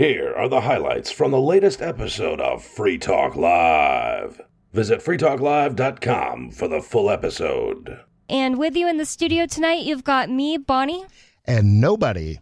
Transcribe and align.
Here 0.00 0.32
are 0.34 0.48
the 0.48 0.62
highlights 0.62 1.10
from 1.10 1.30
the 1.30 1.38
latest 1.38 1.82
episode 1.82 2.40
of 2.40 2.64
Free 2.64 2.96
Talk 2.96 3.36
Live. 3.36 4.40
Visit 4.72 5.00
freetalklive.com 5.00 6.52
for 6.52 6.68
the 6.68 6.80
full 6.80 7.10
episode. 7.10 8.00
And 8.26 8.58
with 8.58 8.74
you 8.76 8.88
in 8.88 8.96
the 8.96 9.04
studio 9.04 9.44
tonight, 9.44 9.84
you've 9.84 10.02
got 10.02 10.30
me, 10.30 10.56
Bonnie. 10.56 11.04
and 11.44 11.82
nobody. 11.82 12.38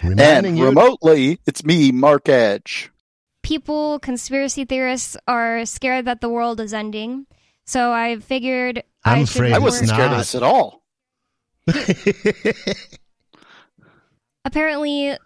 And 0.00 0.18
Reminding 0.18 0.56
you, 0.56 0.64
remotely, 0.64 1.38
it's 1.46 1.62
me, 1.62 1.92
Mark 1.92 2.30
Edge. 2.30 2.90
People, 3.42 3.98
conspiracy 3.98 4.64
theorists, 4.64 5.18
are 5.28 5.66
scared 5.66 6.06
that 6.06 6.22
the 6.22 6.30
world 6.30 6.60
is 6.60 6.72
ending. 6.72 7.26
So 7.66 7.92
I 7.92 8.20
figured 8.20 8.82
I'm 9.04 9.18
I 9.18 9.24
should 9.24 9.36
afraid 9.36 9.52
I 9.52 9.58
wasn't 9.58 9.90
report- 9.90 9.98
scared 9.98 10.12
of 10.12 10.16
this 10.16 10.34
at 10.34 10.42
all. 10.42 10.82
Apparently, 14.46 15.18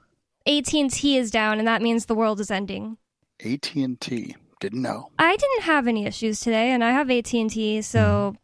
AT&T 0.47 1.17
is 1.17 1.31
down, 1.31 1.59
and 1.59 1.67
that 1.67 1.83
means 1.83 2.07
the 2.07 2.15
world 2.15 2.41
is 2.41 2.51
ending. 2.51 2.99
AT 3.45 3.75
and 3.75 4.01
T 4.01 4.37
didn't 4.61 4.83
know. 4.83 5.11
I 5.19 5.37
didn't 5.37 5.63
have 5.63 5.87
any 5.87 6.07
issues 6.07 6.41
today, 6.41 6.71
and 6.71 6.85
I 6.85 6.91
have 6.91 7.11
AT&T, 7.11 7.83
so 7.83 8.37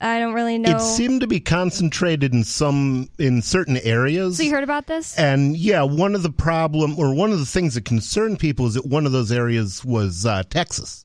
I 0.00 0.18
don't 0.18 0.32
really 0.32 0.58
know. 0.58 0.76
it 0.76 0.80
seemed 0.80 1.20
to 1.20 1.26
be 1.26 1.40
concentrated 1.40 2.32
in 2.32 2.44
some 2.44 3.08
in 3.18 3.42
certain 3.42 3.76
areas. 3.78 4.36
so 4.38 4.42
you 4.42 4.50
heard 4.50 4.64
about 4.64 4.86
this? 4.86 5.18
and 5.18 5.56
yeah, 5.56 5.82
one 5.82 6.14
of 6.14 6.22
the 6.22 6.30
problem 6.30 6.98
or 6.98 7.14
one 7.14 7.32
of 7.32 7.38
the 7.38 7.46
things 7.46 7.74
that 7.74 7.84
concerned 7.84 8.38
people 8.38 8.66
is 8.66 8.74
that 8.74 8.86
one 8.86 9.04
of 9.04 9.12
those 9.12 9.30
areas 9.32 9.84
was 9.84 10.24
uh, 10.24 10.42
Texas. 10.48 11.04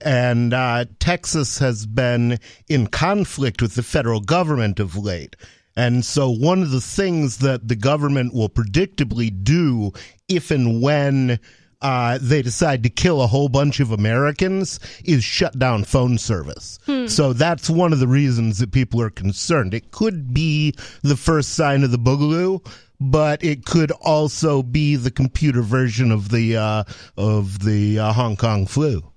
And 0.00 0.52
uh, 0.52 0.86
Texas 0.98 1.58
has 1.58 1.86
been 1.86 2.38
in 2.68 2.88
conflict 2.88 3.62
with 3.62 3.76
the 3.76 3.84
federal 3.84 4.20
government 4.20 4.80
of 4.80 4.96
late. 4.96 5.36
And 5.76 6.04
so, 6.04 6.30
one 6.30 6.62
of 6.62 6.70
the 6.70 6.80
things 6.80 7.38
that 7.38 7.68
the 7.68 7.76
government 7.76 8.34
will 8.34 8.48
predictably 8.48 9.30
do 9.42 9.92
if 10.28 10.50
and 10.50 10.82
when 10.82 11.38
uh, 11.80 12.18
they 12.20 12.42
decide 12.42 12.82
to 12.82 12.90
kill 12.90 13.22
a 13.22 13.26
whole 13.26 13.48
bunch 13.48 13.80
of 13.80 13.90
Americans 13.90 14.80
is 15.04 15.24
shut 15.24 15.58
down 15.58 15.84
phone 15.84 16.18
service. 16.18 16.78
So, 17.08 17.32
that's 17.32 17.70
one 17.70 17.92
of 17.92 18.00
the 18.00 18.08
reasons 18.08 18.58
that 18.58 18.72
people 18.72 19.00
are 19.00 19.10
concerned. 19.10 19.72
It 19.72 19.90
could 19.90 20.34
be 20.34 20.74
the 21.02 21.16
first 21.16 21.54
sign 21.54 21.84
of 21.84 21.90
the 21.90 21.98
boogaloo. 21.98 22.66
But 23.02 23.42
it 23.42 23.64
could 23.64 23.92
also 23.92 24.62
be 24.62 24.94
the 24.96 25.10
computer 25.10 25.62
version 25.62 26.12
of 26.12 26.28
the 26.28 26.58
uh, 26.58 26.84
of 27.16 27.64
the 27.64 27.98
uh, 27.98 28.12
Hong 28.12 28.36
Kong 28.36 28.66
flu. 28.66 29.09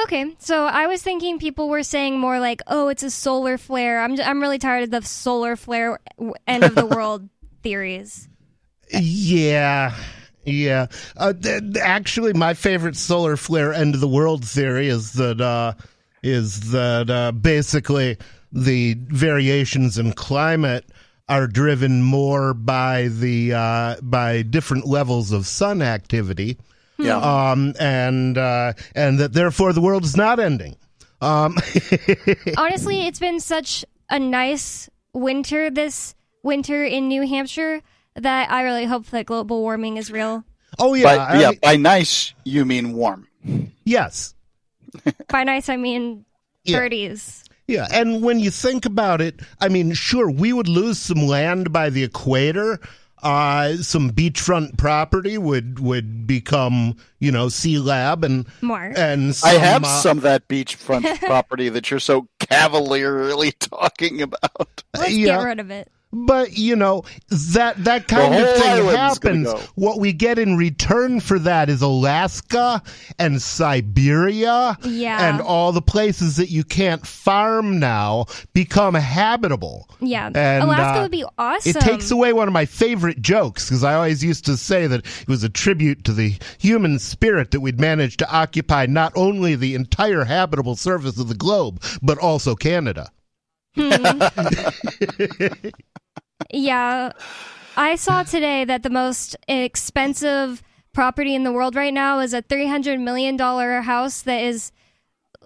Okay, 0.00 0.34
so 0.38 0.64
I 0.64 0.86
was 0.86 1.02
thinking 1.02 1.38
people 1.38 1.68
were 1.68 1.82
saying 1.82 2.18
more 2.18 2.40
like, 2.40 2.60
"Oh, 2.66 2.88
it's 2.88 3.02
a 3.02 3.10
solar 3.10 3.58
flare." 3.58 4.00
I'm 4.00 4.18
I'm 4.20 4.40
really 4.40 4.58
tired 4.58 4.84
of 4.84 4.90
the 4.90 5.02
solar 5.02 5.56
flare 5.56 6.00
w- 6.16 6.34
end 6.46 6.64
of 6.64 6.74
the 6.74 6.86
world 6.96 7.28
theories. 7.62 8.28
Yeah, 8.92 9.94
yeah. 10.44 10.86
Uh, 11.16 11.32
th- 11.32 11.62
th- 11.62 11.76
actually, 11.76 12.32
my 12.32 12.54
favorite 12.54 12.96
solar 12.96 13.36
flare 13.36 13.72
end 13.72 13.94
of 13.94 14.00
the 14.00 14.08
world 14.08 14.44
theory 14.44 14.88
is 14.88 15.12
that 15.14 15.40
uh, 15.40 15.74
is 16.22 16.72
that 16.72 17.08
uh, 17.10 17.32
basically 17.32 18.16
the 18.50 18.94
variations 19.08 19.98
in 19.98 20.12
climate 20.12 20.84
are 21.28 21.46
driven 21.46 22.02
more 22.02 22.52
by 22.54 23.08
the 23.08 23.52
uh, 23.54 23.96
by 24.02 24.42
different 24.42 24.86
levels 24.86 25.32
of 25.32 25.46
sun 25.46 25.80
activity, 25.80 26.58
Yeah. 26.98 27.16
um, 27.18 27.74
and 27.80 28.36
uh, 28.38 28.74
and 28.94 29.18
that 29.18 29.32
therefore 29.32 29.72
the 29.72 29.80
world 29.80 30.04
is 30.04 30.16
not 30.16 30.38
ending. 30.38 30.76
Um, 31.20 31.56
Honestly, 32.56 33.06
it's 33.06 33.18
been 33.18 33.40
such 33.40 33.84
a 34.10 34.18
nice 34.18 34.88
winter 35.12 35.70
this 35.70 36.14
winter 36.42 36.84
in 36.84 37.08
New 37.08 37.26
Hampshire 37.26 37.80
that 38.16 38.50
I 38.50 38.62
really 38.62 38.84
hope 38.84 39.06
that 39.06 39.26
global 39.26 39.60
warming 39.62 39.96
is 39.96 40.10
real. 40.10 40.44
oh 40.78 40.94
yeah, 40.94 41.04
By, 41.16 41.40
yeah, 41.40 41.50
mean- 41.50 41.58
by 41.62 41.76
nice, 41.76 42.34
you 42.44 42.64
mean 42.64 42.92
warm. 42.94 43.26
yes. 43.84 44.34
By 45.28 45.44
nice, 45.44 45.68
I 45.70 45.76
mean 45.76 46.26
Yeah. 46.64 46.80
30s. 46.80 47.44
Yeah, 47.66 47.86
and 47.90 48.22
when 48.22 48.38
you 48.40 48.50
think 48.50 48.84
about 48.84 49.20
it, 49.22 49.40
I 49.60 49.68
mean, 49.68 49.94
sure, 49.94 50.30
we 50.30 50.52
would 50.52 50.68
lose 50.68 50.98
some 50.98 51.26
land 51.26 51.72
by 51.72 51.88
the 51.88 52.02
equator. 52.04 52.78
Uh, 53.22 53.76
some 53.76 54.10
beachfront 54.10 54.76
property 54.76 55.38
would 55.38 55.78
would 55.78 56.26
become, 56.26 56.96
you 57.20 57.30
know, 57.30 57.48
sea 57.48 57.78
lab 57.78 58.24
and 58.24 58.46
More. 58.60 58.92
and 58.96 59.34
some, 59.34 59.50
I 59.50 59.54
have 59.54 59.84
uh, 59.84 60.00
some 60.00 60.18
of 60.18 60.24
that 60.24 60.48
beachfront 60.48 61.20
property 61.20 61.68
that 61.68 61.90
you're 61.90 62.00
so 62.00 62.26
cavalierly 62.40 63.52
talking 63.60 64.22
about. 64.22 64.82
Let's 64.96 65.12
yeah. 65.12 65.36
get 65.36 65.44
rid 65.44 65.60
of 65.60 65.70
it. 65.70 65.90
But 66.14 66.58
you 66.58 66.76
know 66.76 67.04
that 67.30 67.82
that 67.84 68.06
kind 68.06 68.34
of 68.34 68.56
thing 68.56 68.86
happens. 68.86 69.46
go. 69.46 69.58
What 69.76 69.98
we 69.98 70.12
get 70.12 70.38
in 70.38 70.58
return 70.58 71.20
for 71.20 71.38
that 71.38 71.70
is 71.70 71.80
Alaska 71.80 72.82
and 73.18 73.40
Siberia 73.40 74.76
Yeah. 74.82 75.28
and 75.30 75.40
all 75.40 75.72
the 75.72 75.80
places 75.80 76.36
that 76.36 76.50
you 76.50 76.64
can't 76.64 77.06
farm 77.06 77.78
now 77.78 78.26
become 78.52 78.94
habitable. 78.94 79.88
Yeah. 80.00 80.26
And, 80.34 80.64
Alaska 80.64 80.98
uh, 80.98 81.02
would 81.02 81.10
be 81.10 81.24
awesome. 81.38 81.70
It 81.70 81.80
takes 81.80 82.10
away 82.10 82.34
one 82.34 82.46
of 82.46 82.52
my 82.52 82.66
favorite 82.66 83.22
jokes 83.22 83.68
because 83.68 83.82
I 83.82 83.94
always 83.94 84.22
used 84.22 84.44
to 84.46 84.58
say 84.58 84.86
that 84.86 85.06
it 85.06 85.28
was 85.28 85.42
a 85.44 85.48
tribute 85.48 86.04
to 86.04 86.12
the 86.12 86.34
human 86.58 86.98
spirit 86.98 87.52
that 87.52 87.60
we'd 87.60 87.80
managed 87.80 88.18
to 88.18 88.30
occupy 88.30 88.84
not 88.84 89.12
only 89.16 89.54
the 89.54 89.74
entire 89.74 90.24
habitable 90.24 90.76
surface 90.76 91.18
of 91.18 91.28
the 91.28 91.34
globe, 91.34 91.82
but 92.02 92.18
also 92.18 92.54
Canada. 92.54 93.10
Yeah. 96.50 97.12
I 97.76 97.94
saw 97.96 98.22
today 98.22 98.64
that 98.64 98.82
the 98.82 98.90
most 98.90 99.36
expensive 99.48 100.62
property 100.92 101.34
in 101.34 101.44
the 101.44 101.52
world 101.52 101.74
right 101.74 101.94
now 101.94 102.20
is 102.20 102.34
a 102.34 102.42
$300 102.42 103.00
million 103.00 103.38
house 103.38 104.22
that 104.22 104.42
is 104.42 104.72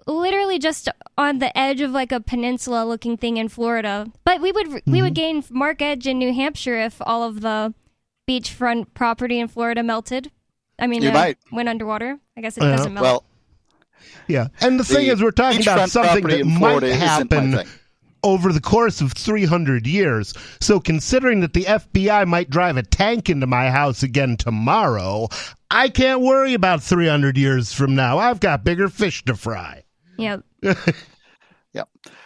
literally 0.07 0.59
just 0.59 0.89
on 1.19 1.39
the 1.39 1.57
edge 1.57 1.81
of 1.81 1.91
like 1.93 2.13
a 2.13 2.21
peninsula 2.21 2.85
looking 2.85 3.17
thing 3.17 3.37
in 3.37 3.49
Florida. 3.49 4.07
But 4.25 4.41
we 4.41 4.53
would 4.53 4.83
we 4.87 5.03
would 5.03 5.15
gain 5.15 5.43
Mark 5.51 5.83
Edge 5.83 6.07
in 6.07 6.19
New 6.19 6.33
Hampshire 6.33 6.79
if 6.81 6.97
all 7.01 7.23
of 7.25 7.41
the 7.41 7.75
beachfront 8.29 8.87
property 8.95 9.39
in 9.41 9.49
Florida 9.49 9.83
melted. 9.83 10.31
I 10.79 10.87
mean, 10.87 11.03
You 11.03 11.11
uh, 11.11 11.15
might. 11.15 11.39
went 11.53 11.69
underwater. 11.69 12.19
I 12.37 12.41
guess 12.41 12.57
it 12.57 12.63
Yeah. 12.63 12.77
doesn't 12.77 12.95
melt. 12.95 13.03
Well, 13.05 13.25
Yeah. 14.29 14.49
And 14.61 14.79
the 14.79 14.85
thing 14.85 15.07
is, 15.07 15.23
we're 15.23 15.31
talking 15.31 15.63
about 15.63 15.91
something 15.91 16.25
that 16.27 16.45
might 16.47 16.59
Florida 16.59 16.87
isn't 16.89 17.01
my 17.01 17.07
happen 17.07 17.53
thing. 17.53 17.67
Over 18.27 18.53
the 18.53 18.61
course 18.61 19.01
of 19.01 19.13
300 19.13 19.87
years. 19.87 20.35
So, 20.61 20.81
considering 20.81 21.41
that 21.41 21.53
the 21.53 21.65
FBI 21.65 22.27
might 22.27 22.51
drive 22.51 22.77
a 22.77 22.83
tank 22.83 23.31
into 23.31 23.47
my 23.47 23.71
house 23.71 24.03
again 24.03 24.37
tomorrow, 24.37 25.29
I 25.71 25.89
can't 25.89 26.21
worry 26.21 26.55
about 26.55 26.83
300 26.83 27.39
years 27.39 27.73
from 27.73 27.95
now. 27.95 28.19
I've 28.19 28.41
got 28.41 28.65
bigger 28.65 28.89
fish 28.89 29.25
to 29.25 29.37
fry. 29.37 29.85
yeah. 30.19 30.39
yeah. 31.73 31.85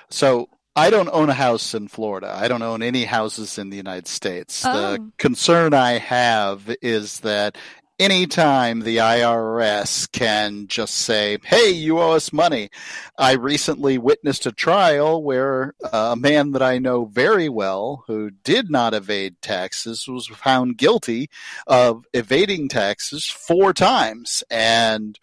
So 0.09 0.49
I 0.75 0.89
don't 0.89 1.11
own 1.13 1.29
a 1.29 1.35
house 1.35 1.75
in 1.75 1.89
Florida. 1.89 2.35
I 2.35 2.49
don't 2.49 2.63
own 2.63 2.83
any 2.83 3.05
houses 3.05 3.59
in 3.59 3.71
the 3.71 3.77
United 3.77 4.07
States. 4.07 4.65
Oh. 4.65 4.93
The 4.93 5.13
concern 5.19 5.75
I 5.75 5.99
have 5.99 6.75
is 6.81 7.21
that 7.21 7.59
anytime 8.01 8.81
the 8.81 8.97
IRS 8.97 10.11
can 10.11 10.67
just 10.67 10.95
say, 10.95 11.39
hey, 11.45 11.71
you 11.71 12.01
owe 12.01 12.13
us 12.13 12.33
money. 12.33 12.71
I 13.19 13.35
recently 13.35 13.99
witnessed 13.99 14.47
a 14.47 14.53
trial 14.53 15.23
where 15.23 15.75
uh, 15.85 16.11
a 16.13 16.17
man 16.17 16.53
that 16.53 16.63
I 16.63 16.79
know 16.79 17.05
very 17.05 17.51
well 17.51 18.05
who 18.07 18.31
did 18.31 18.71
not 18.71 18.95
evade 18.95 19.43
taxes 19.43 20.09
was 20.09 20.27
found 20.29 20.79
guilty 20.79 21.29
of 21.67 22.07
evading 22.15 22.69
taxes 22.69 23.27
four 23.27 23.75
times. 23.75 24.43
And 24.51 25.19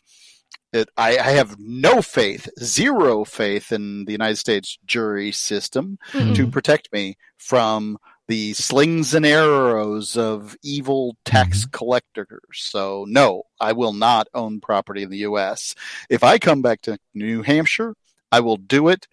it, 0.72 0.90
I, 0.96 1.18
I 1.18 1.32
have 1.32 1.58
no 1.58 2.04
faith, 2.04 2.48
zero 2.62 3.26
faith 3.26 3.72
in 3.72 4.06
the 4.06 4.12
United 4.12 4.38
States 4.38 4.78
jury 4.86 5.32
system 5.32 5.98
Mm-mm. 6.12 6.36
to 6.36 6.46
protect 6.46 6.94
me 6.94 7.18
from 7.38 7.98
the 8.28 8.54
slings 8.54 9.14
and 9.14 9.26
arrows 9.26 10.18
of 10.18 10.58
evil 10.64 11.16
tax 11.26 11.66
collectors. 11.66 12.38
So, 12.54 13.06
no, 13.08 13.44
I 13.60 13.72
will 13.74 13.94
not 13.94 14.28
own 14.34 14.60
property 14.60 15.04
in 15.04 15.10
the 15.10 15.20
U.S. 15.20 15.76
If 16.10 16.24
I 16.24 16.38
come 16.38 16.62
back 16.62 16.82
to 16.84 16.98
New 17.14 17.42
Hampshire, 17.42 17.94
I 18.32 18.42
will 18.42 18.58
do 18.58 18.90
it 18.90 19.08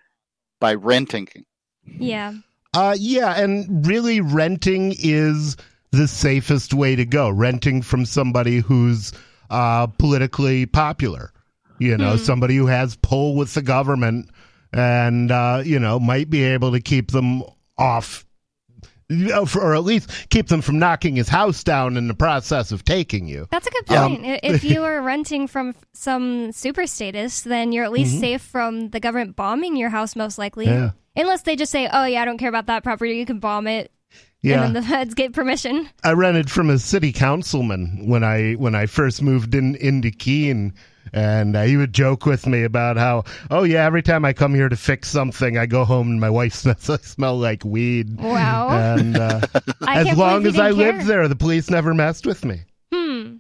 by 0.61 0.75
renting. 0.75 1.29
Yeah. 1.85 2.35
Uh, 2.73 2.97
yeah, 2.99 3.41
and 3.41 3.87
really, 3.87 4.21
renting 4.21 4.95
is 4.99 5.57
the 5.93 6.09
safest 6.09 6.75
way 6.75 6.97
to 6.97 7.05
go. 7.05 7.31
Renting 7.31 7.83
from 7.83 8.05
somebody 8.05 8.59
who's 8.59 9.13
uh, 9.51 9.87
politically 9.87 10.67
popular, 10.67 11.33
you 11.79 11.97
know, 11.97 12.13
Hmm. 12.17 12.25
somebody 12.25 12.57
who 12.57 12.67
has 12.67 12.97
pull 12.97 13.37
with 13.37 13.55
the 13.55 13.63
government, 13.63 14.29
and 14.73 15.31
uh, 15.31 15.63
you 15.65 15.79
know, 15.79 16.01
might 16.01 16.31
be 16.31 16.43
able 16.43 16.73
to 16.73 16.81
keep 16.81 17.13
them 17.13 17.45
off, 17.79 17.95
you 18.03 18.03
know, 18.09 18.25
for- 18.25 18.34
or 19.11 19.75
at 19.75 19.85
least 19.85 20.29
keep 20.31 20.49
them 20.49 20.63
from 20.63 20.79
knocking 20.79 21.17
his 21.17 21.29
house 21.29 21.63
down 21.63 21.97
in 21.97 22.09
the 22.09 22.15
process 22.15 22.73
of 22.73 22.85
taking 22.85 23.29
you. 23.29 23.47
That's 23.51 23.67
a 23.67 23.71
good 23.71 23.87
point. 23.87 24.25
I 24.25 24.41
if 24.43 24.65
you 24.65 24.83
are 24.85 25.01
renting 25.03 25.47
from 25.47 25.75
some 25.93 26.53
super 26.53 26.87
status, 26.87 27.43
then 27.43 27.73
you're 27.73 27.85
at 27.85 27.93
least 27.93 28.13
mm-hmm. 28.13 28.21
safe 28.21 28.43
from 28.43 28.91
the 28.91 29.01
government 29.01 29.37
bombing 29.37 29.77
your 29.77 29.91
house, 29.91 30.17
most 30.17 30.39
likely. 30.39 30.67
Yeah. 30.67 30.91
Unless 31.17 31.43
they 31.43 31.57
just 31.57 31.71
say, 31.71 31.89
"Oh 31.93 32.05
yeah, 32.05 32.23
I 32.23 32.25
don't 32.25 32.39
care 32.39 32.49
about 32.49 32.67
that 32.67 32.83
property. 32.83 33.17
You 33.17 33.27
can 33.27 33.39
bomb 33.39 33.67
it." 33.67 33.91
Yeah. 34.43 34.63
and 34.63 34.75
then 34.75 34.83
the 34.83 34.89
feds 34.89 35.15
get 35.15 35.33
permission. 35.33 35.89
I 36.03 36.13
rented 36.13 36.51
from 36.51 36.69
a 36.71 36.79
city 36.79 37.13
councilman 37.13 38.07
when 38.07 38.23
I 38.25 38.53
when 38.55 38.75
I 38.75 38.87
first 38.87 39.23
moved 39.23 39.55
in 39.55 39.75
into 39.77 40.11
Keene, 40.11 40.75
and 41.15 41.57
uh, 41.57 41.63
he 41.63 41.77
would 41.77 41.93
joke 41.95 42.27
with 42.27 42.47
me 42.47 42.65
about 42.65 42.97
how, 42.97 43.23
oh 43.51 43.63
yeah, 43.63 43.85
every 43.85 44.03
time 44.03 44.25
I 44.25 44.33
come 44.33 44.53
here 44.55 44.69
to 44.69 44.77
fix 44.77 45.09
something, 45.09 45.57
I 45.57 45.67
go 45.67 45.85
home 45.85 46.11
and 46.11 46.21
my 46.21 46.29
wife 46.29 46.55
smells 46.55 46.91
I 46.91 46.97
smell 46.99 47.39
like 47.39 47.65
weed. 47.65 48.21
Wow. 48.21 48.69
And 48.71 49.17
uh, 49.17 49.41
as 49.89 50.19
long 50.19 50.45
as 50.47 50.59
I 50.59 50.71
didn't 50.71 50.79
lived 50.79 51.07
there, 51.07 51.29
the 51.29 51.37
police 51.37 51.71
never 51.71 51.95
messed 51.95 52.27
with 52.27 52.45
me. 52.45 52.63
Hmm. 52.93 53.37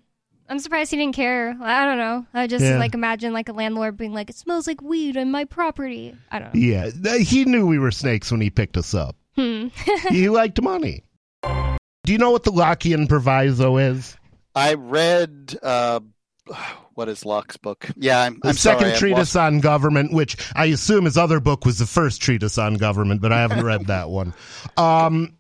I'm 0.49 0.59
surprised 0.59 0.91
he 0.91 0.99
didn't 0.99 1.17
care. 1.17 1.56
I 1.61 1.85
don't 1.85 1.99
know. 1.99 2.26
I 2.32 2.47
just 2.47 2.65
Yeah. 2.65 2.79
like 2.79 2.94
imagine 2.94 3.32
like 3.32 3.49
a 3.49 3.53
landlord 3.53 3.97
being 3.97 4.12
like, 4.12 4.29
"It 4.31 4.37
smells 4.37 4.67
like 4.67 4.82
weed 4.82 5.17
on 5.17 5.31
my 5.31 5.47
property." 5.47 6.15
I 6.31 6.38
don't 6.38 6.55
know. 6.55 6.61
Yeah, 6.61 7.17
he 7.17 7.47
knew 7.47 7.67
we 7.67 7.79
were 7.79 7.91
snakes 7.91 8.31
when 8.31 8.43
he 8.43 8.50
picked 8.50 8.77
us 8.77 8.93
up. 8.94 9.17
Hmm. 9.37 9.69
he 10.11 10.29
liked 10.29 10.61
money. 10.61 11.03
Do 11.43 12.12
you 12.12 12.19
know 12.19 12.31
what 12.31 12.44
the 12.44 12.53
Lockean 12.53 13.09
proviso 13.09 13.79
is? 13.79 14.17
I 14.55 14.75
read 14.75 15.56
uh, 15.62 16.00
what 16.94 17.08
is 17.08 17.25
Locke's 17.25 17.56
book? 17.56 17.88
Yeah, 17.96 18.20
I'm, 18.20 18.38
The 18.43 18.50
I'm 18.50 18.55
second 18.55 18.88
sorry, 18.88 18.99
treatise 18.99 19.37
on 19.37 19.61
government, 19.61 20.12
which 20.12 20.37
I 20.55 20.67
assume 20.67 21.05
his 21.05 21.17
other 21.17 21.41
book 21.41 21.64
was 21.64 21.79
the 21.79 21.87
first 21.87 22.23
treatise 22.23 22.58
on 22.58 22.75
government, 22.75 23.20
but 23.20 23.32
I 23.32 23.41
haven't 23.41 23.64
read 23.64 23.87
that 23.87 24.11
one. 24.11 24.35
Um, 24.76 25.37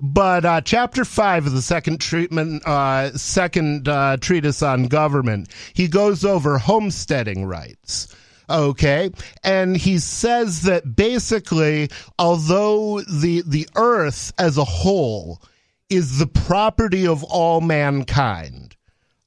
but 0.00 0.44
uh, 0.44 0.60
chapter 0.60 1.04
five 1.04 1.46
of 1.46 1.52
the 1.52 1.62
second 1.62 2.00
treatment, 2.00 2.66
uh, 2.66 3.12
second 3.16 3.88
uh, 3.88 4.16
treatise 4.18 4.62
on 4.62 4.88
government, 4.88 5.48
he 5.74 5.88
goes 5.88 6.24
over 6.24 6.58
homesteading 6.58 7.46
rights. 7.46 8.14
Okay, 8.48 9.10
and 9.42 9.76
he 9.76 9.98
says 9.98 10.62
that 10.62 10.94
basically, 10.94 11.90
although 12.18 13.00
the 13.00 13.42
the 13.44 13.68
earth 13.74 14.32
as 14.38 14.56
a 14.56 14.64
whole 14.64 15.42
is 15.90 16.18
the 16.18 16.28
property 16.28 17.08
of 17.08 17.24
all 17.24 17.60
mankind, 17.60 18.76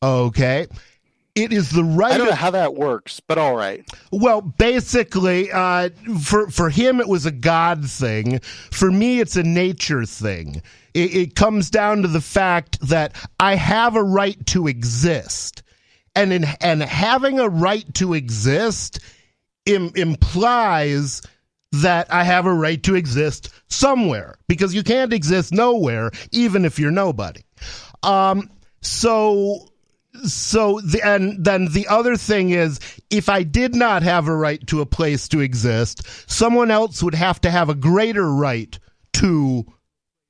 okay, 0.01 0.67
it 1.39 1.53
is 1.53 1.69
the 1.69 1.83
right 1.83 2.13
I 2.13 2.17
don't 2.17 2.29
know 2.29 2.35
how 2.35 2.51
that 2.51 2.75
works, 2.75 3.19
but 3.19 3.37
all 3.37 3.55
right. 3.55 3.87
well, 4.11 4.41
basically, 4.41 5.51
uh, 5.51 5.89
for 6.21 6.49
for 6.49 6.69
him 6.69 6.99
it 6.99 7.07
was 7.07 7.25
a 7.25 7.31
God 7.31 7.89
thing. 7.89 8.39
For 8.71 8.91
me, 8.91 9.19
it's 9.19 9.35
a 9.35 9.43
nature 9.43 10.05
thing. 10.05 10.61
It, 10.93 11.15
it 11.15 11.35
comes 11.35 11.69
down 11.69 12.01
to 12.01 12.07
the 12.07 12.21
fact 12.21 12.79
that 12.81 13.15
I 13.39 13.55
have 13.55 13.95
a 13.95 14.03
right 14.03 14.43
to 14.47 14.67
exist, 14.67 15.63
and 16.15 16.33
in 16.33 16.45
and 16.61 16.81
having 16.81 17.39
a 17.39 17.49
right 17.49 17.91
to 17.95 18.13
exist 18.13 18.99
Im- 19.65 19.91
implies 19.95 21.21
that 21.71 22.11
I 22.11 22.23
have 22.23 22.45
a 22.45 22.53
right 22.53 22.81
to 22.83 22.95
exist 22.95 23.49
somewhere 23.67 24.35
because 24.47 24.73
you 24.73 24.83
can't 24.83 25.13
exist 25.13 25.53
nowhere, 25.53 26.11
even 26.31 26.65
if 26.65 26.79
you're 26.79 26.91
nobody. 26.91 27.41
Um, 28.01 28.49
so 28.81 29.68
so 30.25 30.79
the, 30.81 31.01
and 31.05 31.43
then 31.43 31.67
the 31.71 31.87
other 31.87 32.15
thing 32.15 32.49
is 32.51 32.79
if 33.09 33.29
i 33.29 33.43
did 33.43 33.75
not 33.75 34.01
have 34.03 34.27
a 34.27 34.35
right 34.35 34.65
to 34.67 34.81
a 34.81 34.85
place 34.85 35.27
to 35.27 35.39
exist 35.39 36.01
someone 36.29 36.71
else 36.71 37.01
would 37.03 37.15
have 37.15 37.39
to 37.41 37.49
have 37.51 37.69
a 37.69 37.75
greater 37.75 38.31
right 38.33 38.77
to 39.13 39.65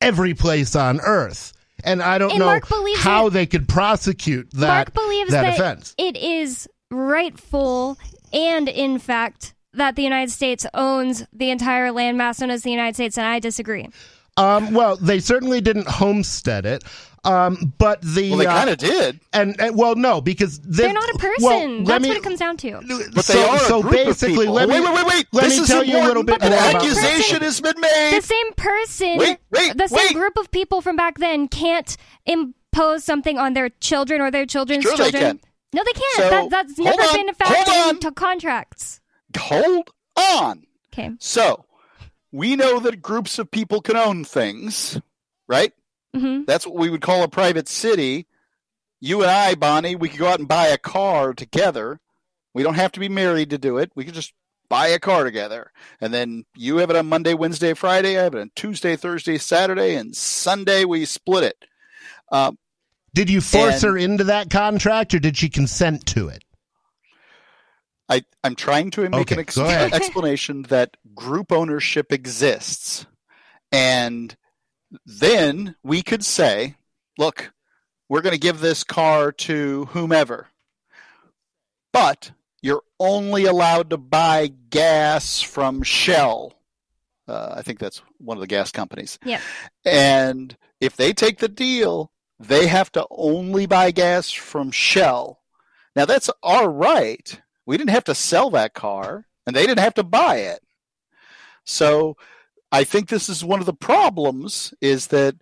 every 0.02 0.34
place 0.34 0.76
on 0.76 1.00
earth. 1.02 1.54
And 1.84 2.02
i 2.02 2.18
don't 2.18 2.32
And 2.32 2.40
know 2.40 2.60
how 2.98 3.26
that- 3.30 3.34
they 3.34 3.46
could 3.46 3.68
prosecute 3.68 4.50
that 4.54 4.68
Mark 4.68 4.94
believes 4.94 5.32
that 5.32 5.44
that 5.44 5.54
offense. 5.60 5.96
it 5.98 6.16
is 6.18 6.68
rightful 6.92 7.98
and 8.34 8.68
in 8.70 9.00
fact 9.00 9.54
that 9.74 9.96
the 9.96 10.04
United 10.04 10.32
States 10.32 10.66
owns 10.74 11.24
the 11.32 11.50
entire 11.52 11.90
landmass 11.92 12.42
known 12.42 12.50
as 12.50 12.64
the 12.64 12.72
United 12.72 12.96
States, 12.96 13.18
and 13.18 13.28
I 13.28 13.40
disagree. 13.40 13.88
um, 14.38 14.74
well 14.74 14.96
they 14.98 15.20
certainly 15.20 15.62
didn't 15.62 15.88
homestead 15.88 16.66
it 16.66 16.84
um, 17.24 17.74
but 17.78 18.02
the 18.02 18.30
Well, 18.30 18.40
they 18.40 18.46
uh, 18.46 18.56
kind 18.58 18.70
of 18.70 18.78
did. 18.78 19.20
and, 19.34 19.60
and 19.60 19.76
well 19.78 19.96
no 19.96 20.22
because 20.22 20.60
they, 20.60 20.84
They're 20.84 20.94
not 20.94 21.10
a 21.14 21.18
person. 21.18 21.44
well, 21.44 21.84
That's 21.86 22.02
me- 22.04 22.10
what 22.10 22.18
it 22.18 22.24
comes 22.24 22.40
down 22.40 22.58
to. 22.58 22.82
But 23.14 23.26
so, 23.26 23.34
they 23.34 23.44
are 23.44 23.56
a 23.56 23.60
so 23.60 23.82
group 23.82 23.94
of 23.94 24.06
basically 24.08 24.38
people. 24.38 24.54
let 24.54 24.70
me 24.70 24.76
wait, 24.80 24.84
wait, 24.86 24.94
wait, 24.96 25.06
wait. 25.08 25.26
let 25.34 25.44
this 25.44 25.58
me 25.58 25.62
is 25.64 25.68
tell 25.68 25.84
you 25.84 25.98
a 26.00 26.06
little 26.06 26.24
bit 26.24 26.42
An 26.42 26.50
more 26.52 26.60
about 26.60 26.76
accusation 26.76 27.42
has 27.42 27.60
been 27.62 27.80
made. 27.80 28.14
The 28.18 28.22
same 28.26 28.54
person, 28.54 29.18
Wait, 29.18 29.38
wait, 29.52 29.78
the 29.78 29.88
same 29.88 29.98
wait. 29.98 30.14
group 30.14 30.38
of 30.38 30.50
people 30.52 30.82
from 30.82 30.96
back 30.96 31.18
then 31.20 31.48
can't 31.48 31.96
impose 32.26 33.04
something 33.04 33.38
on 33.38 33.54
their 33.54 33.70
children 33.70 34.22
or 34.22 34.32
their 34.32 34.46
children's 34.46 34.84
Sure 34.84 34.96
they 34.98 35.12
children. 35.12 35.40
can. 35.40 35.40
No, 35.74 35.84
they 35.84 35.94
can't. 35.94 36.16
So, 36.18 36.30
that, 36.30 36.50
that's 36.50 36.78
never 36.80 37.02
on, 37.02 37.16
been 37.16 37.30
a 37.30 37.34
fact 37.34 37.68
hold 37.70 37.96
in 38.02 38.06
on. 38.08 38.14
contracts. 38.16 39.02
Hold 39.38 39.90
on. 40.18 40.64
Okay. 40.92 41.12
So, 41.20 41.66
we 42.32 42.56
know 42.56 42.80
that 42.80 43.02
groups 43.02 43.38
of 43.40 43.52
people 43.52 43.82
can 43.82 43.96
own 43.96 44.24
things, 44.26 45.00
right? 45.48 45.72
Hmm 46.16 46.44
That's 46.48 46.66
what 46.66 46.76
we 46.76 46.90
would 46.90 47.02
call 47.02 47.24
a 47.24 47.28
private 47.28 47.68
city. 47.68 48.28
You 49.02 49.22
and 49.22 49.32
I, 49.32 49.56
Bonnie, 49.56 49.96
we 49.96 50.10
could 50.10 50.20
go 50.20 50.28
out 50.28 50.40
and 50.40 50.48
buy 50.48 50.68
a 50.68 50.78
car 50.78 51.34
together. 51.34 52.00
We 52.54 52.64
don't 52.64 52.74
have 52.76 52.92
to 52.94 53.00
be 53.00 53.10
married 53.10 53.52
to 53.52 53.58
do 53.58 53.78
it. 53.78 53.92
We 53.96 54.04
could 54.06 54.14
just 54.16 54.34
buy 54.70 54.88
a 54.90 55.00
car 55.00 55.24
together. 55.24 55.72
And 56.02 56.14
then 56.14 56.46
you 56.56 56.78
have 56.78 56.90
it 56.90 56.96
on 56.96 57.08
Monday, 57.08 57.34
Wednesday, 57.34 57.74
Friday. 57.74 58.18
I 58.20 58.24
have 58.24 58.36
it 58.36 58.42
on 58.42 58.52
Tuesday, 58.56 58.96
Thursday, 58.96 59.38
Saturday, 59.38 59.96
and 59.96 60.16
Sunday 60.16 60.84
we 60.86 61.06
split 61.06 61.44
it. 61.44 61.66
Um, 62.32 62.58
Did 63.14 63.30
you 63.30 63.42
force 63.42 63.84
And- 63.84 63.92
her 63.92 63.98
into 63.98 64.26
that 64.26 64.50
contract 64.50 65.14
or 65.14 65.20
did 65.20 65.38
she 65.38 65.50
consent 65.50 66.06
to 66.08 66.28
it? 66.28 66.44
I, 68.10 68.24
I'm 68.44 68.56
trying 68.56 68.90
to 68.92 69.02
make 69.10 69.14
Okay, 69.32 69.36
an 69.36 69.40
ex- 69.42 69.58
explanation 69.58 70.64
that 70.64 70.98
group 71.14 71.52
ownership 71.52 72.12
exists. 72.12 73.06
And 73.72 74.36
then 75.06 75.76
we 75.84 76.02
could 76.02 76.24
say, 76.24 76.76
look, 77.18 77.52
we're 78.08 78.22
going 78.22 78.34
to 78.34 78.40
give 78.40 78.60
this 78.60 78.84
car 78.84 79.32
to 79.32 79.86
whomever. 79.86 80.48
But 81.94 82.32
you're 82.62 82.84
only 83.00 83.46
allowed 83.46 83.90
to 83.92 83.98
buy 83.98 84.52
gas 84.70 85.42
from 85.42 85.84
Shell. 85.84 86.54
Uh, 87.28 87.54
I 87.58 87.62
think 87.62 87.80
that's 87.80 88.02
one 88.18 88.38
of 88.38 88.42
the 88.42 88.48
gas 88.48 88.72
companies. 88.72 89.20
Yep. 89.24 89.42
And 89.86 90.58
if 90.82 90.96
they 90.96 91.14
take 91.14 91.38
the 91.38 91.48
deal, 91.48 92.12
they 92.40 92.68
have 92.68 92.92
to 92.94 93.06
only 93.12 93.66
buy 93.66 93.92
gas 93.92 94.32
from 94.32 94.72
Shell. 94.72 95.40
Now 95.96 96.06
that's 96.06 96.30
our 96.42 96.70
right. 96.70 97.42
We 97.66 97.78
didn't 97.78 97.92
have 97.92 98.06
to 98.06 98.16
sell 98.16 98.50
that 98.52 98.74
car, 98.74 99.28
and 99.46 99.56
they 99.56 99.68
didn't 99.68 99.82
have 99.82 99.94
to 99.96 100.04
buy 100.04 100.38
it. 100.38 100.62
So 101.66 102.18
I 102.72 102.84
think 102.84 103.10
this 103.10 103.30
is 103.30 103.44
one 103.44 103.60
of 103.60 103.66
the 103.66 103.74
problems 103.74 104.74
is 104.82 105.08
that 105.08 105.36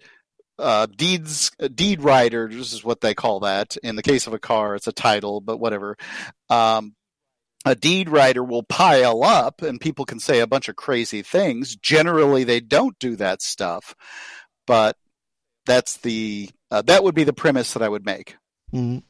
uh, 0.60 0.88
deeds 0.88 1.52
deed 1.76 2.02
writers 2.02 2.74
is 2.74 2.84
what 2.84 3.02
they 3.02 3.14
call 3.14 3.42
that. 3.42 3.78
In 3.78 3.96
the 3.96 4.04
case 4.04 4.28
of 4.28 4.34
a 4.34 4.40
car, 4.40 4.76
it's 4.76 4.88
a 4.88 4.94
title, 4.94 5.42
but 5.42 5.58
whatever. 5.58 5.98
Um, 6.50 6.96
a 7.66 7.76
deed 7.76 8.10
writer 8.10 8.44
will 8.44 8.64
pile 8.64 9.24
up, 9.24 9.62
and 9.62 9.82
people 9.82 10.06
can 10.06 10.20
say 10.20 10.40
a 10.40 10.48
bunch 10.48 10.70
of 10.70 10.76
crazy 10.76 11.22
things. 11.22 11.76
Generally, 11.76 12.46
they 12.46 12.60
don't 12.60 12.98
do 13.00 13.16
that 13.18 13.42
stuff, 13.42 13.94
but 14.66 14.96
that's 15.66 15.98
the 15.98 16.50
uh, 16.72 16.82
that 16.84 17.04
would 17.04 17.16
be 17.16 17.24
the 17.24 17.34
premise 17.34 17.74
that 17.74 17.84
I 17.84 17.90
would 17.90 18.06
make. 18.06 18.38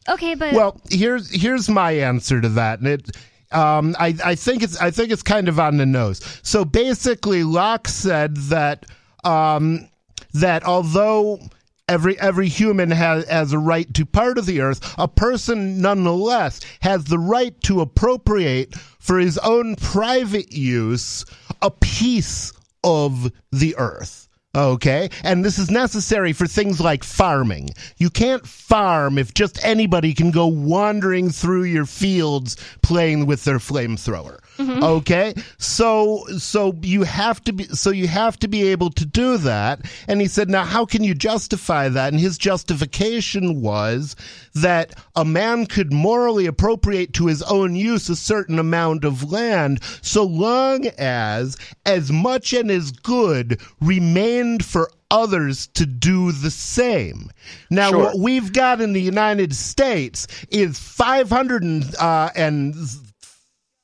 Okay, 0.10 0.36
but 0.36 0.54
Well, 0.54 0.82
here's 0.90 1.30
here's 1.30 1.70
my 1.70 1.92
answer 1.92 2.42
to 2.42 2.50
that, 2.50 2.80
and 2.80 2.88
it. 2.88 3.10
Um, 3.52 3.96
I, 4.00 4.16
I 4.24 4.36
think 4.36 4.64
it's 4.64 4.78
I 4.80 4.92
think 4.92 5.12
it's 5.12 5.24
kind 5.24 5.48
of 5.48 5.60
on 5.60 5.78
the 5.78 5.86
nose. 5.86 6.22
So 6.44 6.66
basically, 6.66 7.44
Locke 7.44 7.88
said 7.88 8.36
that 8.38 8.86
um, 9.24 9.88
that 10.34 10.64
although 10.66 11.40
every 11.88 12.20
every 12.20 12.50
human 12.50 12.92
has 12.92 13.28
has 13.28 13.54
a 13.54 13.60
right 13.60 13.92
to 13.94 14.06
part 14.06 14.38
of 14.38 14.46
the 14.46 14.62
earth, 14.62 14.94
a 14.98 15.08
person 15.08 15.82
nonetheless 15.82 16.62
has 16.82 17.06
the 17.06 17.20
right 17.20 17.60
to 17.64 17.82
appropriate 17.82 18.76
for 19.00 19.18
his 19.20 19.38
own 19.40 19.76
private 19.76 20.52
use 20.52 21.26
a 21.62 21.72
piece 21.72 22.52
of 22.84 23.32
the 23.52 23.76
earth. 23.78 24.27
Okay. 24.58 25.10
And 25.24 25.46
this 25.46 25.60
is 25.60 25.70
necessary 25.70 26.34
for 26.34 26.48
things 26.48 26.82
like 26.82 27.04
farming. 27.04 27.70
You 27.98 28.10
can't 28.10 28.46
farm 28.48 29.20
if 29.20 29.36
just 29.36 29.64
anybody 29.64 30.16
can 30.16 30.32
go 30.32 30.48
wandering 30.48 31.30
through 31.30 31.66
your 31.66 31.86
fields 31.86 32.58
playing 32.82 33.28
with 33.28 33.44
their 33.44 33.60
flamethrower. 33.60 34.40
Okay. 34.60 35.34
So, 35.58 36.26
so 36.38 36.74
you 36.82 37.04
have 37.04 37.44
to 37.46 37.54
be, 37.54 37.66
so 37.66 37.90
you 37.92 38.08
have 38.08 38.38
to 38.40 38.48
be 38.48 38.68
able 38.70 38.90
to 38.92 39.06
do 39.06 39.38
that. 39.38 39.82
And 40.08 40.22
he 40.22 40.28
said, 40.28 40.50
now 40.50 40.64
how 40.64 40.86
can 40.86 41.04
you 41.04 41.14
justify 41.14 41.90
that? 41.90 42.14
And 42.14 42.20
his 42.20 42.38
justification 42.38 43.62
was 43.62 44.16
that 44.56 44.94
a 45.16 45.26
man 45.26 45.66
could 45.66 45.94
morally 45.94 46.46
appropriate 46.46 47.14
to 47.14 47.28
his 47.28 47.42
own 47.44 47.76
use 47.76 48.10
a 48.10 48.16
certain 48.16 48.60
amount 48.60 49.04
of 49.04 49.32
land 49.32 49.80
so 50.02 50.24
long 50.24 50.88
as 50.98 51.58
as 51.86 52.12
much 52.12 52.54
and 52.54 52.72
as 52.72 52.92
good 52.92 53.62
remained 53.82 54.66
for 54.66 54.90
others 55.10 55.68
to 55.68 55.86
do 55.86 56.32
the 56.34 56.52
same. 56.52 57.30
Now, 57.70 57.92
Sure. 57.92 58.04
what 58.04 58.20
we've 58.20 58.52
got 58.52 58.82
in 58.82 58.92
the 58.94 59.02
United 59.02 59.56
States 59.56 60.28
is 60.50 60.78
500 60.80 61.64
and, 61.64 61.96
uh, 61.96 62.30
and 62.36 62.76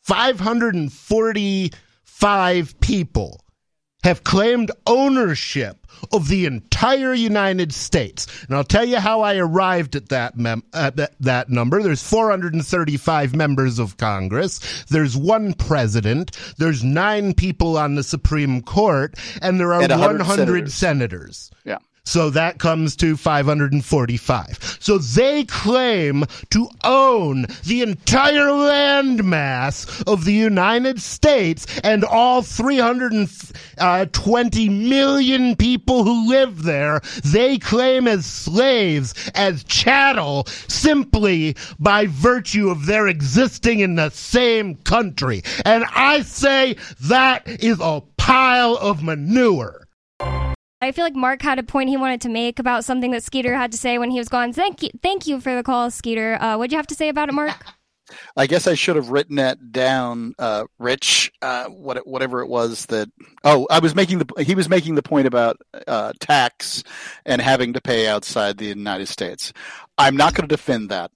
545 0.03 2.79
people 2.79 3.39
have 4.03 4.24
claimed 4.25 4.69
ownership 4.86 5.88
of 6.12 6.27
the 6.27 6.45
entire 6.45 7.13
United 7.13 7.74
States. 7.74 8.27
And 8.48 8.57
I'll 8.57 8.65
tell 8.65 8.83
you 8.83 9.00
how 9.00 9.22
I 9.22 9.38
arrived 9.38 9.95
at 9.95 10.10
that 10.10 10.38
mem- 10.38 10.63
uh, 10.74 10.89
that, 10.91 11.15
that 11.22 11.50
number. 11.50 11.81
There's 11.81 12.03
435 12.03 13.33
members 13.33 13.79
of 13.79 13.95
Congress. 13.95 14.83
There's 14.89 15.15
one 15.15 15.53
president. 15.53 16.38
There's 16.57 16.83
nine 16.83 17.33
people 17.33 17.77
on 17.77 17.95
the 17.95 18.03
Supreme 18.03 18.62
Court, 18.62 19.17
and 19.41 19.57
there 19.57 19.74
are 19.74 19.81
And 19.81 19.89
100 19.91 20.19
100 20.19 20.69
senators. 20.69 20.74
senators. 20.74 21.51
Yeah. 21.63 21.77
So 22.05 22.29
that 22.31 22.60
comes 22.60 22.98
to 22.98 23.15
545. 23.15 24.77
So 24.79 24.98
they 24.98 25.45
claim 25.45 26.25
to 26.50 26.69
own 26.83 27.45
the 27.63 27.81
entire 27.81 28.50
landmass 28.50 30.03
of 30.05 30.25
the 30.25 30.33
United 30.33 31.01
States 31.01 31.65
and 31.79 32.03
all 32.03 32.41
320 32.41 33.27
uh, 33.79 34.72
million 34.72 35.55
people 35.55 36.03
who 36.03 36.29
live 36.29 36.63
there. 36.63 37.00
They 37.24 37.57
claim 37.57 38.07
as 38.07 38.25
slaves, 38.25 39.15
as 39.33 39.63
chattel, 39.63 40.43
simply 40.67 41.55
by 41.79 42.07
virtue 42.07 42.69
of 42.69 42.86
their 42.86 43.07
existing 43.07 43.79
in 43.79 43.95
the 43.95 44.10
same 44.10 44.75
country. 44.75 45.41
And 45.65 45.86
I 45.95 46.24
say 46.24 46.75
that 47.01 47.48
is 47.48 47.79
a 47.81 48.03
pile 48.17 48.75
of 48.75 49.01
manure. 49.01 49.88
I 50.83 50.91
feel 50.91 51.05
like 51.05 51.15
Mark 51.15 51.41
had 51.41 51.59
a 51.59 51.63
point 51.63 51.89
he 51.89 51.97
wanted 51.97 52.21
to 52.21 52.29
make 52.29 52.59
about 52.59 52.85
something 52.85 53.11
that 53.11 53.23
Skeeter 53.23 53.55
had 53.55 53.71
to 53.71 53.77
say 53.77 53.97
when 53.97 54.11
he 54.11 54.19
was 54.19 54.29
gone. 54.29 54.53
Thank 54.53 54.83
you, 54.83 54.89
thank 55.01 55.27
you 55.27 55.39
for 55.39 55.55
the 55.55 55.63
call, 55.63 55.89
Skeeter. 55.91 56.35
Uh, 56.41 56.57
what'd 56.57 56.71
you 56.71 56.77
have 56.77 56.87
to 56.87 56.95
say 56.95 57.09
about 57.09 57.29
it, 57.29 57.33
Mark? 57.33 57.55
I 58.37 58.47
guess 58.47 58.67
I 58.67 58.73
should 58.73 58.95
have 58.95 59.09
written 59.09 59.37
that 59.37 59.71
down, 59.71 60.33
uh, 60.37 60.65
Rich. 60.77 61.31
Uh, 61.41 61.65
what, 61.65 62.05
whatever 62.05 62.41
it 62.41 62.47
was 62.47 62.85
that. 62.87 63.09
Oh, 63.43 63.67
I 63.69 63.79
was 63.79 63.95
making 63.95 64.19
the. 64.19 64.43
He 64.43 64.55
was 64.55 64.69
making 64.69 64.95
the 64.95 65.03
point 65.03 65.25
about 65.27 65.57
uh, 65.87 66.13
tax 66.19 66.83
and 67.25 67.41
having 67.41 67.73
to 67.73 67.81
pay 67.81 68.07
outside 68.07 68.57
the 68.57 68.65
United 68.65 69.07
States. 69.07 69.53
I'm 69.97 70.17
not 70.17 70.33
going 70.35 70.47
to 70.47 70.55
defend 70.55 70.89
that. 70.89 71.11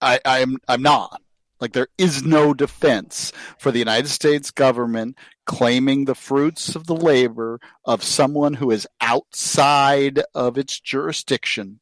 I, 0.00 0.20
I'm. 0.24 0.58
I'm 0.68 0.82
not. 0.82 1.22
Like 1.60 1.72
there 1.72 1.88
is 1.98 2.22
no 2.22 2.54
defense 2.54 3.32
for 3.58 3.70
the 3.70 3.78
United 3.78 4.08
States 4.08 4.50
government 4.50 5.16
claiming 5.46 6.04
the 6.04 6.14
fruits 6.14 6.76
of 6.76 6.86
the 6.86 6.96
labor 6.96 7.58
of 7.84 8.02
someone 8.02 8.54
who 8.54 8.70
is 8.70 8.86
outside 9.00 10.22
of 10.34 10.58
its 10.58 10.78
jurisdiction. 10.78 11.80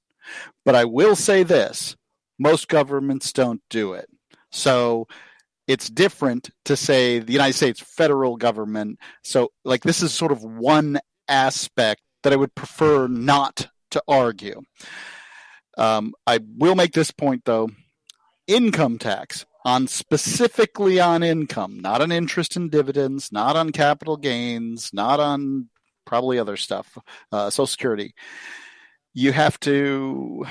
But 0.64 0.74
I 0.74 0.84
will 0.84 1.16
say 1.16 1.42
this 1.42 1.96
most 2.38 2.68
governments 2.68 3.32
don't 3.32 3.62
do 3.70 3.92
it. 3.92 4.08
So 4.50 5.06
it's 5.66 5.88
different 5.88 6.50
to 6.64 6.76
say 6.76 7.18
the 7.18 7.32
United 7.32 7.54
States 7.54 7.80
federal 7.80 8.36
government. 8.36 8.98
So, 9.22 9.50
like, 9.64 9.82
this 9.82 10.02
is 10.02 10.12
sort 10.12 10.32
of 10.32 10.44
one 10.44 10.98
aspect 11.28 12.02
that 12.22 12.32
I 12.32 12.36
would 12.36 12.54
prefer 12.54 13.08
not 13.08 13.68
to 13.90 14.02
argue. 14.06 14.62
Um, 15.76 16.14
I 16.26 16.38
will 16.56 16.74
make 16.76 16.92
this 16.92 17.10
point, 17.10 17.44
though 17.44 17.68
income 18.46 18.98
tax 18.98 19.44
on 19.66 19.86
specifically 19.88 20.98
on 20.98 21.22
income, 21.22 21.80
not 21.80 22.00
on 22.00 22.10
interest 22.10 22.56
and 22.56 22.70
dividends, 22.70 23.30
not 23.32 23.54
on 23.56 23.72
capital 23.72 24.16
gains, 24.16 24.90
not 24.94 25.20
on 25.20 25.68
probably 26.06 26.38
other 26.38 26.56
stuff, 26.56 26.96
uh, 27.32 27.50
Social 27.50 27.66
Security 27.66 28.14
you 29.18 29.32
have 29.32 29.58
to 29.58 30.44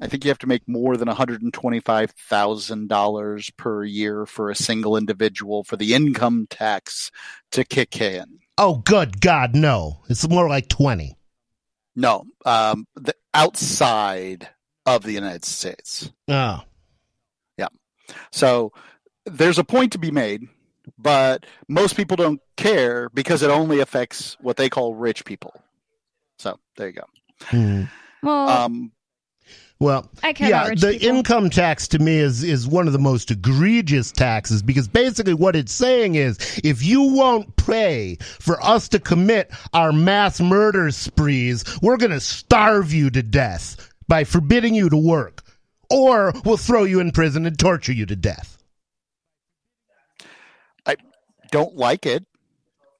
i 0.00 0.06
think 0.06 0.24
you 0.24 0.30
have 0.30 0.38
to 0.38 0.46
make 0.46 0.66
more 0.66 0.96
than 0.96 1.08
$125000 1.08 3.56
per 3.58 3.84
year 3.84 4.24
for 4.24 4.48
a 4.50 4.54
single 4.54 4.96
individual 4.96 5.62
for 5.62 5.76
the 5.76 5.92
income 5.94 6.46
tax 6.50 7.10
to 7.52 7.64
kick 7.64 8.00
in 8.00 8.38
Oh, 8.60 8.78
good 8.78 9.20
God, 9.20 9.54
no. 9.54 10.00
It's 10.08 10.28
more 10.28 10.48
like 10.48 10.68
20. 10.68 11.16
no 11.94 12.24
um, 12.44 12.86
the, 12.96 13.14
outside 13.34 14.48
of 14.86 15.04
the 15.04 15.12
united 15.12 15.44
states 15.44 16.10
Oh. 16.28 16.62
So 18.30 18.72
there's 19.26 19.58
a 19.58 19.64
point 19.64 19.92
to 19.92 19.98
be 19.98 20.10
made 20.10 20.42
but 20.98 21.44
most 21.68 21.96
people 21.96 22.16
don't 22.16 22.40
care 22.56 23.08
because 23.10 23.42
it 23.42 23.50
only 23.50 23.80
affects 23.80 24.36
what 24.40 24.56
they 24.56 24.68
call 24.68 24.94
rich 24.94 25.24
people 25.24 25.52
so 26.38 26.58
there 26.76 26.88
you 26.88 26.92
go 26.94 27.04
Hmm. 27.44 27.84
Well, 28.20 28.48
um, 28.48 28.90
Well, 29.78 30.10
I 30.24 30.32
care 30.32 30.48
yeah, 30.48 30.74
the 30.74 30.96
people. 30.98 31.08
income 31.18 31.50
tax 31.50 31.86
to 31.88 32.00
me 32.00 32.16
is 32.16 32.42
is 32.42 32.66
one 32.66 32.88
of 32.88 32.92
the 32.92 32.98
most 32.98 33.30
egregious 33.30 34.10
taxes 34.10 34.60
because 34.60 34.88
basically 34.88 35.34
what 35.34 35.54
it's 35.54 35.72
saying 35.72 36.16
is 36.16 36.36
if 36.64 36.82
you 36.84 37.02
won't 37.02 37.54
pay 37.56 38.16
for 38.40 38.60
us 38.64 38.88
to 38.88 38.98
commit 38.98 39.52
our 39.72 39.92
mass 39.92 40.40
murder 40.40 40.90
sprees, 40.90 41.62
we're 41.80 41.96
going 41.96 42.10
to 42.10 42.18
starve 42.20 42.92
you 42.92 43.08
to 43.10 43.22
death 43.22 43.92
by 44.08 44.24
forbidding 44.24 44.74
you 44.74 44.88
to 44.88 44.96
work 44.96 45.44
or 45.90 46.32
we'll 46.44 46.56
throw 46.56 46.84
you 46.84 47.00
in 47.00 47.10
prison 47.12 47.46
and 47.46 47.58
torture 47.58 47.92
you 47.92 48.06
to 48.06 48.16
death. 48.16 48.58
I 50.86 50.96
don't 51.50 51.76
like 51.76 52.06
it 52.06 52.24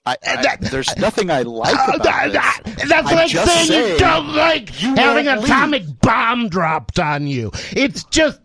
I, 0.07 0.17
I- 0.27 0.43
That- 0.43 0.61
there's 0.63 0.97
nothing 0.97 1.31
I 1.31 1.43
like 1.43 1.75
Uh, 1.77 1.93
about 1.97 2.33
that- 2.33 2.61
this. 2.65 2.75
that- 2.77 2.89
that's 2.89 3.09
I'm 3.11 3.15
like 3.17 3.29
just 3.31 3.69
saying, 3.69 3.93
you 3.93 3.99
don't 3.99 4.35
like 4.35 4.81
you 4.83 4.95
having 4.95 5.27
an 5.29 5.37
won't 5.37 5.41
leave. 5.49 5.51
atomic 5.51 6.01
bomb 6.01 6.49
dropped 6.49 6.99
on 6.99 7.27
you. 7.27 7.51
It's 7.73 8.05
just 8.05 8.41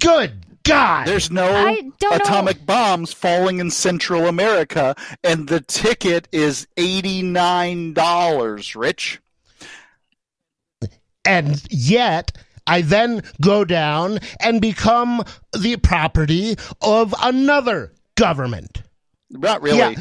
good 0.00 0.46
God. 0.62 1.06
There's 1.06 1.30
no 1.30 1.44
I 1.46 1.74
don't 1.98 2.00
know. 2.10 2.16
atomic 2.16 2.64
bombs 2.64 3.12
falling 3.12 3.58
in 3.60 3.70
Central 3.70 4.26
America, 4.28 4.96
and 5.22 5.46
the 5.46 5.60
ticket 5.60 6.26
is 6.32 6.66
$89, 6.78 8.74
Rich. 8.74 9.20
and 11.26 11.62
yet 11.70 12.32
I 12.66 12.82
then 12.82 13.22
go 13.40 13.64
down 13.64 14.20
and 14.40 14.60
become 14.60 15.22
the 15.52 15.76
property 15.76 16.56
of 16.80 17.14
another 17.22 17.92
government. 18.16 18.82
Not 19.30 19.62
really. 19.62 19.78
Yeah. 19.78 19.94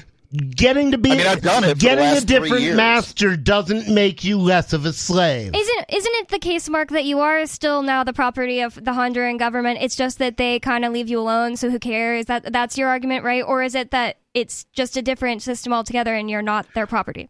Getting 0.56 0.90
to 0.92 0.98
be 0.98 1.12
I 1.12 1.18
mean, 1.18 1.28
I've 1.28 1.42
done 1.44 1.64
it 1.64 1.78
getting 1.78 2.06
a 2.06 2.20
different 2.20 2.76
master 2.76 3.38
doesn't 3.38 3.88
make 3.88 4.24
you 4.24 4.40
less 4.40 4.74
of 4.74 4.84
a 4.84 4.92
slave. 4.92 5.54
Isn't 5.54 5.86
isn't 5.90 6.14
it 6.16 6.30
the 6.30 6.40
case, 6.40 6.68
Mark, 6.68 6.90
that 6.90 7.06
you 7.06 7.20
are 7.20 7.46
still 7.46 7.84
now 7.84 8.04
the 8.04 8.14
property 8.14 8.60
of 8.60 8.74
the 8.74 8.94
Honduran 8.94 9.38
government? 9.38 9.78
It's 9.80 9.96
just 9.96 10.18
that 10.18 10.38
they 10.38 10.60
kind 10.60 10.86
of 10.86 10.92
leave 10.92 11.08
you 11.08 11.20
alone, 11.20 11.56
so 11.56 11.70
who 11.70 11.78
cares? 11.78 12.26
That 12.26 12.52
that's 12.52 12.80
your 12.80 12.90
argument, 12.90 13.24
right? 13.24 13.44
Or 13.44 13.62
is 13.62 13.76
it 13.76 13.92
that 13.92 14.18
it's 14.34 14.64
just 14.74 14.98
a 14.98 15.04
different 15.04 15.44
system 15.44 15.72
altogether, 15.72 16.16
and 16.16 16.28
you're 16.32 16.42
not 16.42 16.66
their 16.74 16.88
property? 16.88 17.30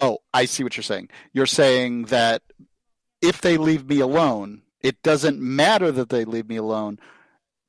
Oh, 0.00 0.20
I 0.32 0.46
see 0.46 0.64
what 0.64 0.74
you're 0.74 0.84
saying. 0.84 1.10
You're 1.34 1.44
saying 1.44 2.04
that 2.04 2.42
if 3.22 3.40
they 3.40 3.56
leave 3.56 3.88
me 3.88 4.00
alone, 4.00 4.62
it 4.80 5.00
doesn't 5.02 5.40
matter 5.40 5.90
that 5.92 6.08
they 6.10 6.24
leave 6.24 6.48
me 6.48 6.56
alone 6.56 6.98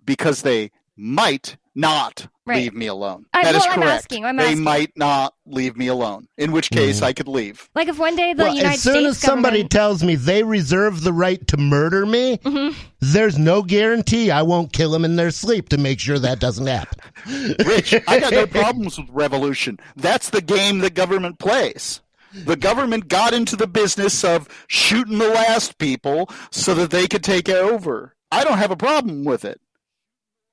because 0.03 0.41
they 0.41 0.71
might 0.97 1.57
not 1.75 2.27
Right. 2.45 2.57
leave 2.63 2.73
me 2.73 2.87
alone. 2.87 3.25
I- 3.33 3.43
That 3.45 3.55
is 3.55 3.61
well, 3.61 3.69
I'm 3.71 3.75
correct. 3.79 3.91
asking, 4.03 4.25
I'm 4.25 4.35
they 4.35 4.43
asking. 4.49 4.63
might 4.63 4.91
not 4.97 5.33
leave 5.45 5.77
me 5.77 5.87
alone, 5.87 6.27
in 6.37 6.51
which 6.51 6.69
case 6.69 6.99
Mhm. 6.99 7.03
I 7.03 7.13
could 7.13 7.27
leave. 7.29 7.69
Like 7.73 7.87
if 7.87 7.97
one 7.97 8.15
day 8.17 8.33
the 8.33 8.43
well, 8.43 8.53
United 8.55 8.79
States. 8.79 8.85
as 8.87 8.93
soon 8.93 9.03
States 9.05 9.17
as 9.17 9.21
somebody 9.29 9.57
government, 9.59 9.71
tells 9.71 10.03
me 10.03 10.15
they 10.15 10.43
reserve 10.43 11.01
the 11.03 11.13
right 11.13 11.47
to 11.47 11.57
murder 11.57 12.05
me, 12.05 12.37
Mhm. 12.43 12.75
there's 12.99 13.37
no 13.39 13.61
guarantee 13.63 14.29
I 14.29 14.41
won't 14.41 14.73
kill 14.73 14.91
them 14.91 15.05
in 15.05 15.15
their 15.15 15.31
sleep 15.31 15.69
to 15.69 15.77
make 15.77 15.99
sure 16.01 16.19
that 16.19 16.39
doesn't 16.39 16.67
happen. 16.67 16.99
Rich, 17.65 17.95
I 18.07 18.19
got 18.19 18.33
no 18.33 18.45
problems 18.61 18.97
with 18.99 19.07
revolution. 19.09 19.79
That's 19.95 20.29
the 20.29 20.41
game 20.41 20.79
that 20.79 20.93
government 20.95 21.39
plays. 21.39 22.01
The 22.45 22.55
government 22.55 23.07
got 23.07 23.33
into 23.33 23.55
the 23.55 23.67
business 23.67 24.23
of 24.23 24.47
shooting 24.67 25.19
the 25.19 25.29
last 25.29 25.77
people 25.77 26.29
so 26.51 26.73
that 26.75 26.89
they 26.91 27.07
could 27.07 27.23
take 27.23 27.47
over. 27.49 28.15
I 28.31 28.43
don't 28.43 28.57
have 28.57 28.71
a 28.71 28.75
problem 28.77 29.23
with 29.23 29.45
it. 29.45 29.61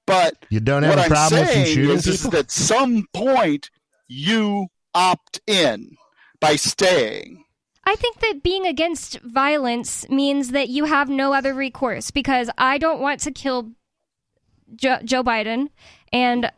But 0.06 0.34
You 0.50 0.60
don't 0.60 0.82
have 0.82 0.90
what 0.96 0.98
a 0.98 1.02
I'm 1.04 1.08
problem 1.08 1.40
with 1.40 1.48
them 1.48 1.64
saying 1.64 1.74
shooting 1.74 1.96
is, 1.96 2.06
is 2.06 2.16
people? 2.18 2.30
that 2.32 2.38
at 2.40 2.50
some 2.50 3.06
point 3.14 3.70
you 4.08 4.66
opt 4.94 5.40
in 5.46 5.96
by 6.40 6.56
staying. 6.56 7.44
I 7.84 7.96
think 7.96 8.18
that 8.20 8.42
being 8.42 8.66
against 8.66 9.18
violence 9.20 10.08
means 10.08 10.50
that 10.50 10.68
you 10.68 10.84
have 10.84 11.08
no 11.08 11.32
other 11.32 11.54
recourse 11.54 12.10
because 12.10 12.50
I 12.58 12.76
don't 12.78 13.00
want 13.00 13.20
to 13.20 13.30
kill 13.30 13.70
jo- 14.76 15.00
Joe 15.04 15.22
Biden, 15.24 15.68
and 16.12 16.50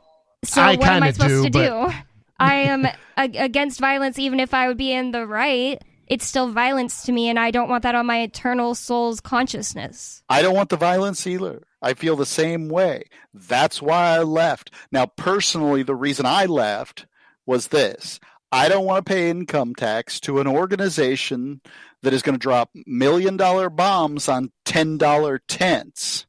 so 0.44 0.60
I 0.62 0.76
what 0.76 0.88
am 0.88 1.02
I 1.02 1.12
supposed 1.12 1.30
do, 1.30 1.44
to 1.44 1.50
but- 1.50 1.90
do? 1.90 1.96
I 2.42 2.54
am 2.54 2.86
against 3.16 3.78
violence, 3.78 4.18
even 4.18 4.40
if 4.40 4.52
I 4.52 4.66
would 4.66 4.76
be 4.76 4.92
in 4.92 5.12
the 5.12 5.26
right. 5.26 5.80
It's 6.08 6.26
still 6.26 6.50
violence 6.50 7.04
to 7.04 7.12
me, 7.12 7.28
and 7.28 7.38
I 7.38 7.52
don't 7.52 7.68
want 7.68 7.84
that 7.84 7.94
on 7.94 8.04
my 8.06 8.20
eternal 8.22 8.74
soul's 8.74 9.20
consciousness. 9.20 10.22
I 10.28 10.42
don't 10.42 10.54
want 10.54 10.68
the 10.68 10.76
violence 10.76 11.26
either. 11.26 11.62
I 11.80 11.94
feel 11.94 12.16
the 12.16 12.26
same 12.26 12.68
way. 12.68 13.04
That's 13.32 13.80
why 13.80 14.16
I 14.16 14.22
left. 14.22 14.72
Now, 14.90 15.06
personally, 15.06 15.84
the 15.84 15.94
reason 15.94 16.26
I 16.26 16.46
left 16.46 17.06
was 17.46 17.68
this 17.68 18.18
I 18.50 18.68
don't 18.68 18.84
want 18.84 19.06
to 19.06 19.10
pay 19.10 19.30
income 19.30 19.74
tax 19.74 20.20
to 20.20 20.40
an 20.40 20.46
organization 20.46 21.60
that 22.02 22.12
is 22.12 22.22
going 22.22 22.34
to 22.34 22.42
drop 22.42 22.70
million 22.86 23.36
dollar 23.36 23.70
bombs 23.70 24.28
on 24.28 24.50
$10 24.66 25.38
tents. 25.46 26.26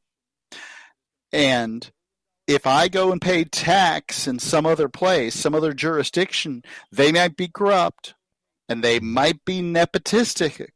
And 1.32 1.92
if 2.48 2.68
I 2.68 2.88
go 2.88 3.12
and 3.12 3.22
pay 3.22 3.44
tax 3.46 4.28
in 4.28 4.40
some 4.40 4.66
other 4.66 4.90
place, 4.90 5.36
some 5.36 5.56
other 5.56 5.74
jurisdiction, 5.74 6.64
they 6.92 7.12
might 7.12 7.38
be 7.38 7.48
corrupt 7.48 8.16
and 8.70 8.84
they 8.84 9.00
might 9.00 9.44
be 9.46 9.62
nepotistic, 9.62 10.68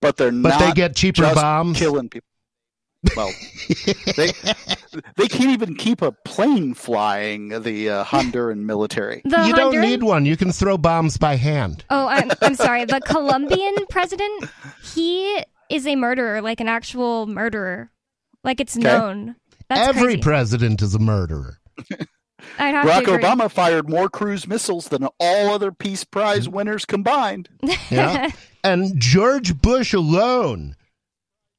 but 0.00 0.16
they're 0.16 0.30
but 0.30 0.48
not. 0.50 0.58
they 0.58 0.72
get 0.72 0.96
cheaper 0.96 1.34
bombs. 1.34 1.78
killing 1.78 2.08
people. 2.08 2.26
Well, 3.16 3.32
they 4.16 4.30
they 5.16 5.26
can't 5.26 5.50
even 5.52 5.74
keep 5.74 6.02
a 6.02 6.12
plane 6.12 6.74
flying. 6.74 7.48
The 7.48 7.88
uh, 7.88 8.04
Honduran 8.04 8.58
military. 8.58 9.22
The 9.24 9.46
you 9.46 9.54
don't 9.54 9.80
need 9.80 10.02
one. 10.02 10.26
You 10.26 10.36
can 10.36 10.52
throw 10.52 10.76
bombs 10.76 11.16
by 11.16 11.36
hand. 11.36 11.82
Oh, 11.88 12.06
I'm, 12.08 12.30
I'm 12.42 12.54
sorry. 12.54 12.84
The 12.84 13.00
Colombian 13.00 13.74
president, 13.88 14.50
he 14.94 15.42
is 15.70 15.86
a 15.86 15.96
murderer, 15.96 16.42
like 16.42 16.60
an 16.60 16.68
actual 16.68 17.26
murderer. 17.26 17.90
Like 18.44 18.60
it's 18.60 18.76
Okay. 18.76 18.84
known. 18.84 19.36
That's 19.70 19.88
Every 19.88 20.14
crazy. 20.14 20.20
president 20.20 20.82
is 20.82 20.96
a 20.96 20.98
murderer. 20.98 21.58
I'd 22.58 22.74
have 22.74 22.86
Barack 22.86 23.04
to 23.04 23.14
agree. 23.14 23.24
Obama 23.24 23.50
fired 23.50 23.88
more 23.88 24.08
cruise 24.08 24.48
missiles 24.48 24.88
than 24.88 25.06
all 25.20 25.50
other 25.50 25.70
Peace 25.70 26.02
Prize 26.02 26.48
mm. 26.48 26.52
winners 26.52 26.84
combined. 26.84 27.48
Yeah. 27.90 28.30
and 28.64 29.00
George 29.00 29.60
Bush 29.60 29.92
alone 29.92 30.76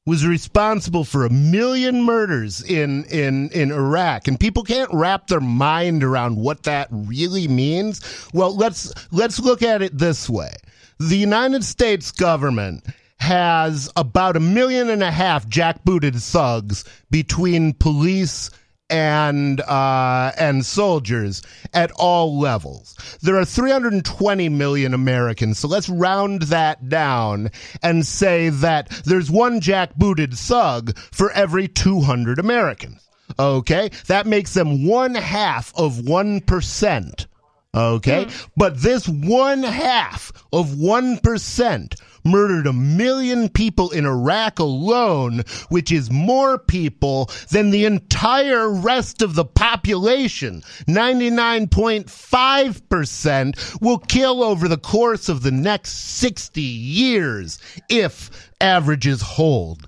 was 0.06 0.26
responsible 0.26 1.04
for 1.06 1.26
a 1.26 1.30
million 1.30 2.04
murders 2.04 2.62
in, 2.62 3.06
in, 3.06 3.50
in 3.52 3.72
Iraq. 3.72 4.28
And 4.28 4.40
people 4.40 4.64
can't 4.64 4.90
wrap 4.94 5.28
their 5.28 5.40
mind 5.40 6.04
around 6.04 6.38
what 6.38 6.64
that 6.64 6.88
really 6.92 7.48
means. 7.48 8.02
Well, 8.34 8.56
let's, 8.56 8.94
let's 9.12 9.40
look 9.40 9.62
at 9.62 9.82
it 9.82 9.98
this 9.98 10.30
way. 10.30 10.52
The 11.00 11.18
United 11.18 11.64
States 11.64 12.12
government 12.12 12.86
has 13.22 13.88
about 13.96 14.36
a 14.36 14.40
million 14.40 14.90
and 14.90 15.04
a 15.04 15.12
half 15.12 15.48
jackbooted 15.48 16.22
thugs 16.22 16.84
between 17.12 17.74
police 17.74 18.50
and 18.90 19.62
uh, 19.62 20.32
and 20.38 20.66
soldiers 20.66 21.42
at 21.74 21.92
all 21.92 22.40
levels. 22.40 23.18
There 23.22 23.38
are 23.38 23.46
320 23.46 24.50
million 24.50 24.94
Americans, 24.94 25.60
so 25.60 25.68
let's 25.68 25.88
round 25.88 26.44
that 26.44 26.90
down 26.90 27.52
and 27.82 28.06
say 28.06 28.50
that 28.50 28.90
there's 29.06 29.32
one 29.32 29.62
jackbooted 29.62 30.38
thug 30.38 30.98
for 30.98 31.32
every 31.32 31.68
200 31.68 32.40
Americans. 32.40 33.08
Okay, 33.40 33.92
that 34.08 34.28
makes 34.28 34.54
them 34.54 34.86
one 34.86 35.16
half 35.16 35.72
of 35.78 36.06
one 36.08 36.42
percent. 36.42 37.28
Okay, 37.74 38.26
hmm. 38.26 38.30
but 38.58 38.82
this 38.82 39.08
one 39.08 39.64
half 39.64 40.34
of 40.52 40.78
one 40.78 41.18
percent 41.20 41.96
murdered 42.24 42.68
a 42.68 42.74
million 42.74 43.50
people 43.50 43.90
in 43.92 44.06
Iraq 44.06 44.60
alone, 44.60 45.44
which 45.70 45.92
is 45.92 46.12
more 46.12 46.58
people 46.58 47.30
than 47.50 47.70
the 47.70 47.86
entire 47.86 48.70
rest 48.70 49.22
of 49.22 49.36
the 49.36 49.46
population. 49.46 50.62
99.5% 50.88 53.82
will 53.82 54.00
kill 54.00 54.44
over 54.44 54.68
the 54.68 54.78
course 54.78 55.30
of 55.30 55.44
the 55.44 55.52
next 55.52 55.92
60 55.92 56.60
years 56.62 57.60
if 57.90 58.52
averages 58.60 59.22
hold. 59.22 59.88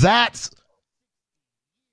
That's 0.00 0.50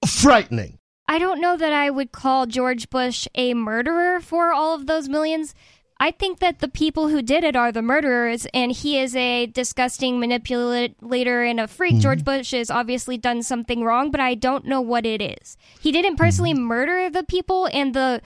frightening. 0.05 0.77
I 1.11 1.19
don't 1.19 1.41
know 1.41 1.57
that 1.57 1.73
I 1.73 1.89
would 1.89 2.13
call 2.13 2.45
George 2.45 2.89
Bush 2.89 3.27
a 3.35 3.53
murderer 3.53 4.21
for 4.21 4.53
all 4.53 4.73
of 4.73 4.87
those 4.87 5.09
millions. 5.09 5.53
I 5.99 6.09
think 6.11 6.39
that 6.39 6.59
the 6.59 6.69
people 6.69 7.09
who 7.09 7.21
did 7.21 7.43
it 7.43 7.53
are 7.53 7.69
the 7.69 7.81
murderers, 7.81 8.47
and 8.53 8.71
he 8.71 8.97
is 8.97 9.13
a 9.13 9.47
disgusting 9.47 10.21
manipulator 10.21 11.43
and 11.43 11.59
a 11.59 11.67
freak. 11.67 11.95
Mm-hmm. 11.95 11.99
George 11.99 12.23
Bush 12.23 12.51
has 12.51 12.71
obviously 12.71 13.17
done 13.17 13.43
something 13.43 13.83
wrong, 13.83 14.09
but 14.09 14.21
I 14.21 14.35
don't 14.35 14.63
know 14.63 14.79
what 14.79 15.05
it 15.05 15.21
is. 15.21 15.57
He 15.81 15.91
didn't 15.91 16.15
personally 16.15 16.53
mm-hmm. 16.53 16.63
murder 16.63 17.09
the 17.09 17.25
people, 17.25 17.67
and 17.73 17.93
the 17.93 18.21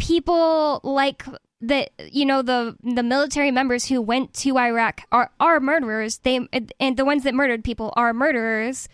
people 0.00 0.80
like 0.82 1.24
the 1.62 1.88
you 2.10 2.26
know 2.26 2.42
the 2.42 2.76
the 2.82 3.02
military 3.04 3.50
members 3.50 3.86
who 3.86 4.02
went 4.02 4.34
to 4.34 4.58
Iraq 4.58 5.02
are 5.12 5.30
are 5.40 5.60
murderers. 5.60 6.18
They 6.18 6.46
and 6.80 6.96
the 6.96 7.04
ones 7.04 7.22
that 7.22 7.34
murdered 7.34 7.64
people 7.64 7.92
are 7.96 8.12
murderers. 8.12 8.88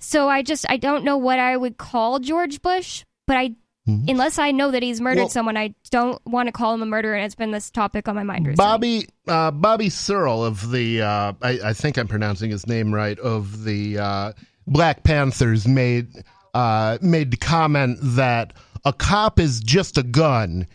So 0.00 0.28
I 0.28 0.42
just 0.42 0.66
I 0.68 0.76
don't 0.76 1.04
know 1.04 1.16
what 1.16 1.38
I 1.38 1.56
would 1.56 1.78
call 1.78 2.18
George 2.18 2.60
Bush, 2.60 3.04
but 3.26 3.36
I 3.36 3.54
unless 3.86 4.38
I 4.38 4.50
know 4.50 4.72
that 4.72 4.82
he's 4.82 5.00
murdered 5.00 5.22
Well- 5.22 5.28
someone, 5.30 5.56
I 5.56 5.74
don't 5.90 6.20
want 6.26 6.48
to 6.48 6.52
call 6.52 6.74
him 6.74 6.82
a 6.82 6.86
murderer. 6.86 7.14
And 7.14 7.24
it's 7.24 7.34
been 7.36 7.52
this 7.52 7.70
topic 7.70 8.08
on 8.08 8.14
my 8.16 8.22
mind 8.24 8.46
recently. 8.46 8.64
Bobby 8.64 9.06
uh, 9.28 9.52
Bobby 9.52 9.88
Seale 9.88 10.44
of 10.44 10.70
the 10.70 11.02
uh, 11.02 11.32
I, 11.40 11.60
I 11.66 11.72
think 11.72 11.96
I'm 11.96 12.08
pronouncing 12.08 12.50
his 12.50 12.66
name 12.66 12.92
right 12.92 13.18
of 13.20 13.64
the 13.64 13.98
uh, 13.98 14.32
Black 14.66 15.04
Panthers 15.04 15.68
made 15.68 16.08
uh, 16.54 16.98
made 17.00 17.30
the 17.30 17.36
comment 17.36 17.98
that 18.02 18.52
a 18.84 18.92
cop 18.92 19.38
is 19.38 19.60
just 19.60 19.96
a 19.98 20.02
gun 20.02 20.66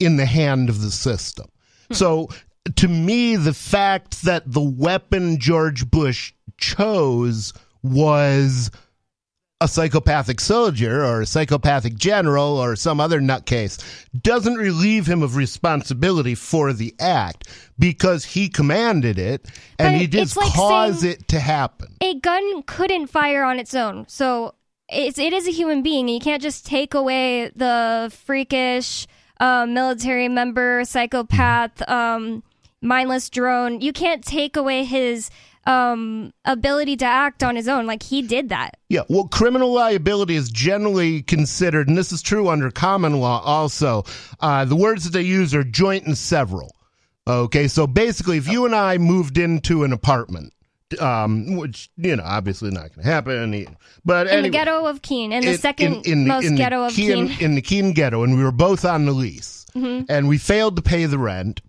in 0.00 0.16
the 0.16 0.26
hand 0.26 0.68
of 0.68 0.80
the 0.80 0.90
system. 0.90 1.46
So 1.92 2.28
to 2.76 2.88
me, 2.88 3.36
the 3.36 3.54
fact 3.54 4.22
that 4.22 4.50
the 4.50 4.60
weapon 4.60 5.38
George 5.38 5.90
Bush 5.90 6.32
chose 6.58 7.52
was 7.82 8.70
a 9.60 9.66
psychopathic 9.66 10.38
soldier 10.38 11.04
or 11.04 11.22
a 11.22 11.26
psychopathic 11.26 11.96
general 11.96 12.58
or 12.58 12.76
some 12.76 13.00
other 13.00 13.20
nutcase 13.20 13.82
doesn't 14.22 14.54
relieve 14.54 15.06
him 15.06 15.22
of 15.22 15.34
responsibility 15.34 16.34
for 16.36 16.72
the 16.72 16.94
act 17.00 17.48
because 17.78 18.24
he 18.24 18.48
commanded 18.48 19.18
it 19.18 19.46
and 19.80 19.94
But 19.94 20.00
he 20.00 20.06
did 20.06 20.36
like 20.36 20.52
cause 20.52 21.02
it 21.02 21.26
to 21.28 21.40
happen. 21.40 21.96
a 22.00 22.14
gun 22.20 22.62
couldn't 22.64 23.08
fire 23.08 23.42
on 23.42 23.58
its 23.58 23.74
own. 23.74 24.04
So 24.08 24.54
it's 24.88 25.18
it 25.18 25.32
is 25.32 25.48
a 25.48 25.50
human 25.52 25.82
being, 25.82 26.06
and 26.06 26.14
you 26.14 26.20
can't 26.20 26.40
just 26.40 26.64
take 26.64 26.94
away 26.94 27.50
the 27.56 28.12
freakish 28.24 29.06
uh, 29.40 29.66
military 29.66 30.28
member, 30.28 30.84
psychopath, 30.84 31.88
um, 31.88 32.42
mindless 32.80 33.30
drone. 33.30 33.80
You 33.80 33.92
can't 33.92 34.24
take 34.24 34.56
away 34.56 34.84
his 34.84 35.30
um, 35.66 36.32
ability 36.44 36.96
to 36.96 37.04
act 37.04 37.42
on 37.42 37.54
his 37.54 37.68
own. 37.68 37.86
Like 37.86 38.02
he 38.02 38.22
did 38.22 38.48
that. 38.48 38.78
Yeah, 38.88 39.02
well, 39.08 39.28
criminal 39.28 39.72
liability 39.72 40.34
is 40.34 40.50
generally 40.50 41.22
considered, 41.22 41.88
and 41.88 41.96
this 41.96 42.10
is 42.10 42.22
true 42.22 42.48
under 42.48 42.70
common 42.70 43.20
law 43.20 43.42
also. 43.44 44.04
Uh, 44.40 44.64
the 44.64 44.76
words 44.76 45.04
that 45.04 45.12
they 45.12 45.22
use 45.22 45.54
are 45.54 45.64
joint 45.64 46.06
and 46.06 46.16
several. 46.16 46.74
Okay, 47.26 47.68
so 47.68 47.86
basically, 47.86 48.38
if 48.38 48.48
you 48.48 48.64
and 48.64 48.74
I 48.74 48.96
moved 48.96 49.36
into 49.36 49.84
an 49.84 49.92
apartment, 49.92 50.54
um, 51.00 51.56
which 51.56 51.90
you 51.96 52.16
know, 52.16 52.22
obviously 52.24 52.70
not 52.70 52.94
going 52.94 53.04
to 53.04 53.10
happen, 53.10 53.66
but 54.04 54.26
In 54.26 54.32
anyway, 54.32 54.42
the 54.48 54.52
ghetto 54.52 54.86
of 54.86 55.02
Keene, 55.02 55.32
in 55.32 55.42
the 55.44 55.52
in- 55.52 55.58
second 55.58 56.06
in- 56.06 56.12
in 56.20 56.26
most 56.26 56.44
in 56.46 56.56
ghetto 56.56 56.84
of 56.84 56.92
Keene- 56.92 57.28
Keene. 57.28 57.40
in 57.40 57.54
the 57.54 57.62
Keene 57.62 57.92
ghetto, 57.92 58.22
and 58.22 58.36
we 58.36 58.42
were 58.42 58.52
both 58.52 58.84
on 58.84 59.04
the 59.06 59.12
lease, 59.12 59.66
and 59.74 60.28
we 60.28 60.38
failed 60.38 60.76
to 60.76 60.82
pay 60.82 61.04
the 61.06 61.18
rent. 61.18 61.60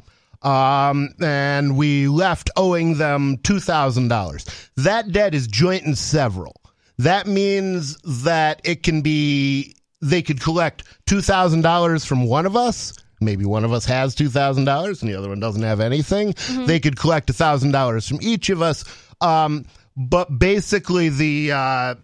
Um, 0.41 1.09
and 1.19 1.75
we 1.75 2.07
left 2.07 2.49
owing 2.55 2.97
them 2.97 3.37
two 3.43 3.59
thousand 3.59 4.07
dollars. 4.07 4.45
That 4.77 5.11
debt 5.11 5.35
is 5.35 5.47
joint 5.47 5.83
and 5.83 5.97
several. 5.97 6.55
That 6.97 7.27
means 7.27 7.97
that 8.23 8.61
it 8.63 8.81
can 8.83 9.01
be 9.01 9.75
they 10.01 10.21
could 10.21 10.39
collect 10.39 10.85
two 11.05 11.19
thousand 11.21 11.61
dollars 11.63 12.05
from 12.05 12.23
one 12.25 12.45
of 12.45 12.55
us. 12.55 12.93
Maybe 13.19 13.43
one 13.43 13.65
of 13.65 13.73
us 13.73 13.83
has 13.83 14.15
two 14.15 14.29
thousand 14.29 14.63
dollars 14.63 15.01
and 15.01 15.11
the 15.11 15.17
other 15.17 15.27
one 15.27 15.41
doesn't 15.41 15.61
have 15.63 15.81
anything. 15.81 16.33
They 16.67 16.79
could 16.79 16.95
collect 16.97 17.29
thousand 17.31 17.71
dollars 17.71 18.07
from 18.07 18.19
each 18.21 18.49
of 18.49 18.61
us. 18.61 18.85
Um, 19.21 19.65
but 19.95 20.39
basically, 20.39 21.09
the 21.09 21.51
uh, 21.51 21.95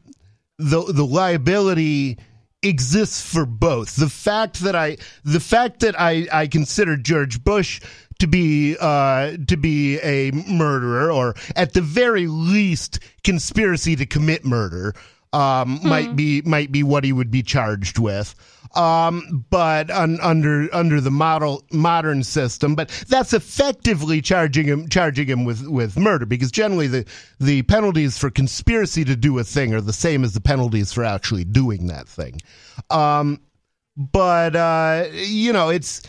the 0.58 0.84
the 0.84 1.06
liability 1.06 2.18
exists 2.62 3.22
for 3.22 3.46
both. 3.46 3.96
The 3.96 4.10
fact 4.10 4.62
that 4.62 4.76
I 4.76 4.98
the 5.24 5.40
fact 5.40 5.82
that 5.82 6.00
I 6.00 6.28
I 6.32 6.48
consider 6.48 6.98
George 6.98 7.44
Bush 7.44 7.82
to 8.20 8.28
be 8.28 8.76
uh 8.80 9.38
to 9.48 9.58
be 9.58 10.00
a 10.00 10.32
murderer 10.32 11.12
or 11.12 11.36
at 11.56 11.74
the 11.74 11.82
very 11.82 12.28
least 12.28 13.00
conspiracy 13.24 13.96
to 13.98 14.06
commit 14.06 14.46
murder 14.46 14.94
um 15.36 15.80
might 15.84 16.16
be 16.16 16.42
might 16.44 16.72
be 16.72 16.82
what 16.82 17.04
he 17.04 17.12
would 17.12 17.30
be 17.30 17.44
charged 17.44 18.00
with. 18.00 18.34
Um 18.76 19.46
but 19.50 19.92
un, 19.92 20.18
under 20.22 20.74
under 20.74 21.00
the 21.02 21.12
model 21.12 21.64
modern 21.72 22.24
system 22.24 22.76
but 22.76 22.90
that's 23.08 23.34
effectively 23.34 24.22
charging 24.22 24.66
him 24.66 24.88
charging 24.90 25.28
him 25.28 25.46
with 25.46 25.68
with 25.68 25.98
murder 25.98 26.26
because 26.26 26.52
generally 26.52 26.88
the 26.88 27.06
the 27.40 27.62
penalties 27.64 28.18
for 28.18 28.30
conspiracy 28.30 29.04
to 29.06 29.16
do 29.16 29.38
a 29.40 29.44
thing 29.44 29.74
are 29.74 29.82
the 29.82 29.94
same 29.94 30.24
as 30.24 30.34
the 30.34 30.42
penalties 30.42 30.94
for 30.94 31.04
actually 31.04 31.44
doing 31.44 31.88
that 31.88 32.08
thing. 32.08 32.40
Um 32.90 33.40
but 33.98 34.56
uh 34.56 35.06
you 35.12 35.54
know 35.54 35.70
it's 35.70 36.02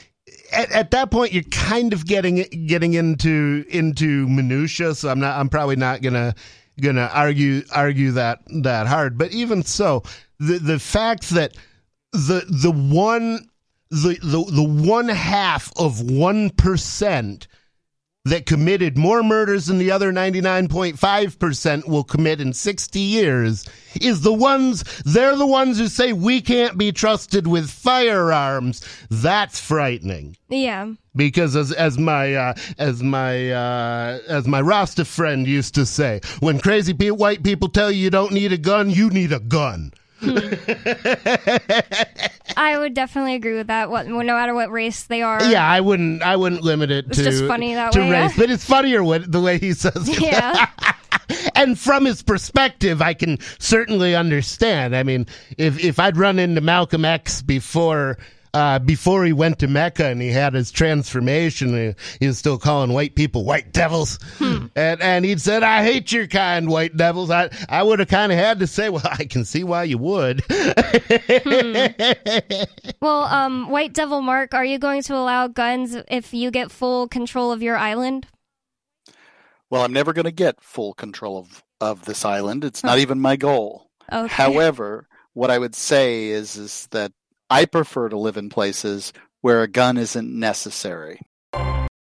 at, 0.53 0.71
at 0.73 0.91
that 0.93 1.11
point 1.11 1.33
you're 1.33 1.43
kind 1.45 1.93
of 1.93 2.07
getting 2.07 2.37
getting 2.67 2.95
into 2.95 3.65
into 3.69 4.29
minutia 4.29 4.95
so 4.95 5.09
i'm 5.09 5.21
not 5.21 5.39
i'm 5.39 5.49
probably 5.49 5.77
not 5.77 6.03
gonna 6.03 6.35
gonna 6.81 7.11
argue 7.13 7.63
argue 7.75 8.13
that 8.13 8.41
that 8.63 8.87
hard. 8.87 9.19
But 9.19 9.33
even 9.33 9.63
so 9.63 10.03
the 10.39 10.59
the 10.59 10.79
fact 10.79 11.31
that 11.31 11.57
the 12.13 12.45
the 12.49 12.73
one 12.73 13.49
the 13.91 14.19
the, 14.23 14.45
the 14.51 14.89
one 14.89 15.09
half 15.09 15.73
of 15.77 16.01
one 16.01 16.51
percent 16.51 17.47
that 18.27 18.45
committed 18.45 18.99
more 18.99 19.23
murders 19.23 19.67
than 19.67 19.79
the 19.79 19.93
other 19.93 20.13
99.5% 20.13 21.87
will 21.87 22.03
commit 22.03 22.41
in 22.41 22.53
60 22.53 22.99
years 22.99 23.65
is 24.01 24.23
the 24.23 24.33
ones, 24.33 24.83
they're 25.05 25.37
the 25.37 25.47
ones 25.47 25.79
who 25.79 25.87
say 25.87 26.13
we 26.13 26.41
can't 26.41 26.77
be 26.77 26.91
trusted 26.91 27.47
with 27.47 27.71
firearms. 27.71 28.85
That's 29.11 29.61
frightening. 29.61 30.37
Yeah. 30.49 30.95
Because 31.15 31.55
as, 31.55 31.71
as 31.71 31.99
my, 31.99 32.35
uh, 32.35 32.55
as 32.79 33.01
my, 33.01 33.53
uh, 33.53 34.19
as 34.27 34.49
my 34.49 34.61
Rasta 34.61 35.05
friend 35.05 35.47
used 35.47 35.77
to 35.77 35.87
say, 35.87 36.21
when 36.41 36.59
crazy 36.59 36.95
pe- 36.95 37.11
white 37.11 37.45
people 37.45 37.69
tell 37.69 37.93
you 37.93 38.03
you 38.03 38.11
don't 38.11 38.33
need 38.33 38.53
a 38.53 38.59
gun, 38.59 38.91
you 38.91 39.09
need 39.09 39.33
a 39.33 39.41
gun. 39.41 39.93
Hmm. 40.21 40.39
I 42.57 42.79
would 42.79 42.95
definitely 42.95 43.35
agree 43.35 43.55
with 43.55 43.67
that. 43.67 43.91
What, 43.91 44.07
no 44.07 44.23
matter 44.23 44.55
what 44.55 44.71
race 44.71 45.05
they 45.05 45.23
are. 45.23 45.43
Yeah, 45.45 45.67
I 45.67 45.81
wouldn't. 45.81 46.23
I 46.23 46.37
wouldn't 46.37 46.63
limit 46.63 46.91
it 46.91 47.07
It's 47.09 47.19
to 47.19 47.25
just 47.25 47.45
funny 47.45 47.75
that 47.75 47.93
to 47.93 48.01
way, 48.01 48.11
race, 48.11 48.31
yeah? 48.37 48.43
but 48.43 48.51
it's 48.51 48.65
funnier 48.65 49.03
what, 49.03 49.31
the 49.31 49.41
way 49.41 49.59
he 49.59 49.75
says 49.75 50.09
it. 50.09 50.21
Yeah. 50.21 50.71
and 51.55 51.79
from 51.79 52.05
his 52.05 52.23
perspective, 52.23 53.03
I 53.03 53.15
can 53.15 53.39
certainly 53.59 54.15
understand. 54.15 54.97
I 54.97 55.03
mean, 55.03 55.27
if 55.59 55.83
if 55.83 55.99
I'd 55.99 56.17
run 56.17 56.39
into 56.39 56.61
Malcolm 56.61 57.05
X 57.05 57.43
before. 57.43 58.19
Uh, 58.57 58.79
before 58.79 59.23
he 59.27 59.35
went 59.35 59.59
to 59.59 59.69
Mecca 59.69 60.07
and 60.07 60.23
he 60.23 60.31
had 60.31 60.55
his 60.55 60.71
transformation, 60.71 61.75
he, 61.75 61.95
he 62.21 62.27
was 62.27 62.39
still 62.39 62.57
calling 62.57 62.91
white 62.91 63.15
people 63.15 63.45
white 63.45 63.71
devils, 63.71 64.19
and 64.41 64.71
and 64.75 65.27
he'd 65.27 65.43
said, 65.43 65.63
"I 65.63 65.85
hate 65.85 66.11
your 66.11 66.27
kind, 66.27 66.67
white 66.67 66.97
devils." 66.97 67.31
I 67.31 67.51
I 67.69 67.83
would 67.83 67.99
have 67.99 68.09
kind 68.09 68.33
of 68.33 68.39
had 68.39 68.61
to 68.61 68.67
say, 68.67 68.89
"Well, 68.89 69.03
I 69.13 69.27
can 69.27 69.45
see 69.45 69.63
why 69.63 69.83
you 69.85 69.99
would." 69.99 70.43
Well, 73.03 73.25
um, 73.25 73.69
White 73.69 73.93
Devil 73.93 74.23
Mark, 74.23 74.55
are 74.55 74.65
you 74.65 74.79
going 74.79 75.03
to 75.03 75.15
allow 75.15 75.49
guns 75.49 75.95
if 76.09 76.33
you 76.33 76.51
get 76.51 76.71
full 76.71 77.09
control 77.09 77.53
of 77.53 77.63
your 77.63 77.77
island? 77.77 78.27
Well, 79.69 79.83
I'm 79.83 79.93
never 79.93 80.15
going 80.15 80.25
to 80.25 80.33
get 80.33 80.63
full 80.63 80.95
control 80.95 81.37
of, 81.37 81.63
of 81.83 82.07
this 82.07 82.25
island. 82.25 82.65
It's 82.65 82.83
not 82.83 83.01
even 83.01 83.21
my 83.21 83.37
goal. 83.37 83.91
Okay. 84.11 84.33
However, 84.33 85.09
what 85.35 85.51
I 85.51 85.59
would 85.59 85.75
say 85.75 86.29
is 86.29 86.57
is 86.57 86.89
that 86.93 87.13
I 87.51 87.65
prefer 87.65 88.09
to 88.09 88.19
live 88.19 88.37
in 88.37 88.49
places 88.49 89.13
where 89.41 89.63
a 89.63 89.69
gun 89.69 89.97
isn't 89.97 90.29
necessary. 90.39 91.21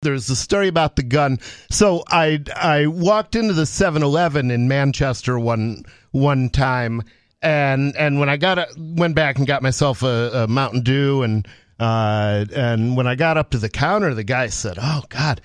there's 0.02 0.28
a 0.30 0.36
story 0.36 0.68
about 0.68 0.96
the 0.96 1.02
gun. 1.02 1.38
So 1.70 2.04
I 2.08 2.40
I 2.54 2.86
walked 2.86 3.34
into 3.34 3.54
the 3.54 3.62
7-Eleven 3.62 4.50
in 4.50 4.68
Manchester 4.68 5.38
one 5.38 5.84
one 6.12 6.50
time, 6.50 7.02
and 7.42 7.96
and 7.96 8.20
when 8.20 8.28
I 8.28 8.36
got 8.36 8.58
a, 8.58 8.66
went 8.76 9.14
back 9.16 9.38
and 9.38 9.46
got 9.46 9.62
myself 9.62 10.02
a, 10.02 10.30
a 10.44 10.46
Mountain 10.48 10.82
Dew, 10.82 11.22
and 11.22 11.48
uh 11.80 12.44
and 12.54 12.96
when 12.96 13.06
I 13.06 13.14
got 13.16 13.36
up 13.36 13.50
to 13.50 13.58
the 13.58 13.68
counter, 13.70 14.14
the 14.14 14.24
guy 14.24 14.48
said, 14.48 14.76
"Oh 14.80 15.02
God." 15.08 15.40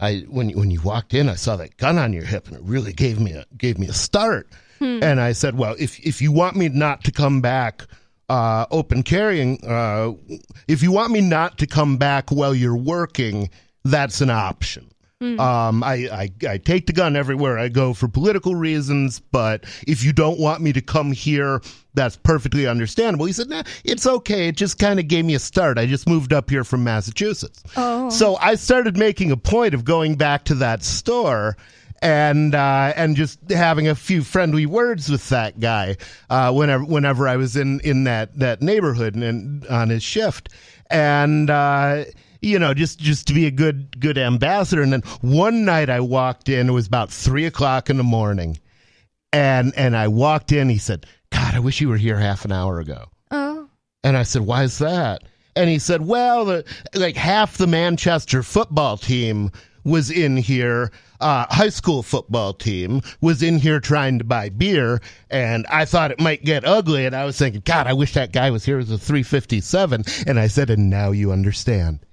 I 0.00 0.24
when 0.28 0.48
you- 0.50 0.58
when 0.58 0.70
you 0.72 0.80
walked 0.80 1.14
in, 1.14 1.28
I 1.28 1.36
saw 1.36 1.54
that 1.56 1.76
gun 1.76 1.98
on 1.98 2.12
your 2.12 2.24
hip, 2.24 2.48
and 2.48 2.56
it 2.56 2.62
really 2.64 2.92
gave 2.92 3.20
me 3.20 3.32
a 3.32 3.44
gave 3.56 3.78
me 3.78 3.86
a 3.88 3.92
start. 3.92 4.48
And 4.80 5.18
I 5.20 5.32
said, 5.32 5.56
"Well, 5.56 5.76
if 5.78 5.98
if 6.00 6.20
you 6.20 6.30
want 6.32 6.56
me 6.56 6.68
not 6.68 7.04
to 7.04 7.12
come 7.12 7.40
back, 7.40 7.82
uh, 8.28 8.66
open 8.70 9.02
carrying, 9.02 9.64
uh, 9.66 10.12
if 10.68 10.82
you 10.82 10.92
want 10.92 11.12
me 11.12 11.20
not 11.20 11.58
to 11.58 11.66
come 11.66 11.96
back 11.96 12.30
while 12.30 12.54
you're 12.54 12.76
working, 12.76 13.50
that's 13.84 14.20
an 14.20 14.30
option. 14.30 14.90
Um, 15.40 15.82
I, 15.82 15.94
I, 15.94 16.30
I 16.46 16.58
take 16.58 16.86
the 16.86 16.92
gun 16.92 17.16
everywhere 17.16 17.58
I 17.58 17.68
go 17.68 17.94
for 17.94 18.08
political 18.08 18.54
reasons, 18.54 19.20
but 19.20 19.64
if 19.86 20.04
you 20.04 20.12
don't 20.12 20.38
want 20.38 20.60
me 20.60 20.70
to 20.74 20.82
come 20.82 21.12
here, 21.12 21.62
that's 21.94 22.16
perfectly 22.16 22.66
understandable. 22.66 23.24
He 23.24 23.32
said, 23.32 23.48
nah, 23.48 23.62
it's 23.84 24.06
okay. 24.06 24.48
It 24.48 24.56
just 24.56 24.78
kind 24.78 25.00
of 25.00 25.08
gave 25.08 25.24
me 25.24 25.34
a 25.34 25.38
start. 25.38 25.78
I 25.78 25.86
just 25.86 26.06
moved 26.06 26.34
up 26.34 26.50
here 26.50 26.62
from 26.62 26.84
Massachusetts. 26.84 27.62
Oh. 27.74 28.10
So 28.10 28.36
I 28.36 28.56
started 28.56 28.98
making 28.98 29.30
a 29.30 29.36
point 29.36 29.72
of 29.72 29.84
going 29.84 30.16
back 30.16 30.44
to 30.44 30.54
that 30.56 30.82
store 30.82 31.56
and 32.02 32.54
uh, 32.54 32.92
and 32.96 33.16
just 33.16 33.38
having 33.50 33.88
a 33.88 33.94
few 33.94 34.22
friendly 34.22 34.66
words 34.66 35.08
with 35.08 35.28
that 35.30 35.58
guy 35.60 35.96
uh, 36.30 36.52
whenever 36.52 36.84
whenever 36.84 37.28
I 37.28 37.36
was 37.36 37.56
in, 37.56 37.80
in 37.80 38.04
that, 38.04 38.38
that 38.38 38.60
neighborhood 38.62 39.14
and, 39.14 39.24
and 39.24 39.66
on 39.68 39.88
his 39.88 40.02
shift. 40.02 40.50
And 40.90 41.48
uh, 41.48 42.04
you 42.40 42.58
know, 42.58 42.74
just 42.74 42.98
just 42.98 43.26
to 43.28 43.34
be 43.34 43.46
a 43.46 43.50
good 43.50 43.98
good 44.00 44.18
ambassador. 44.18 44.82
And 44.82 44.92
then 44.92 45.02
one 45.22 45.64
night 45.64 45.88
I 45.88 46.00
walked 46.00 46.48
in, 46.48 46.68
it 46.68 46.72
was 46.72 46.86
about 46.86 47.10
three 47.10 47.46
o'clock 47.46 47.88
in 47.88 47.96
the 47.96 48.02
morning, 48.02 48.58
and 49.32 49.72
and 49.76 49.96
I 49.96 50.08
walked 50.08 50.52
in, 50.52 50.68
he 50.68 50.78
said, 50.78 51.06
God, 51.30 51.54
I 51.54 51.60
wish 51.60 51.80
you 51.80 51.88
were 51.88 51.96
here 51.96 52.18
half 52.18 52.44
an 52.44 52.52
hour 52.52 52.80
ago. 52.80 53.06
oh. 53.30 53.68
And 54.02 54.16
I 54.18 54.22
said, 54.22 54.42
"Why 54.42 54.64
is 54.64 54.78
that?" 54.78 55.22
And 55.56 55.70
he 55.70 55.78
said, 55.78 56.02
"Well, 56.06 56.44
the, 56.44 56.64
like 56.94 57.16
half 57.16 57.56
the 57.56 57.66
Manchester 57.66 58.42
football 58.42 58.98
team 58.98 59.50
was 59.84 60.10
in 60.10 60.36
here. 60.36 60.90
Uh, 61.20 61.46
high 61.48 61.68
school 61.68 62.02
football 62.02 62.52
team 62.52 63.00
was 63.20 63.42
in 63.42 63.58
here 63.58 63.80
trying 63.80 64.18
to 64.18 64.24
buy 64.24 64.48
beer, 64.48 65.00
and 65.30 65.66
I 65.68 65.84
thought 65.84 66.10
it 66.10 66.20
might 66.20 66.44
get 66.44 66.66
ugly. 66.66 67.06
And 67.06 67.14
I 67.14 67.24
was 67.24 67.38
thinking, 67.38 67.62
God, 67.64 67.86
I 67.86 67.92
wish 67.92 68.12
that 68.14 68.32
guy 68.32 68.50
was 68.50 68.64
here 68.64 68.78
as 68.78 68.90
a 68.90 68.98
357. 68.98 70.04
And 70.26 70.40
I 70.40 70.48
said, 70.48 70.70
and 70.70 70.90
now 70.90 71.12
you 71.12 71.32
understand. 71.32 72.00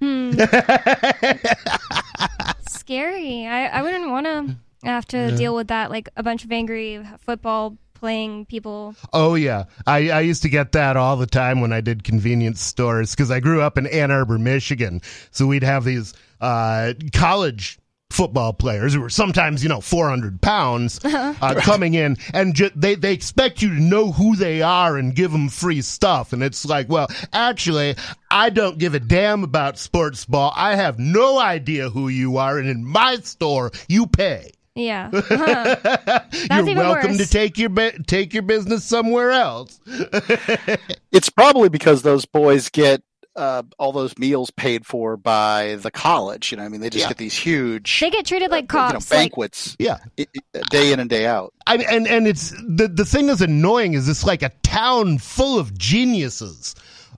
Scary. 2.68 3.46
I, 3.46 3.66
I 3.66 3.82
wouldn't 3.82 4.10
want 4.10 4.26
to 4.26 4.56
have 4.84 5.06
to 5.08 5.36
deal 5.36 5.54
with 5.54 5.68
that, 5.68 5.90
like 5.90 6.08
a 6.16 6.22
bunch 6.22 6.44
of 6.44 6.52
angry 6.52 7.04
football 7.18 7.76
playing 8.02 8.44
people. 8.46 8.96
Oh 9.12 9.36
yeah, 9.36 9.66
I, 9.86 10.10
I 10.10 10.20
used 10.22 10.42
to 10.42 10.48
get 10.48 10.72
that 10.72 10.96
all 10.96 11.16
the 11.16 11.24
time 11.24 11.60
when 11.60 11.72
I 11.72 11.80
did 11.80 12.02
convenience 12.02 12.60
stores 12.60 13.12
because 13.12 13.30
I 13.30 13.38
grew 13.38 13.62
up 13.62 13.78
in 13.78 13.86
Ann 13.86 14.10
Arbor, 14.10 14.40
Michigan. 14.40 15.00
So 15.30 15.46
we'd 15.46 15.62
have 15.62 15.84
these 15.84 16.12
uh, 16.40 16.94
college 17.14 17.78
football 18.10 18.52
players 18.52 18.92
who 18.92 19.00
were 19.00 19.08
sometimes 19.08 19.62
you 19.62 19.68
know 19.68 19.80
400 19.80 20.42
pounds 20.42 20.98
uh, 21.04 21.54
coming 21.60 21.94
in 21.94 22.16
and 22.34 22.56
ju- 22.56 22.72
they 22.74 22.96
they 22.96 23.12
expect 23.12 23.62
you 23.62 23.68
to 23.68 23.80
know 23.80 24.10
who 24.10 24.34
they 24.34 24.62
are 24.62 24.96
and 24.96 25.14
give 25.14 25.30
them 25.30 25.48
free 25.48 25.80
stuff. 25.80 26.32
And 26.32 26.42
it's 26.42 26.64
like 26.64 26.88
well 26.88 27.06
actually 27.32 27.94
I 28.32 28.50
don't 28.50 28.78
give 28.78 28.94
a 28.94 29.00
damn 29.00 29.44
about 29.44 29.78
sports 29.78 30.24
ball. 30.24 30.52
I 30.56 30.74
have 30.74 30.98
no 30.98 31.38
idea 31.38 31.88
who 31.88 32.08
you 32.08 32.36
are. 32.38 32.58
And 32.58 32.68
in 32.68 32.84
my 32.84 33.18
store 33.22 33.70
you 33.86 34.08
pay 34.08 34.50
Yeah. 34.74 35.10
Huh. 35.22 36.20
you're 36.32 36.60
even 36.60 36.76
welcome 36.78 37.10
worse. 37.12 37.18
to 37.18 37.26
take 37.28 37.58
your 37.58 37.68
bu- 37.68 37.98
take 38.06 38.32
your 38.32 38.42
business 38.42 38.84
somewhere 38.84 39.30
else 39.32 39.78
It's 41.12 41.28
probably 41.28 41.68
because 41.68 42.02
those 42.02 42.24
boys 42.24 42.68
get 42.70 43.02
uh, 43.34 43.62
all 43.78 43.92
those 43.92 44.16
meals 44.18 44.50
paid 44.50 44.84
for 44.84 45.16
by 45.16 45.76
the 45.76 45.90
college. 45.90 46.50
You 46.52 46.58
know, 46.58 46.64
I 46.64 46.68
mean, 46.68 46.82
they 46.82 46.90
just 46.90 47.04
Yeah. 47.04 47.08
get 47.08 47.16
these 47.18 47.34
huge 47.34 48.00
they 48.00 48.10
get 48.10 48.26
treated 48.26 48.50
like 48.50 48.72
uh, 48.74 48.76
you 48.78 48.82
know, 48.84 48.92
cops. 48.92 49.10
like, 49.10 49.20
banquets 49.30 49.76
yeah 49.78 49.98
i- 50.18 50.26
i- 50.54 50.60
day 50.70 50.92
in 50.92 51.00
and 51.00 51.08
day 51.08 51.26
out. 51.26 51.52
I 51.66 51.76
and 51.76 52.06
and 52.06 52.26
it's 52.26 52.50
the 52.50 52.88
the 52.88 53.04
thing 53.06 53.26
that's 53.28 53.40
annoying 53.40 53.94
is 53.94 54.08
it's 54.08 54.24
like 54.24 54.42
a 54.42 54.50
town 54.62 55.16
full 55.18 55.58
of 55.58 55.76
geniuses, 55.78 56.74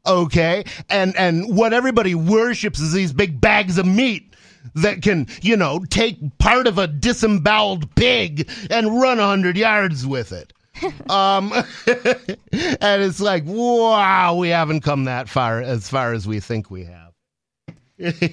okay, 0.06 0.64
and 0.88 1.16
and 1.16 1.56
what 1.56 1.72
everybody 1.72 2.14
worships 2.14 2.78
is 2.80 2.92
these 2.92 3.12
big 3.12 3.40
bags 3.40 3.76
of 3.78 3.86
meat 3.86 4.33
that 4.74 5.02
can 5.02 5.26
you 5.42 5.56
know 5.56 5.84
take 5.90 6.16
part 6.38 6.66
of 6.66 6.78
a 6.78 6.86
disemboweled 6.86 7.94
pig 7.94 8.48
and 8.70 9.00
run 9.00 9.18
a 9.18 9.26
hundred 9.26 9.56
yards 9.56 10.06
with 10.06 10.32
it. 10.32 10.52
um, 11.10 11.52
and 11.86 13.02
it's 13.02 13.20
like, 13.20 13.44
wow, 13.46 14.34
we 14.36 14.48
haven't 14.48 14.80
come 14.80 15.04
that 15.04 15.28
far 15.28 15.60
as 15.60 15.88
far 15.88 16.12
as 16.12 16.26
we 16.26 16.40
think 16.40 16.70
we 16.70 16.84
have. 16.84 17.12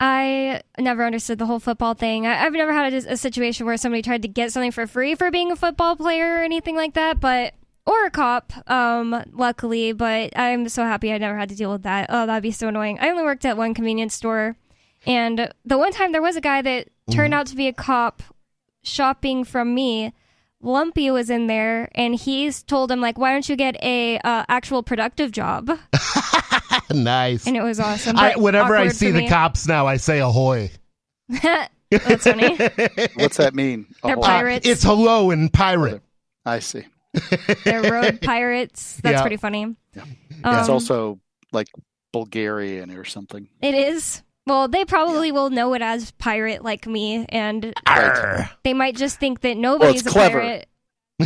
I 0.00 0.62
never 0.78 1.04
understood 1.04 1.38
the 1.38 1.46
whole 1.46 1.58
football 1.58 1.94
thing. 1.94 2.26
I, 2.26 2.44
I've 2.44 2.52
never 2.52 2.72
had 2.72 2.92
a, 2.92 3.12
a 3.12 3.16
situation 3.16 3.66
where 3.66 3.76
somebody 3.76 4.02
tried 4.02 4.22
to 4.22 4.28
get 4.28 4.52
something 4.52 4.70
for 4.70 4.86
free 4.86 5.14
for 5.14 5.30
being 5.30 5.50
a 5.50 5.56
football 5.56 5.96
player 5.96 6.36
or 6.36 6.42
anything 6.42 6.76
like 6.76 6.94
that, 6.94 7.18
but 7.18 7.54
or 7.84 8.04
a 8.04 8.10
cop. 8.10 8.52
Um, 8.70 9.24
luckily, 9.32 9.92
but 9.92 10.38
I'm 10.38 10.68
so 10.68 10.84
happy 10.84 11.12
I 11.12 11.18
never 11.18 11.36
had 11.36 11.48
to 11.48 11.56
deal 11.56 11.72
with 11.72 11.82
that. 11.82 12.06
Oh, 12.10 12.26
that'd 12.26 12.42
be 12.42 12.52
so 12.52 12.68
annoying. 12.68 12.98
I 13.00 13.08
only 13.08 13.24
worked 13.24 13.44
at 13.44 13.56
one 13.56 13.74
convenience 13.74 14.14
store, 14.14 14.56
and 15.08 15.52
the 15.64 15.76
one 15.78 15.90
time 15.92 16.12
there 16.12 16.22
was 16.22 16.36
a 16.36 16.40
guy 16.40 16.62
that 16.62 16.88
turned 17.10 17.34
out 17.34 17.46
to 17.48 17.56
be 17.56 17.66
a 17.66 17.72
cop 17.72 18.22
shopping 18.84 19.42
from 19.44 19.74
me. 19.74 20.12
Lumpy 20.60 21.10
was 21.10 21.30
in 21.30 21.46
there, 21.46 21.88
and 21.94 22.14
he's 22.14 22.62
told 22.62 22.90
him 22.90 23.00
like, 23.00 23.16
"Why 23.18 23.32
don't 23.32 23.48
you 23.48 23.56
get 23.56 23.76
a 23.82 24.18
uh, 24.18 24.44
actual 24.48 24.82
productive 24.82 25.30
job?" 25.32 25.70
nice. 26.92 27.46
And 27.46 27.56
it 27.56 27.62
was 27.62 27.78
awesome. 27.80 28.16
I, 28.16 28.34
whenever 28.36 28.76
I 28.76 28.88
see 28.88 29.10
the 29.10 29.20
me. 29.20 29.28
cops 29.28 29.66
now, 29.68 29.86
I 29.86 29.96
say 29.98 30.18
ahoy. 30.20 30.70
That's 31.90 32.24
funny. 32.24 32.56
What's 33.14 33.36
that 33.38 33.54
mean? 33.54 33.86
They're 34.02 34.16
pirates. 34.16 34.66
It's 34.66 34.82
hello 34.82 35.30
in 35.30 35.48
pirate. 35.48 36.02
I 36.44 36.58
see. 36.58 36.84
They're 37.64 37.90
road 37.90 38.20
pirates. 38.20 38.98
That's 39.02 39.14
Yeah. 39.14 39.20
pretty 39.22 39.36
funny. 39.36 39.74
Yeah. 39.94 40.02
Um, 40.44 40.58
it's 40.58 40.68
also 40.68 41.20
like 41.52 41.68
Bulgarian 42.12 42.90
or 42.90 43.04
something. 43.04 43.48
it 43.62 43.74
is. 43.74 44.22
Well, 44.48 44.66
they 44.68 44.84
probably 44.84 45.30
will 45.30 45.50
know 45.50 45.74
it 45.74 45.82
as 45.82 46.10
pirate 46.12 46.64
like 46.64 46.86
me, 46.86 47.26
and 47.28 47.74
Arr. 47.86 48.50
they 48.64 48.74
might 48.74 48.96
just 48.96 49.20
think 49.20 49.42
that 49.42 49.56
nobody's 49.56 50.06
a 50.06 50.10
clever. 50.10 50.40
pirate. 50.40 50.68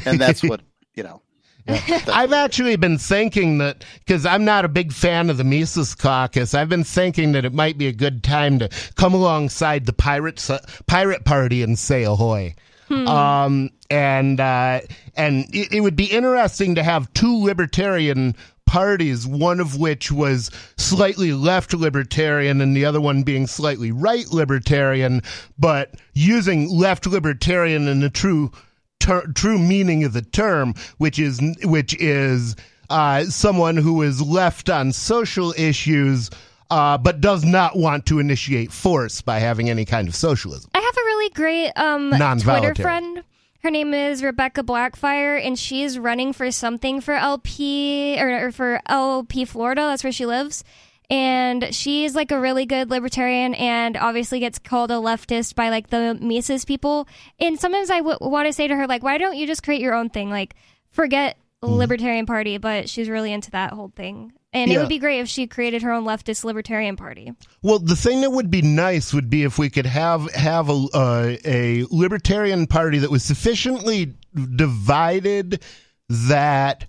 And 0.05 0.21
that's 0.21 0.43
what, 0.43 0.61
you 0.95 1.05
know. 1.05 1.23
I've 1.69 2.33
actually 2.33 2.75
been 2.75 2.99
thinking 2.99 3.59
that 3.59 3.85
because 4.05 4.27
I'm 4.27 4.45
not 4.45 4.65
a 4.65 4.69
big 4.69 4.93
fan 4.93 5.31
of 5.31 5.37
the 5.37 5.45
Mises 5.45 5.95
Caucus. 5.95 6.55
I've 6.55 6.69
been 6.69 6.83
thinking 6.83 7.33
that 7.33 7.45
it 7.45 7.55
might 7.55 7.79
be 7.79 7.87
a 7.87 7.93
good 7.93 8.25
time 8.25 8.59
to 8.59 8.69
come 8.97 9.15
alongside 9.15 9.87
the 9.87 9.93
pirates, 9.93 10.51
uh, 10.51 10.59
pirate 10.89 11.25
party 11.25 11.63
and 11.63 11.79
say 11.79 12.03
ahoy. 12.03 12.57
Um, 12.91 13.71
and 13.89 14.39
uh, 14.39 14.81
and 15.17 15.47
it, 15.55 15.73
it 15.73 15.81
would 15.81 15.97
be 15.97 16.07
interesting 16.07 16.75
to 16.75 16.83
have 16.83 17.13
two 17.15 17.43
libertarian 17.43 18.37
parties, 18.73 19.27
one 19.27 19.61
of 19.61 19.79
which 19.79 20.11
was 20.11 20.51
slightly 20.79 21.35
left 21.35 21.75
libertarian 21.75 22.63
and 22.63 22.75
the 22.75 22.87
other 22.87 23.03
one 23.03 23.23
being 23.23 23.47
slightly 23.47 23.93
right 23.93 24.27
libertarian, 24.33 25.21
but 25.59 25.95
using 26.15 26.71
left 26.71 27.07
libertarian 27.07 27.87
in 27.87 28.01
the 28.01 28.09
true 28.09 28.51
ter- 28.99 29.27
true 29.35 29.59
meaning 29.59 30.05
of 30.05 30.15
the 30.15 30.23
term, 30.23 30.73
which 30.97 31.19
is 31.19 31.39
which 31.65 31.95
is 32.01 32.57
uh, 32.89 33.25
someone 33.25 33.77
who 33.77 34.01
is 34.01 34.23
left 34.23 34.71
on 34.71 34.91
social 34.91 35.53
issues. 35.59 36.31
Uh, 36.71 36.97
but 36.97 37.21
does 37.21 37.45
not 37.45 37.77
want 37.77 38.07
to 38.07 38.19
initiate 38.19 38.73
force 38.73 39.21
by 39.21 39.39
having 39.39 39.69
any 39.69 39.85
kind 39.85 40.09
of 40.09 40.15
socialism. 40.15 40.71
I 40.73 40.79
have 40.79 40.97
a 40.97 41.05
really 41.05 41.29
great 41.35 41.71
um. 41.77 42.11
Twitter 42.39 42.75
friend. 42.75 43.23
Her 43.63 43.71
name 43.71 43.95
is 43.95 44.25
Rebecca 44.25 44.63
Blackfire, 44.65 45.41
and 45.41 45.57
she's 45.57 45.99
running 45.99 46.33
for 46.33 46.51
something 46.51 47.01
for 47.01 47.15
LP 47.15 48.17
or, 48.21 48.47
or 48.47 48.51
for 48.53 48.81
LP 48.87 49.45
Florida. 49.45 49.83
That's 49.83 50.03
where 50.03 50.13
she 50.13 50.27
lives. 50.27 50.65
And 51.09 51.73
she's 51.75 52.15
like 52.17 52.33
a 52.33 52.41
really 52.41 52.67
good 52.67 52.91
libertarian, 52.91 53.55
and 53.55 53.97
obviously 53.97 54.41
gets 54.41 54.59
called 54.59 54.91
a 54.91 54.95
leftist 54.95 55.55
by 55.55 55.69
like 55.69 55.91
the 55.91 56.19
Mises 56.21 56.65
people. 56.65 57.07
And 57.39 57.61
sometimes 57.61 57.91
I 57.91 57.99
w- 57.99 58.19
want 58.21 58.47
to 58.49 58.53
say 58.53 58.67
to 58.67 58.75
her, 58.75 58.87
like, 58.87 59.03
why 59.05 59.19
don't 59.19 59.37
you 59.37 59.47
just 59.47 59.63
create 59.63 59.81
your 59.81 59.95
own 59.95 60.11
thing? 60.11 60.31
Like, 60.31 60.55
forget 60.91 61.37
Mm-hmm. 61.63 61.75
Libertarian 61.75 62.27
Party. 62.27 62.59
But 62.59 62.89
she's 62.89 63.09
really 63.09 63.33
into 63.33 63.53
that 63.53 63.73
whole 63.73 63.93
thing. 63.95 64.33
And 64.53 64.71
it 64.71 64.79
would 64.79 64.89
be 64.89 64.99
great 64.99 65.21
if 65.21 65.29
she 65.29 65.47
created 65.47 65.83
her 65.83 65.93
own 65.93 66.05
leftist 66.05 66.45
libertarian 66.45 66.97
party. 66.97 67.33
Well, 67.63 67.79
the 67.79 67.97
thing 67.97 68.21
that 68.21 68.31
would 68.31 68.51
be 68.51 68.61
nice 68.61 69.15
would 69.15 69.31
be 69.31 69.45
if 69.45 69.59
we 69.59 69.71
could 69.71 69.87
have 69.87 70.31
have 70.35 70.69
a 70.69 70.87
uh, 70.93 71.37
a 71.45 71.87
libertarian 71.91 72.67
party 72.67 72.99
that 72.99 73.11
was 73.11 73.25
sufficiently 73.25 74.15
divided 74.57 75.63
that 76.09 76.87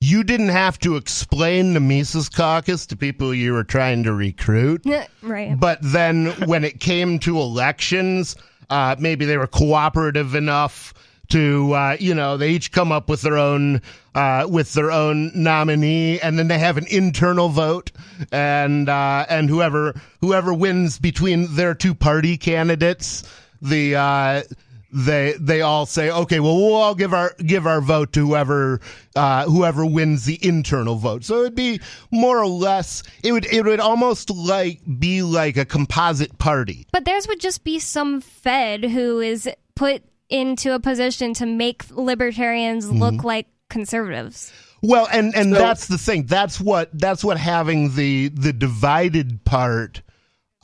you 0.00 0.22
didn't 0.22 0.50
have 0.50 0.78
to 0.80 0.96
explain 0.96 1.74
the 1.74 1.80
Mises 1.80 2.28
Caucus 2.28 2.86
to 2.86 2.96
people 2.96 3.34
you 3.34 3.52
were 3.52 3.64
trying 3.64 4.04
to 4.04 4.12
recruit. 4.12 4.82
right. 5.22 5.58
But 5.58 5.78
then 5.82 6.26
when 6.46 6.62
it 6.62 6.78
came 6.78 7.18
to 7.20 7.38
elections, 7.38 8.36
uh, 8.70 8.96
maybe 8.98 9.24
they 9.24 9.38
were 9.38 9.46
cooperative 9.46 10.34
enough 10.34 10.94
to, 11.30 11.72
uh, 11.72 11.96
you 11.98 12.14
know, 12.14 12.36
they 12.36 12.50
each 12.50 12.72
come 12.72 12.92
up 12.92 13.08
with 13.08 13.22
their 13.22 13.38
own, 13.38 13.82
uh, 14.14 14.46
with 14.48 14.72
their 14.74 14.90
own 14.90 15.30
nominee, 15.34 16.20
and 16.20 16.38
then 16.38 16.48
they 16.48 16.58
have 16.58 16.76
an 16.76 16.86
internal 16.90 17.48
vote, 17.48 17.92
and 18.32 18.88
uh, 18.88 19.26
and 19.28 19.48
whoever 19.48 19.94
whoever 20.20 20.52
wins 20.52 20.98
between 20.98 21.54
their 21.54 21.74
two 21.74 21.94
party 21.94 22.36
candidates, 22.36 23.24
the 23.60 23.96
uh, 23.96 24.42
they 24.92 25.34
they 25.38 25.60
all 25.60 25.86
say, 25.86 26.10
okay, 26.10 26.40
well, 26.40 26.56
we'll 26.56 26.74
all 26.74 26.94
give 26.94 27.12
our 27.12 27.34
give 27.44 27.66
our 27.66 27.80
vote 27.80 28.12
to 28.14 28.26
whoever 28.26 28.80
uh, 29.14 29.44
whoever 29.44 29.84
wins 29.84 30.24
the 30.24 30.38
internal 30.46 30.96
vote. 30.96 31.24
So 31.24 31.40
it'd 31.40 31.54
be 31.54 31.80
more 32.10 32.38
or 32.38 32.46
less 32.46 33.02
it 33.22 33.32
would 33.32 33.46
it 33.46 33.64
would 33.64 33.80
almost 33.80 34.30
like 34.30 34.80
be 34.98 35.22
like 35.22 35.56
a 35.56 35.64
composite 35.64 36.38
party. 36.38 36.86
But 36.92 37.04
theirs 37.04 37.28
would 37.28 37.40
just 37.40 37.64
be 37.64 37.78
some 37.78 38.20
Fed 38.20 38.84
who 38.84 39.20
is 39.20 39.48
put 39.74 40.02
into 40.28 40.74
a 40.74 40.80
position 40.80 41.34
to 41.34 41.46
make 41.46 41.84
libertarians 41.90 42.86
Mm-hmm. 42.86 42.98
look 42.98 43.24
like 43.24 43.46
conservatives. 43.70 44.52
Well, 44.82 45.08
and 45.12 45.34
and 45.34 45.52
So- 45.54 45.58
that's 45.58 45.86
the 45.86 45.98
thing. 45.98 46.26
That's 46.26 46.60
what 46.60 46.90
that's 46.98 47.24
what 47.24 47.36
having 47.38 47.94
the 47.94 48.28
the 48.28 48.52
divided 48.52 49.44
part 49.44 50.02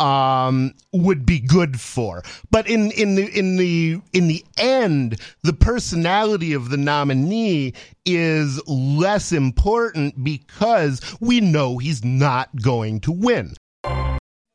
um 0.01 0.75
would 0.93 1.25
be 1.25 1.39
good 1.39 1.81
for 1.81 2.21
but 2.51 2.69
in 2.69 2.91
in 2.91 3.15
the 3.15 3.27
in 3.39 3.57
the 3.59 4.01
in 4.13 4.27
the 4.27 4.45
end 4.59 5.21
the 5.45 5.53
personality 5.53 6.53
of 6.53 6.69
the 6.71 6.77
nominee 6.77 7.73
is 8.05 8.61
less 8.67 9.31
important 9.31 10.25
because 10.25 11.01
we 11.21 11.41
know 11.41 11.79
he's 11.79 12.05
not 12.05 12.49
going 12.61 12.99
to 12.99 13.13
win 13.13 13.55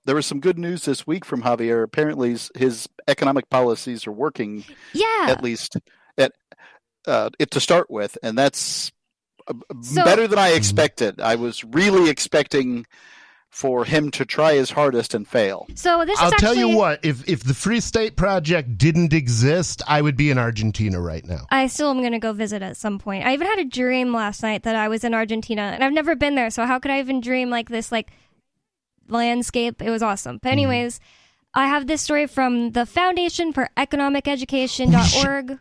There 0.09 0.15
was 0.15 0.25
some 0.25 0.39
good 0.39 0.57
news 0.57 0.85
this 0.85 1.05
week 1.05 1.23
from 1.23 1.43
Javier. 1.43 1.83
Apparently, 1.83 2.31
his, 2.31 2.51
his 2.57 2.89
economic 3.07 3.47
policies 3.51 4.07
are 4.07 4.11
working 4.11 4.65
Yeah. 4.91 5.27
at 5.27 5.43
least 5.43 5.77
at 6.17 6.31
uh, 7.05 7.29
it 7.37 7.51
to 7.51 7.59
start 7.59 7.91
with, 7.91 8.17
and 8.23 8.35
that's 8.35 8.91
uh, 9.47 9.53
So- 9.83 10.03
better 10.03 10.27
than 10.27 10.39
I 10.39 10.53
expected. 10.53 11.21
I 11.21 11.35
was 11.35 11.63
really 11.63 12.09
expecting 12.09 12.87
for 13.51 13.85
him 13.85 14.09
to 14.11 14.25
try 14.25 14.55
his 14.55 14.71
hardest 14.71 15.13
and 15.13 15.27
fail. 15.27 15.67
So 15.75 16.05
this 16.05 16.19
i'll 16.19 16.33
actually, 16.33 16.39
tell 16.39 16.55
you 16.55 16.69
what 16.69 17.05
if 17.05 17.27
if 17.29 17.43
the 17.43 17.53
free 17.53 17.79
state 17.79 18.15
project 18.15 18.77
didn't 18.77 19.11
exist 19.11 19.81
i 19.87 20.01
would 20.03 20.15
be 20.15 20.29
in 20.29 20.37
argentina 20.37 21.01
right 21.01 21.25
now 21.25 21.47
I 21.49 21.65
still 21.65 21.89
am 21.89 21.99
going 22.01 22.11
to 22.11 22.19
go 22.19 22.31
visit 22.31 22.61
at 22.61 22.77
some 22.77 22.99
point. 22.99 23.25
I 23.25 23.33
even 23.33 23.47
had 23.47 23.57
a 23.59 23.65
dream 23.65 24.13
last 24.13 24.43
night 24.43 24.63
that 24.63 24.75
I 24.75 24.87
was 24.87 25.03
in 25.03 25.13
Argentina, 25.13 25.63
and 25.73 25.83
I've 25.83 25.93
never 25.93 26.15
been 26.15 26.33
there. 26.35 26.49
So 26.49 26.65
how 26.65 26.77
could 26.79 26.89
I 26.91 26.99
even 26.99 27.21
dream 27.21 27.49
like 27.51 27.69
this, 27.69 27.91
like 27.91 28.11
landscape? 29.11 29.81
It 29.81 29.89
was 29.89 30.01
awesome. 30.03 30.35
Mm-hmm. 30.37 30.43
But 30.47 30.51
anyways, 30.51 30.99
I 31.53 31.67
have 31.67 31.87
this 31.87 32.01
story 32.01 32.27
from 32.27 32.71
the 32.71 32.85
Foundation 32.85 33.53
for 33.53 33.69
Economic 33.77 34.27
Education.org. 34.27 35.57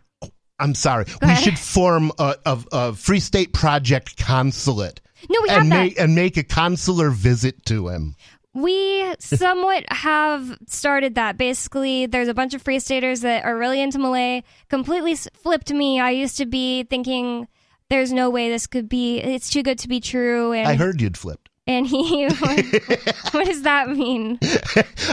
i'm 0.60 0.74
sorry 0.74 1.04
we 1.22 1.28
ahead. 1.28 1.42
should 1.44 1.58
form 1.58 2.10
a, 2.18 2.34
a, 2.44 2.58
a 2.72 2.92
free 2.92 3.20
state 3.20 3.52
project 3.52 4.16
consulate 4.16 5.00
No, 5.30 5.40
we 5.42 5.48
have 5.50 5.62
and 5.62 5.72
that. 5.72 5.82
make 5.82 5.98
and 6.00 6.14
make 6.14 6.36
a 6.36 6.42
consular 6.42 7.10
visit 7.10 7.64
to 7.66 7.88
him 7.88 8.16
We 8.54 9.14
somewhat 9.20 9.84
have 9.92 10.58
started 10.66 11.14
that. 11.14 11.36
Basically, 11.38 12.06
there's 12.06 12.28
a 12.28 12.34
bunch 12.34 12.54
of 12.54 12.62
free 12.62 12.80
staters 12.80 13.20
that 13.20 13.44
are 13.44 13.56
really 13.56 13.80
into 13.80 13.98
Milei. 13.98 14.42
Completely 14.68 15.14
flipped 15.14 15.70
me. 15.72 16.00
I 16.00 16.10
used 16.10 16.38
to 16.38 16.46
be 16.46 16.82
thinking 16.84 17.46
there's 17.88 18.12
no 18.12 18.30
way 18.30 18.48
this 18.50 18.66
could 18.66 18.88
be. 18.88 19.18
It's 19.20 19.48
too 19.50 19.62
good 19.62 19.78
to 19.80 19.88
be 19.88 20.00
true. 20.00 20.52
And 20.52 20.66
I 20.66 20.74
heard 20.74 21.00
you'd 21.00 21.16
flipped. 21.16 21.50
And 21.68 21.86
he, 21.86 22.24
what 23.30 23.44
does 23.44 23.62
that 23.62 23.90
mean? 23.90 24.40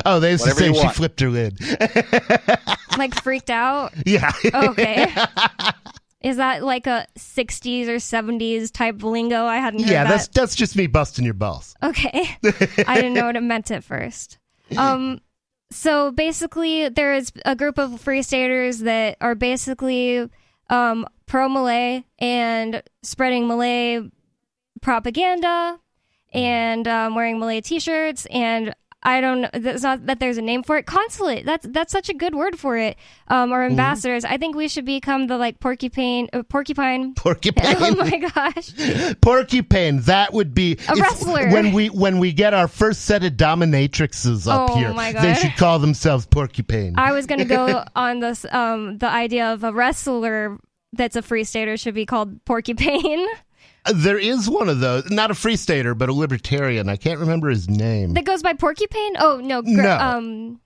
Oh, 0.08 0.20
they 0.20 0.32
used 0.32 0.44
to 0.46 0.52
say 0.52 0.72
she 0.72 0.90
flipped 0.90 1.20
her 1.20 1.30
lid. 1.30 1.60
Like 2.98 3.14
freaked 3.22 3.50
out? 3.50 3.92
yeah. 4.06 4.32
Okay. 4.54 5.14
Is 6.22 6.38
that 6.38 6.64
like 6.64 6.88
a 6.88 7.06
60s 7.18 7.88
or 7.88 7.98
70s 7.98 8.72
type 8.72 9.04
lingo? 9.04 9.46
I 9.46 9.58
hadn't 9.58 9.82
heard 9.82 9.90
yeah, 9.90 10.04
that. 10.06 10.10
that's 10.10 10.28
that's 10.30 10.56
just 10.56 10.78
me 10.78 10.88
busting 10.88 11.26
your 11.26 11.34
balls. 11.34 11.76
Okay. 11.84 12.38
I 12.88 12.96
didn't 12.96 13.16
know 13.16 13.26
what 13.26 13.36
it 13.36 13.42
meant 13.42 13.70
at 13.72 13.84
first. 13.84 14.38
Um 14.78 15.20
so 15.72 16.12
basically 16.12 16.88
there 16.88 17.14
is 17.14 17.34
a 17.44 17.56
group 17.56 17.78
of 17.78 18.00
free 18.00 18.22
staters 18.22 18.80
that 18.80 19.18
are 19.20 19.36
basically 19.36 20.30
um 20.70 21.06
pro 21.26 21.50
Milei 21.50 22.06
and 22.20 22.82
spreading 23.04 23.44
Milei 23.44 24.10
propaganda 24.82 25.80
and 26.34 26.88
um, 26.88 27.16
wearing 27.16 27.40
Milei 27.40 27.64
t-shirts 27.64 28.26
and 28.28 28.74
I 29.08 29.22
don't 29.22 29.42
know. 29.42 29.50
That's 29.54 29.84
not 29.84 30.08
that 30.08 30.20
there's 30.20 30.40
a 30.40 30.42
name 30.42 30.64
for 30.64 30.78
it. 30.78 30.88
Consulate. 30.88 31.46
That's 31.46 31.68
that's 31.70 31.92
such 31.92 32.10
a 32.10 32.14
good 32.16 32.34
word 32.34 32.58
for 32.58 32.76
it. 32.76 32.98
Um, 33.28 33.54
or 33.54 33.62
ambassadors. 33.64 34.26
I 34.26 34.38
think 34.38 34.56
we 34.56 34.68
should 34.68 34.84
become 34.86 35.28
the 35.28 35.38
like 35.38 35.60
porcupine. 35.60 36.28
Uh, 36.34 36.42
porcupine. 36.42 37.14
Porcupine. 37.16 37.76
oh 37.80 37.96
my 37.98 38.18
gosh. 38.18 39.16
Porcupine. 39.22 40.00
That 40.02 40.34
would 40.34 40.56
be 40.56 40.80
A 40.90 40.96
wrestler. 40.96 41.52
when 41.52 41.72
we 41.72 41.90
when 41.92 42.18
we 42.18 42.34
get 42.34 42.56
our 42.56 42.68
first 42.68 43.02
set 43.06 43.24
of 43.24 43.34
dominatrixes 43.34 44.48
up 44.52 44.72
Oh 44.72 44.76
here. 44.76 44.92
my 44.92 45.12
They 45.12 45.36
should 45.36 45.56
call 45.56 45.78
themselves 45.78 46.26
Porcupine. 46.26 46.96
I 46.98 47.12
was 47.12 47.28
gonna 47.28 47.46
go 47.46 47.84
on 47.96 48.22
this 48.22 48.44
um 48.52 48.98
the 48.98 49.08
idea 49.08 49.54
of 49.54 49.64
a 49.64 49.72
wrestler 49.72 50.58
that's 50.94 51.16
a 51.16 51.22
free 51.22 51.44
stater 51.44 51.78
should 51.78 51.94
be 51.94 52.08
called 52.08 52.44
Porcupine. 52.46 53.28
There 53.94 54.18
is 54.18 54.50
one 54.50 54.68
of 54.70 54.80
those, 54.80 55.10
not 55.12 55.30
a 55.32 55.36
free 55.36 55.56
stater, 55.56 55.94
but 55.94 56.10
a 56.10 56.14
libertarian. 56.14 56.90
I 56.90 56.96
can't 56.96 57.20
remember 57.20 57.50
his 57.50 57.70
name. 57.70 58.14
that 58.14 58.26
goes 58.26 58.42
by 58.42 58.54
Porcupine. 58.54 59.14
Oh 59.20 59.40
no, 59.44 59.62
gr- 59.62 59.70
No. 59.82 59.98
um, 59.98 60.60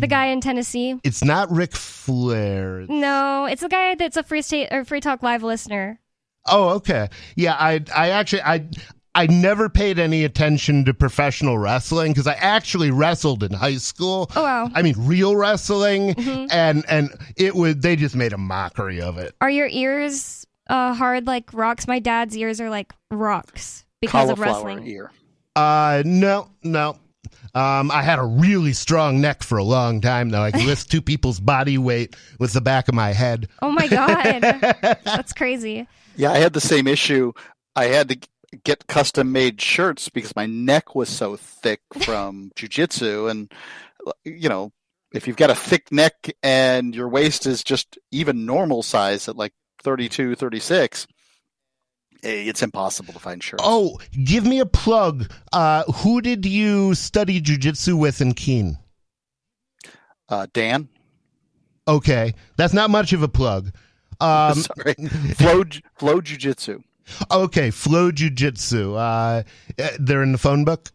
the 0.00 0.06
guy 0.08 0.26
in 0.26 0.40
Tennessee. 0.40 0.98
It's 1.04 1.22
not 1.22 1.50
Ric 1.52 1.72
Flair. 1.76 2.86
No, 2.88 3.44
it's 3.46 3.60
the 3.62 3.68
guy 3.68 3.94
that's 3.94 4.16
a 4.16 4.22
free 4.22 4.42
state 4.42 4.68
or 4.72 4.84
free 4.84 5.00
talk 5.00 5.22
live 5.22 5.42
listener. 5.42 6.00
Oh, 6.46 6.70
okay. 6.70 7.08
Yeah, 7.36 7.54
I 7.58 7.84
I 7.94 8.08
actually 8.10 8.42
I 8.42 8.66
I 9.14 9.26
never 9.26 9.68
paid 9.68 9.98
any 9.98 10.24
attention 10.24 10.84
to 10.86 10.94
professional 10.94 11.58
wrestling 11.58 12.12
because 12.12 12.26
I 12.26 12.32
actually 12.34 12.90
wrestled 12.90 13.42
in 13.44 13.52
high 13.52 13.76
school. 13.76 14.28
Oh 14.34 14.42
wow. 14.42 14.70
I 14.74 14.82
mean 14.82 14.94
real 14.98 15.36
wrestling 15.36 16.14
Mm-hmm. 16.14 16.46
and 16.50 16.84
and 16.88 17.10
it 17.36 17.54
would 17.54 17.82
they 17.82 17.94
just 17.94 18.16
made 18.16 18.32
a 18.32 18.38
mockery 18.38 19.00
of 19.00 19.18
it. 19.18 19.34
Are 19.40 19.50
your 19.50 19.68
ears 19.68 20.41
uh 20.68 20.94
hard 20.94 21.26
like 21.26 21.52
rocks? 21.52 21.86
My 21.86 21.98
dad's 21.98 22.36
ears 22.36 22.60
are 22.60 22.70
like 22.70 22.92
rocks 23.10 23.84
because 24.00 24.30
of 24.30 24.38
wrestling. 24.38 24.86
ear. 24.86 25.10
Uh 25.56 26.02
no, 26.04 26.48
no. 26.62 26.96
Um, 27.54 27.90
I 27.90 28.02
had 28.02 28.18
a 28.18 28.24
really 28.24 28.72
strong 28.72 29.20
neck 29.20 29.42
for 29.42 29.58
a 29.58 29.64
long 29.64 30.00
time, 30.00 30.30
though. 30.30 30.40
I 30.40 30.50
could 30.50 30.64
lift 30.64 30.90
two 30.90 31.02
people's 31.02 31.38
body 31.38 31.76
weight 31.76 32.16
with 32.38 32.54
the 32.54 32.62
back 32.62 32.88
of 32.88 32.94
my 32.94 33.12
head. 33.12 33.48
Oh 33.60 33.70
my 33.70 33.88
god, 33.88 34.40
that's 35.04 35.34
crazy. 35.34 35.86
Yeah, 36.16 36.32
I 36.32 36.38
had 36.38 36.54
the 36.54 36.60
same 36.62 36.86
issue. 36.86 37.32
I 37.76 37.86
had 37.86 38.08
to 38.08 38.18
get 38.64 38.86
custom 38.86 39.32
made 39.32 39.60
shirts 39.60 40.08
because 40.08 40.34
my 40.34 40.46
neck 40.46 40.94
was 40.94 41.10
so 41.10 41.36
thick 41.36 41.80
from 42.02 42.52
jujitsu, 42.56 43.30
and 43.30 43.52
you 44.24 44.48
know, 44.48 44.72
if 45.12 45.26
you've 45.26 45.36
got 45.36 45.50
a 45.50 45.54
thick 45.54 45.92
neck 45.92 46.30
and 46.42 46.94
your 46.94 47.08
waist 47.08 47.46
is 47.46 47.62
just 47.62 47.98
even 48.10 48.46
normal 48.46 48.82
size 48.82 49.28
at 49.28 49.36
like 49.36 49.52
32, 49.82 50.34
36, 50.36 51.06
eh, 52.24 52.28
it's 52.28 52.62
impossible 52.62 53.12
to 53.12 53.18
find 53.18 53.42
shirts. 53.42 53.62
Oh, 53.64 53.98
give 54.24 54.44
me 54.46 54.60
a 54.60 54.66
plug. 54.66 55.30
Uh, 55.52 55.84
who 55.84 56.20
did 56.20 56.44
you 56.46 56.94
study 56.94 57.40
jujitsu 57.40 57.98
with 57.98 58.20
in 58.20 58.34
Keene? 58.34 58.78
Uh, 60.28 60.46
Dan, 60.52 60.88
Okay, 61.88 62.34
that's 62.56 62.72
not 62.72 62.90
much 62.90 63.12
of 63.12 63.22
a 63.22 63.28
plug. 63.28 63.74
Um, 64.20 64.54
sorry, 64.54 64.94
flow 65.34 65.64
flow 65.96 66.20
jujitsu. 66.20 66.82
okay, 67.30 67.70
Flow 67.72 68.12
Jujitsu. 68.12 68.94
Uh, 68.94 69.42
uh, 69.82 69.88
they're 69.98 70.22
in 70.22 70.30
the 70.30 70.38
phone 70.38 70.64
book. 70.64 70.90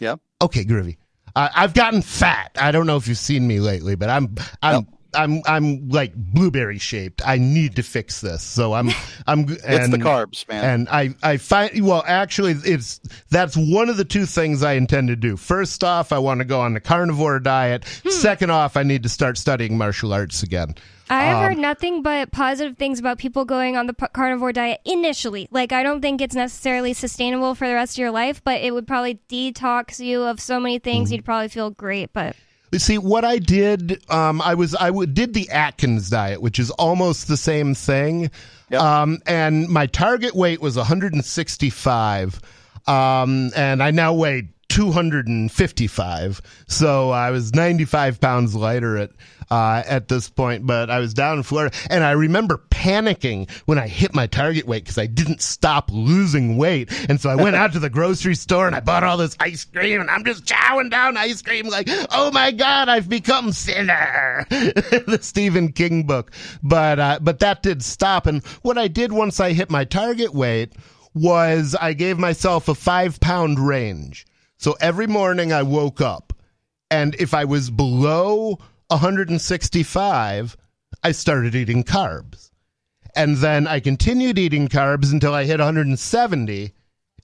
Yeah. 0.00 0.16
Okay, 0.42 0.64
groovy. 0.64 0.96
Uh, 1.36 1.48
I've 1.54 1.74
gotten 1.74 2.02
fat. 2.02 2.50
I 2.60 2.72
don't 2.72 2.86
know 2.88 2.96
if 2.96 3.06
you've 3.06 3.18
seen 3.18 3.46
me 3.46 3.60
lately, 3.60 3.94
but 3.94 4.10
I'm 4.10 4.34
I'm 4.62 4.88
I'm 5.14 5.42
I'm 5.46 5.88
like 5.88 6.14
blueberry 6.14 6.78
shaped. 6.78 7.22
I 7.26 7.38
need 7.38 7.76
to 7.76 7.82
fix 7.82 8.20
this. 8.20 8.42
So 8.42 8.72
I'm 8.72 8.90
I'm 9.26 9.40
It's 9.48 9.88
the 9.90 9.98
carbs, 9.98 10.46
man. 10.48 10.64
And 10.64 10.88
I 10.88 11.14
I 11.22 11.36
find 11.36 11.84
well 11.86 12.02
actually 12.06 12.52
it's 12.52 13.00
that's 13.30 13.56
one 13.56 13.88
of 13.88 13.96
the 13.96 14.04
two 14.04 14.26
things 14.26 14.62
I 14.62 14.74
intend 14.74 15.08
to 15.08 15.16
do. 15.16 15.36
First 15.36 15.82
off, 15.84 16.12
I 16.12 16.18
want 16.18 16.38
to 16.40 16.44
go 16.44 16.60
on 16.60 16.74
the 16.74 16.80
carnivore 16.80 17.40
diet. 17.40 17.84
Second 18.08 18.50
off, 18.50 18.76
I 18.76 18.82
need 18.82 19.02
to 19.04 19.08
start 19.08 19.38
studying 19.38 19.78
martial 19.78 20.12
arts 20.12 20.42
again. 20.42 20.74
I 21.10 21.24
have 21.24 21.36
Um, 21.36 21.42
heard 21.44 21.58
nothing 21.58 22.00
but 22.02 22.32
positive 22.32 22.78
things 22.78 22.98
about 22.98 23.18
people 23.18 23.44
going 23.44 23.76
on 23.76 23.86
the 23.86 23.92
p- 23.92 24.06
carnivore 24.14 24.54
diet 24.54 24.80
initially. 24.86 25.48
Like, 25.50 25.70
I 25.70 25.82
don't 25.82 26.00
think 26.00 26.22
it's 26.22 26.34
necessarily 26.34 26.94
sustainable 26.94 27.54
for 27.54 27.68
the 27.68 27.74
rest 27.74 27.96
of 27.96 27.98
your 27.98 28.10
life, 28.10 28.40
but 28.42 28.62
it 28.62 28.72
would 28.72 28.86
probably 28.86 29.20
detox 29.28 30.02
you 30.02 30.22
of 30.22 30.40
so 30.40 30.58
many 30.58 30.78
things. 30.78 31.08
Mm-hmm. 31.08 31.16
You'd 31.16 31.24
probably 31.26 31.48
feel 31.48 31.68
great. 31.70 32.14
But 32.14 32.34
You 32.36 32.53
See 32.78 32.98
what 32.98 33.24
I 33.24 33.38
did. 33.38 34.02
Um, 34.10 34.40
I 34.42 34.54
was 34.54 34.74
I 34.74 34.86
w- 34.86 35.06
did 35.06 35.32
the 35.34 35.48
Atkins 35.50 36.10
diet, 36.10 36.42
which 36.42 36.58
is 36.58 36.70
almost 36.72 37.28
the 37.28 37.36
same 37.36 37.74
thing. 37.74 38.30
Yep. 38.70 38.80
Um, 38.80 39.18
and 39.26 39.68
my 39.68 39.86
target 39.86 40.34
weight 40.34 40.60
was 40.60 40.76
165, 40.76 42.40
um, 42.86 43.50
and 43.54 43.82
I 43.82 43.90
now 43.90 44.14
weigh 44.14 44.48
255. 44.74 46.42
So 46.66 47.10
I 47.10 47.30
was 47.30 47.54
95 47.54 48.20
pounds 48.20 48.56
lighter 48.56 48.98
at 48.98 49.10
uh, 49.48 49.84
at 49.86 50.08
this 50.08 50.28
point. 50.28 50.66
But 50.66 50.90
I 50.90 50.98
was 50.98 51.14
down 51.14 51.36
in 51.36 51.42
Florida, 51.44 51.76
and 51.88 52.02
I 52.02 52.10
remember 52.10 52.60
panicking 52.70 53.48
when 53.66 53.78
I 53.78 53.86
hit 53.86 54.16
my 54.16 54.26
target 54.26 54.66
weight 54.66 54.82
because 54.82 54.98
I 54.98 55.06
didn't 55.06 55.42
stop 55.42 55.92
losing 55.92 56.56
weight. 56.56 56.90
And 57.08 57.20
so 57.20 57.30
I 57.30 57.36
went 57.36 57.54
out 57.54 57.72
to 57.74 57.78
the 57.78 57.88
grocery 57.88 58.34
store 58.34 58.66
and 58.66 58.74
I 58.74 58.80
bought 58.80 59.04
all 59.04 59.16
this 59.16 59.36
ice 59.38 59.64
cream, 59.64 60.00
and 60.00 60.10
I'm 60.10 60.24
just 60.24 60.44
chowing 60.44 60.90
down 60.90 61.16
ice 61.16 61.40
cream 61.40 61.68
like, 61.68 61.86
oh 62.10 62.32
my 62.32 62.50
god, 62.50 62.88
I've 62.88 63.08
become 63.08 63.52
Thinner. 63.52 64.44
the 64.50 65.20
Stephen 65.22 65.70
King 65.70 66.02
book, 66.02 66.32
but 66.64 66.98
uh, 66.98 67.20
but 67.22 67.38
that 67.38 67.62
did 67.62 67.84
stop. 67.84 68.26
And 68.26 68.44
what 68.62 68.76
I 68.76 68.88
did 68.88 69.12
once 69.12 69.38
I 69.38 69.52
hit 69.52 69.70
my 69.70 69.84
target 69.84 70.34
weight 70.34 70.72
was 71.14 71.76
I 71.80 71.92
gave 71.92 72.18
myself 72.18 72.66
a 72.66 72.74
five 72.74 73.20
pound 73.20 73.60
range. 73.60 74.26
So 74.64 74.74
every 74.80 75.06
morning 75.06 75.52
I 75.52 75.62
woke 75.62 76.00
up, 76.00 76.32
and 76.90 77.14
if 77.16 77.34
I 77.34 77.44
was 77.44 77.68
below 77.68 78.58
165, 78.88 80.56
I 81.02 81.12
started 81.12 81.54
eating 81.54 81.84
carbs. 81.84 82.50
And 83.14 83.36
then 83.36 83.66
I 83.66 83.80
continued 83.80 84.38
eating 84.38 84.68
carbs 84.68 85.12
until 85.12 85.34
I 85.34 85.44
hit 85.44 85.58
170, 85.58 86.72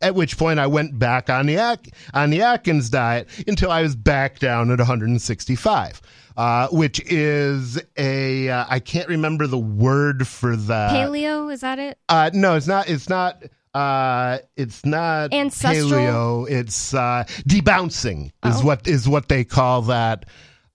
at 0.03 0.15
which 0.15 0.37
point 0.37 0.61
I 0.61 0.67
went 0.67 0.99
back 0.99 1.31
on 1.31 1.47
the, 1.47 1.57
At- 1.57 1.89
on 2.13 2.29
the 2.29 2.43
Atkins 2.43 2.91
diet 2.91 3.27
until 3.47 3.73
I 3.73 3.81
was 3.81 3.97
back 3.97 4.39
down 4.39 4.71
at 4.71 4.79
165. 4.79 6.03
Uh, 6.37 6.69
which 6.69 7.01
is 7.07 7.81
a 7.97 8.51
uh, 8.51 8.65
I 8.69 8.81
can't 8.81 9.09
remember 9.09 9.47
the 9.47 9.59
word 9.59 10.29
for 10.29 10.57
that. 10.57 10.93
paleo, 10.93 11.53
is 11.53 11.63
that 11.63 11.79
it? 11.79 11.99
Uh, 12.09 12.31
no, 12.33 12.55
it's 12.55 12.67
not. 12.67 12.89
It's 12.89 13.09
not. 13.09 13.43
Uh, 13.75 14.39
it's 14.57 14.85
not 14.85 15.33
Ancestral? 15.33 15.91
paleo. 15.91 16.51
It's 16.51 16.93
uh, 16.95 17.25
debouncing 17.49 18.27
is 18.45 18.61
Oh. 18.61 18.65
what 18.67 18.89
is 18.89 19.09
what 19.09 19.29
they 19.29 19.45
call 19.45 19.83
that. 19.83 20.27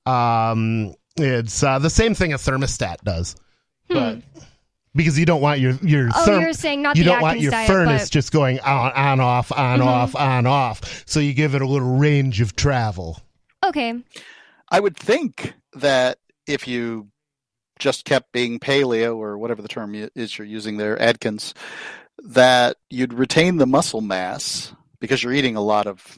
Um, 0.05 0.95
it's 1.17 1.61
uh, 1.63 1.79
the 1.79 1.89
same 1.89 2.13
thing 2.15 2.33
a 2.33 2.37
thermostat 2.37 2.97
does, 3.03 3.35
but 3.89 4.19
because 4.93 5.19
you 5.19 5.25
don't 5.25 5.41
want 5.41 5.59
your 5.59 5.73
your 5.81 6.05
Hmm. 6.05 6.11
Oh, 6.15 6.25
therm- 6.27 6.41
you're 6.41 6.53
saying 6.53 6.81
not 6.81 6.95
you 6.95 7.03
the 7.03 7.09
don't 7.11 7.21
want 7.21 7.39
your 7.41 7.51
diet, 7.51 7.67
furnace 7.67 8.03
but- 8.03 8.11
just 8.11 8.31
going 8.31 8.59
on 8.61 8.91
on 8.93 9.19
off 9.19 9.51
on 9.51 9.79
Mhm. 9.79 9.85
off 9.85 10.15
on 10.15 10.45
off. 10.45 11.03
So 11.05 11.19
you 11.19 11.33
give 11.33 11.53
it 11.55 11.61
a 11.61 11.67
little 11.67 11.97
range 11.97 12.39
of 12.39 12.55
travel. 12.55 13.19
Okay. 13.65 13.93
I 14.71 14.79
would 14.79 14.95
think 14.95 15.53
that 15.73 16.17
if 16.47 16.67
you 16.67 17.09
just 17.77 18.05
kept 18.05 18.31
being 18.31 18.59
paleo 18.59 19.17
or 19.17 19.37
whatever 19.37 19.61
the 19.61 19.67
term 19.67 19.93
is 20.15 20.37
you're 20.37 20.47
using 20.47 20.77
there, 20.77 20.97
Atkins, 21.01 21.53
that 22.23 22.77
you'd 22.89 23.13
retain 23.13 23.57
the 23.57 23.65
muscle 23.67 24.01
mass 24.01 24.73
because 24.99 25.21
you're 25.23 25.33
eating 25.33 25.55
a 25.55 25.61
lot 25.61 25.87
of, 25.87 26.17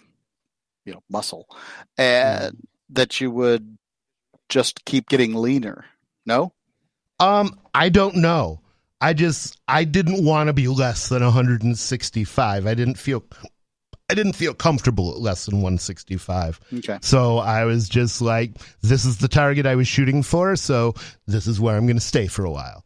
you 0.86 0.94
know, 0.94 1.04
muscle, 1.10 1.48
and 1.98 2.68
that 2.92 3.20
you 3.20 3.30
would 3.32 3.78
just 4.50 4.86
keep 4.86 5.10
getting 5.10 5.36
leaner. 5.36 5.86
No, 6.26 6.54
Um, 7.20 7.60
I 7.74 7.90
don't 7.90 8.18
know. 8.18 8.62
I 9.00 9.14
just 9.14 9.60
I 9.68 9.84
didn't 9.84 10.24
want 10.26 10.48
to 10.48 10.54
be 10.54 10.68
less 10.68 11.10
than 11.10 11.24
165. 11.24 12.66
I 12.68 12.74
didn't 12.74 12.98
feel 12.98 13.24
I 14.10 14.14
didn't 14.14 14.34
feel 14.34 14.54
comfortable 14.54 15.12
at 15.12 15.20
less 15.20 15.46
than 15.46 15.56
165. 15.58 16.60
okay. 16.78 16.98
So 17.02 17.40
I 17.40 17.66
was 17.66 17.90
just 17.90 18.22
like, 18.22 18.52
this 18.82 19.04
is 19.04 19.18
the 19.18 19.28
target 19.28 19.66
I 19.66 19.76
was 19.76 19.88
shooting 19.88 20.24
for. 20.24 20.56
So 20.56 20.94
this 21.28 21.46
is 21.46 21.60
where 21.60 21.76
I'm 21.76 21.86
going 21.86 21.98
to 21.98 22.02
stay 22.02 22.28
for 22.28 22.46
a 22.46 22.50
while. 22.52 22.86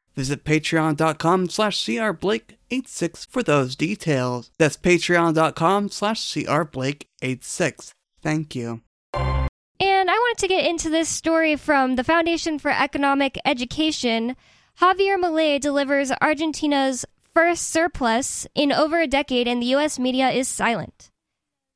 visit 0.15 0.43
patreon.com 0.43 1.49
slash 1.49 1.83
crblake86 1.83 3.27
for 3.27 3.43
those 3.43 3.75
details. 3.75 4.51
That's 4.57 4.77
patreon.com 4.77 5.89
slash 5.89 6.21
crblake86. 6.21 7.91
Thank 8.21 8.55
you. 8.55 8.81
And 9.13 10.11
I 10.11 10.13
wanted 10.13 10.41
to 10.41 10.47
get 10.47 10.65
into 10.65 10.89
this 10.89 11.09
story 11.09 11.55
from 11.55 11.95
the 11.95 12.03
Foundation 12.03 12.59
for 12.59 12.69
Economic 12.69 13.39
Education. 13.43 14.35
Javier 14.79 15.19
Milei 15.19 15.59
delivers 15.59 16.11
Argentina's 16.21 17.03
first 17.33 17.69
surplus 17.69 18.45
in 18.53 18.71
over 18.71 18.99
a 19.01 19.07
decade, 19.07 19.47
and 19.47 19.61
the 19.61 19.67
U.S. 19.67 19.97
media 19.97 20.29
is 20.29 20.47
silent. 20.47 21.09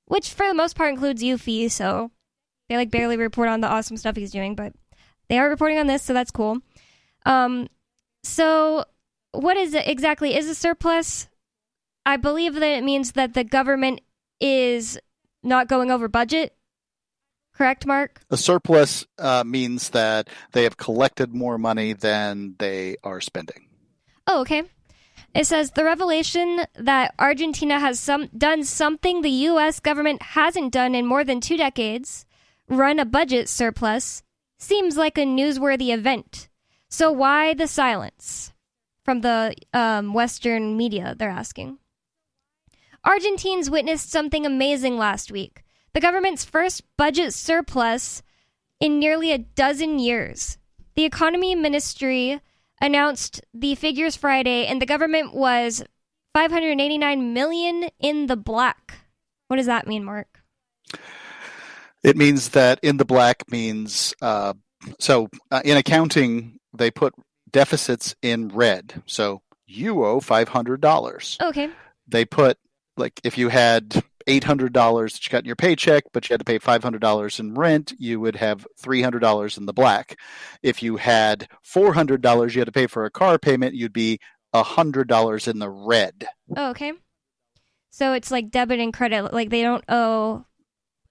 Which, 0.05 0.29
for 0.31 0.47
the 0.47 0.53
most 0.53 0.75
part, 0.75 0.93
includes 0.93 1.23
Yuffie, 1.23 1.71
so 1.71 2.11
they 2.69 2.75
like 2.75 2.91
barely 2.91 3.17
report 3.17 3.49
on 3.49 3.61
the 3.61 3.67
awesome 3.67 3.97
stuff 3.97 4.15
he's 4.15 4.31
doing, 4.31 4.53
but 4.53 4.73
they 5.27 5.39
are 5.39 5.49
reporting 5.49 5.79
on 5.79 5.87
this, 5.87 6.03
so 6.03 6.13
that's 6.13 6.31
cool. 6.31 6.59
Um, 7.25 7.67
so 8.25 8.85
what 9.31 9.57
is 9.57 9.73
it 9.73 9.87
exactly? 9.87 10.35
Is 10.35 10.49
a 10.49 10.55
surplus? 10.55 11.29
I 12.05 12.17
believe 12.17 12.55
that 12.55 12.77
it 12.77 12.83
means 12.83 13.13
that 13.13 13.33
the 13.33 13.43
government 13.43 14.01
is 14.39 14.99
not 15.43 15.67
going 15.67 15.91
over 15.91 16.07
budget. 16.07 16.55
Correct, 17.53 17.85
Mark? 17.85 18.21
A 18.29 18.37
surplus 18.37 19.05
uh, 19.17 19.43
means 19.45 19.89
that 19.91 20.29
they 20.51 20.63
have 20.63 20.77
collected 20.77 21.33
more 21.33 21.57
money 21.57 21.93
than 21.93 22.55
they 22.59 22.97
are 23.03 23.21
spending. 23.21 23.69
Oh, 24.27 24.41
okay. 24.41 24.63
It 25.33 25.47
says 25.47 25.71
the 25.71 25.83
revelation 25.83 26.61
that 26.75 27.13
Argentina 27.19 27.79
has 27.79 27.99
some 27.99 28.27
done 28.37 28.63
something 28.63 29.21
the 29.21 29.29
U.S. 29.29 29.79
government 29.79 30.21
hasn't 30.21 30.73
done 30.73 30.95
in 30.95 31.05
more 31.05 31.23
than 31.23 31.41
two 31.41 31.57
decades, 31.57 32.25
run 32.67 32.99
a 32.99 33.05
budget 33.05 33.47
surplus, 33.49 34.23
seems 34.59 34.97
like 34.97 35.17
a 35.17 35.25
newsworthy 35.25 35.93
event. 35.93 36.49
So 36.95 37.11
why 37.11 37.53
the 37.53 37.67
silence 37.67 38.53
from 39.03 39.19
the 39.19 39.53
um, 39.73 40.13
Western 40.13 40.77
media? 40.77 41.13
They're 41.19 41.29
asking. 41.29 41.77
Argentines 43.03 43.69
witnessed 43.69 44.09
something 44.09 44.45
amazing 44.45 44.97
last 44.97 45.29
week. 45.29 45.63
the 45.91 45.99
government's 45.99 46.45
first 46.45 46.83
budget 46.95 47.33
surplus 47.33 48.23
in 48.79 48.97
nearly 48.97 49.33
a 49.33 49.39
dozen 49.39 49.99
years. 49.99 50.57
The 50.95 51.03
economy 51.03 51.53
ministry 51.53 52.39
announced 52.79 53.41
the 53.53 53.75
figures 53.75 54.15
Friday, 54.15 54.65
and 54.65 54.81
the 54.81 54.85
government 54.85 55.33
was 55.33 55.83
589 56.33 57.33
million 57.33 57.89
in 57.99 58.27
the 58.27 58.37
black. 58.37 58.99
What 59.49 59.57
does 59.57 59.65
that 59.65 59.85
mean, 59.85 60.05
Mark? 60.05 60.39
It 62.03 62.15
means 62.15 62.51
that 62.51 62.79
in 62.81 62.95
the 62.95 63.05
black 63.05 63.43
means 63.51 64.13
uh, 64.21 64.53
so 64.99 65.27
uh, 65.51 65.61
in 65.65 65.75
accounting 65.77 66.55
they 66.75 66.91
put 66.91 67.13
deficits 67.51 68.15
in 68.21 68.49
red. 68.49 69.01
So 69.05 69.41
you 69.65 70.03
owe 70.05 70.19
five 70.19 70.49
hundred 70.49 70.81
dollars. 70.81 71.37
Okay. 71.41 71.69
They 72.07 72.25
put 72.25 72.57
like 72.97 73.19
if 73.23 73.37
you 73.37 73.49
had 73.49 74.03
eight 74.27 74.43
hundred 74.43 74.73
dollars 74.73 75.13
that 75.13 75.25
you 75.25 75.31
got 75.31 75.39
in 75.39 75.45
your 75.45 75.55
paycheck, 75.55 76.03
but 76.13 76.27
you 76.27 76.33
had 76.33 76.39
to 76.39 76.45
pay 76.45 76.59
five 76.59 76.83
hundred 76.83 77.01
dollars 77.01 77.39
in 77.39 77.53
rent, 77.53 77.93
you 77.97 78.19
would 78.19 78.35
have 78.35 78.67
three 78.77 79.01
hundred 79.01 79.19
dollars 79.19 79.57
in 79.57 79.65
the 79.65 79.73
black. 79.73 80.17
If 80.63 80.83
you 80.83 80.97
had 80.97 81.47
four 81.63 81.93
hundred 81.93 82.21
dollars 82.21 82.55
you 82.55 82.61
had 82.61 82.67
to 82.67 82.71
pay 82.71 82.87
for 82.87 83.05
a 83.05 83.11
car 83.11 83.37
payment, 83.37 83.75
you'd 83.75 83.93
be 83.93 84.19
hundred 84.53 85.07
dollars 85.07 85.47
in 85.47 85.59
the 85.59 85.69
red. 85.69 86.27
Oh, 86.55 86.69
okay. 86.69 86.93
So 87.91 88.13
it's 88.13 88.31
like 88.31 88.51
debit 88.51 88.79
and 88.79 88.93
credit. 88.93 89.33
Like 89.33 89.49
they 89.49 89.61
don't 89.61 89.83
owe. 89.89 90.45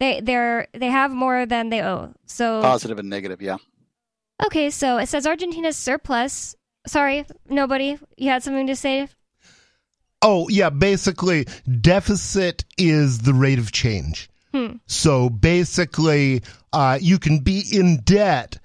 They 0.01 0.21
they're 0.21 0.69
they 0.73 0.89
have 0.89 1.13
more 1.13 1.47
than 1.47 1.71
they 1.71 1.83
owe. 1.83 2.15
So 2.27 2.61
Positive 2.63 2.99
and 2.99 3.09
negative, 3.09 3.41
yeah. 3.43 3.57
Okay. 4.47 4.71
So 4.71 4.99
it 4.99 5.09
says 5.09 5.27
Argentina's 5.27 5.77
surplus. 5.77 6.57
Sorry, 6.87 7.25
nobody. 7.49 7.99
You 8.17 8.31
had 8.31 8.43
something 8.43 8.67
to 8.67 8.77
say? 8.77 9.09
Oh, 10.23 10.49
yeah, 10.49 10.71
basically, 10.71 11.47
deficit 11.81 12.65
is 12.79 13.19
the 13.21 13.35
rate 13.35 13.59
of 13.59 13.73
change. 13.73 14.31
Hmm. 14.53 14.77
So 14.87 15.29
basically, 15.29 16.43
uh, 16.73 16.99
you 17.01 17.19
can 17.19 17.41
be 17.41 17.63
in 17.73 17.99
debt 18.05 18.59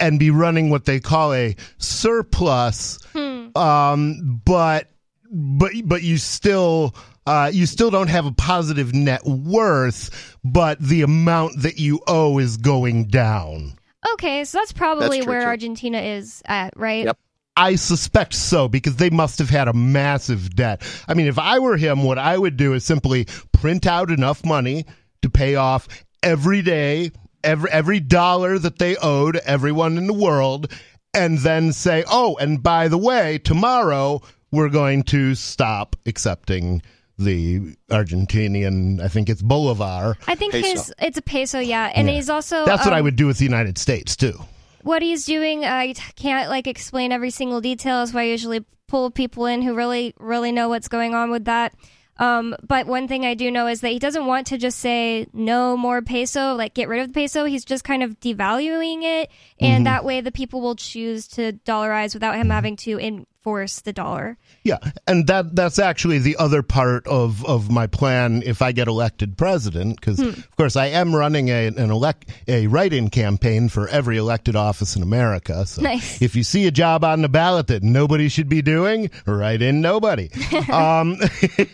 and 0.00 0.18
be 0.18 0.30
running 0.30 0.70
what 0.70 0.84
they 0.84 1.00
call 1.00 1.32
a 1.34 1.54
surplus, 1.78 2.98
Hmm. 3.12 3.56
um, 3.56 4.40
but 4.44 4.88
but 5.30 5.72
but 5.84 6.02
you 6.02 6.18
still 6.18 6.94
uh, 7.26 7.50
you 7.52 7.66
still 7.66 7.90
don't 7.90 8.08
have 8.08 8.26
a 8.26 8.32
positive 8.32 8.94
net 8.94 9.24
worth, 9.24 10.36
but 10.44 10.78
the 10.80 11.02
amount 11.02 11.62
that 11.62 11.78
you 11.78 12.00
owe 12.06 12.38
is 12.38 12.56
going 12.56 13.06
down. 13.08 13.74
Okay, 14.14 14.44
so 14.44 14.58
that's 14.58 14.72
probably 14.72 15.18
That's 15.18 15.24
true, 15.24 15.32
where 15.32 15.42
too. 15.42 15.48
Argentina 15.48 15.98
is 16.00 16.42
at, 16.46 16.76
right? 16.76 17.04
Yep. 17.06 17.18
I 17.56 17.74
suspect 17.76 18.34
so 18.34 18.66
because 18.66 18.96
they 18.96 19.10
must 19.10 19.38
have 19.38 19.50
had 19.50 19.68
a 19.68 19.72
massive 19.74 20.56
debt. 20.56 20.82
I 21.06 21.14
mean, 21.14 21.26
if 21.26 21.38
I 21.38 21.58
were 21.58 21.76
him, 21.76 22.02
what 22.02 22.18
I 22.18 22.38
would 22.38 22.56
do 22.56 22.72
is 22.72 22.84
simply 22.84 23.26
print 23.52 23.86
out 23.86 24.10
enough 24.10 24.44
money 24.44 24.86
to 25.20 25.28
pay 25.28 25.54
off 25.54 25.86
every 26.22 26.62
day, 26.62 27.12
every 27.44 27.70
every 27.70 28.00
dollar 28.00 28.58
that 28.58 28.78
they 28.78 28.96
owed 28.96 29.36
everyone 29.44 29.98
in 29.98 30.06
the 30.06 30.14
world, 30.14 30.72
and 31.12 31.38
then 31.38 31.72
say, 31.72 32.04
"Oh, 32.10 32.36
and 32.40 32.62
by 32.62 32.88
the 32.88 32.98
way, 32.98 33.38
tomorrow 33.38 34.22
we're 34.50 34.70
going 34.70 35.02
to 35.04 35.34
stop 35.34 35.94
accepting 36.06 36.82
the 37.24 37.76
Argentinian. 37.90 39.00
I 39.00 39.08
think 39.08 39.28
it's 39.28 39.42
Bolivar. 39.42 40.16
I 40.26 40.34
think 40.34 40.52
Peso. 40.52 40.68
his 40.70 40.94
it's 40.98 41.18
a 41.18 41.22
peso, 41.22 41.58
yeah, 41.58 41.90
and 41.94 42.08
Yeah. 42.08 42.14
he's 42.14 42.30
also 42.30 42.64
That's 42.64 42.84
what 42.84 42.94
I 42.94 42.98
um, 42.98 43.04
would 43.04 43.16
do 43.16 43.26
with 43.26 43.38
the 43.38 43.44
United 43.44 43.78
States 43.78 44.16
too. 44.16 44.38
what 44.82 45.02
he's 45.02 45.24
doing 45.24 45.64
I 45.64 45.94
can't 46.16 46.48
like 46.50 46.66
explain 46.66 47.12
every 47.12 47.30
single 47.30 47.60
detail 47.60 47.98
that's 48.00 48.12
why 48.12 48.22
i 48.22 48.24
usually 48.24 48.64
pull 48.88 49.10
people 49.12 49.46
in 49.46 49.62
who 49.62 49.74
really 49.74 50.12
really 50.18 50.50
know 50.52 50.68
what's 50.68 50.88
going 50.88 51.14
on 51.14 51.30
with 51.30 51.44
that 51.44 51.72
um, 52.18 52.54
but 52.66 52.86
one 52.86 53.06
thing 53.08 53.24
i 53.24 53.34
do 53.34 53.48
know 53.50 53.66
is 53.68 53.80
that 53.80 53.88
he 53.92 53.98
doesn't 54.00 54.26
want 54.26 54.48
to 54.48 54.58
just 54.58 54.78
say 54.80 55.26
no 55.32 55.76
more 55.76 56.02
peso 56.02 56.54
like 56.54 56.74
get 56.74 56.88
rid 56.88 57.00
of 57.00 57.06
the 57.08 57.14
peso 57.14 57.44
he's 57.44 57.64
just 57.64 57.84
kind 57.84 58.02
of 58.02 58.18
devaluing 58.20 59.02
it 59.04 59.30
and 59.60 59.86
that 59.86 60.04
way 60.04 60.20
the 60.20 60.32
people 60.32 60.60
will 60.60 60.74
choose 60.76 61.28
to 61.28 61.52
dollarize 61.64 62.12
without 62.12 62.34
him 62.34 62.50
having 62.50 62.74
to 62.76 62.98
enforce 63.42 63.80
the 63.80 63.92
dollar 63.92 64.36
Yeah, 64.62 64.78
and 65.08 65.26
that 65.26 65.56
that's 65.56 65.80
actually 65.80 66.18
the 66.18 66.36
other 66.36 66.62
part 66.62 67.06
of, 67.08 67.44
of 67.44 67.70
my 67.70 67.88
plan 67.88 68.42
if 68.46 68.62
I 68.62 68.70
get 68.70 68.86
elected 68.86 69.36
president, 69.36 69.98
because 70.00 70.20
of 70.20 70.56
course 70.56 70.76
I 70.76 70.86
am 70.86 71.14
running 71.14 71.48
a 71.48 71.66
an 71.66 71.90
elect 71.90 72.30
a 72.46 72.68
write-in 72.68 73.10
campaign 73.10 73.68
for 73.68 73.88
every 73.88 74.16
elected 74.16 74.54
office 74.54 74.94
in 74.94 75.02
America. 75.02 75.66
So 75.66 75.82
Nice. 75.82 76.22
if 76.22 76.36
you 76.36 76.44
see 76.44 76.66
a 76.68 76.70
job 76.70 77.02
on 77.04 77.22
the 77.22 77.28
ballot 77.28 77.66
that 77.66 77.82
nobody 77.82 78.28
should 78.28 78.48
be 78.48 78.62
doing, 78.62 79.10
write 79.26 79.60
in 79.60 79.80
nobody. 79.80 80.30
um, 80.72 81.16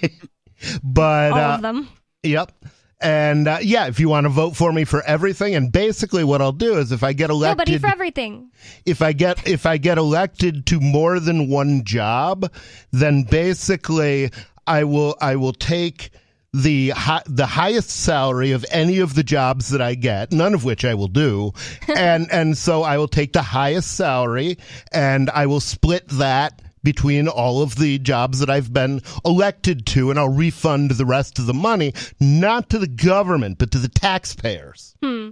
but 0.82 1.32
all 1.32 1.38
uh, 1.38 1.54
of 1.56 1.62
them 1.62 1.88
Yep. 2.22 2.52
And 3.00 3.46
uh, 3.46 3.58
yeah, 3.62 3.86
if 3.86 4.00
you 4.00 4.08
want 4.08 4.24
to 4.24 4.28
vote 4.28 4.56
for 4.56 4.72
me 4.72 4.84
for 4.84 5.02
everything, 5.04 5.54
and 5.54 5.70
basically 5.70 6.24
what 6.24 6.42
I'll 6.42 6.50
do 6.50 6.78
is 6.78 6.90
if 6.90 7.04
I 7.04 7.12
get 7.12 7.30
elected, 7.30 7.58
nobody 7.58 7.78
for 7.78 7.86
everything. 7.86 8.50
if 8.84 9.02
I 9.02 9.12
get 9.12 9.46
if 9.46 9.66
I 9.66 9.76
get 9.76 9.98
elected 9.98 10.66
to 10.66 10.80
more 10.80 11.20
than 11.20 11.48
one 11.48 11.84
job, 11.84 12.50
then 12.90 13.22
basically 13.22 14.30
I 14.66 14.82
will 14.84 15.16
I 15.20 15.36
will 15.36 15.52
take 15.52 16.10
the 16.52 16.88
hi- 16.90 17.22
the 17.26 17.46
highest 17.46 17.90
salary 17.90 18.50
of 18.50 18.64
any 18.70 18.98
of 18.98 19.14
the 19.14 19.22
jobs 19.22 19.68
that 19.68 19.80
I 19.82 19.94
get, 19.94 20.32
none 20.32 20.54
of 20.54 20.64
which 20.64 20.84
I 20.84 20.94
will 20.94 21.06
do, 21.08 21.52
and 21.96 22.26
and 22.32 22.58
so 22.58 22.82
I 22.82 22.98
will 22.98 23.06
take 23.06 23.32
the 23.32 23.42
highest 23.42 23.92
salary 23.94 24.58
and 24.90 25.30
I 25.30 25.46
will 25.46 25.60
split 25.60 26.08
that 26.08 26.60
between 26.82 27.28
all 27.28 27.62
of 27.62 27.76
the 27.76 27.98
jobs 27.98 28.38
that 28.40 28.50
I've 28.50 28.72
been 28.72 29.02
elected 29.24 29.86
to 29.86 30.10
and 30.10 30.18
I'll 30.18 30.28
refund 30.28 30.92
the 30.92 31.06
rest 31.06 31.38
of 31.38 31.46
the 31.46 31.54
money 31.54 31.92
not 32.20 32.70
to 32.70 32.78
the 32.78 32.86
government 32.86 33.58
but 33.58 33.70
to 33.72 33.78
the 33.78 33.88
taxpayers. 33.88 34.94
Hmm. 35.02 35.30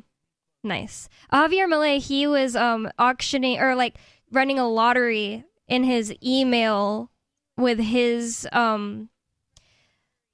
Nice. 0.62 1.08
Javier 1.32 1.68
Milei, 1.68 1.98
he 1.98 2.26
was 2.26 2.56
um 2.56 2.90
auctioning 2.98 3.60
or 3.60 3.74
like 3.74 3.96
running 4.32 4.58
a 4.58 4.68
lottery 4.68 5.44
in 5.68 5.84
his 5.84 6.14
email 6.22 7.10
with 7.56 7.78
his 7.78 8.48
um 8.52 9.08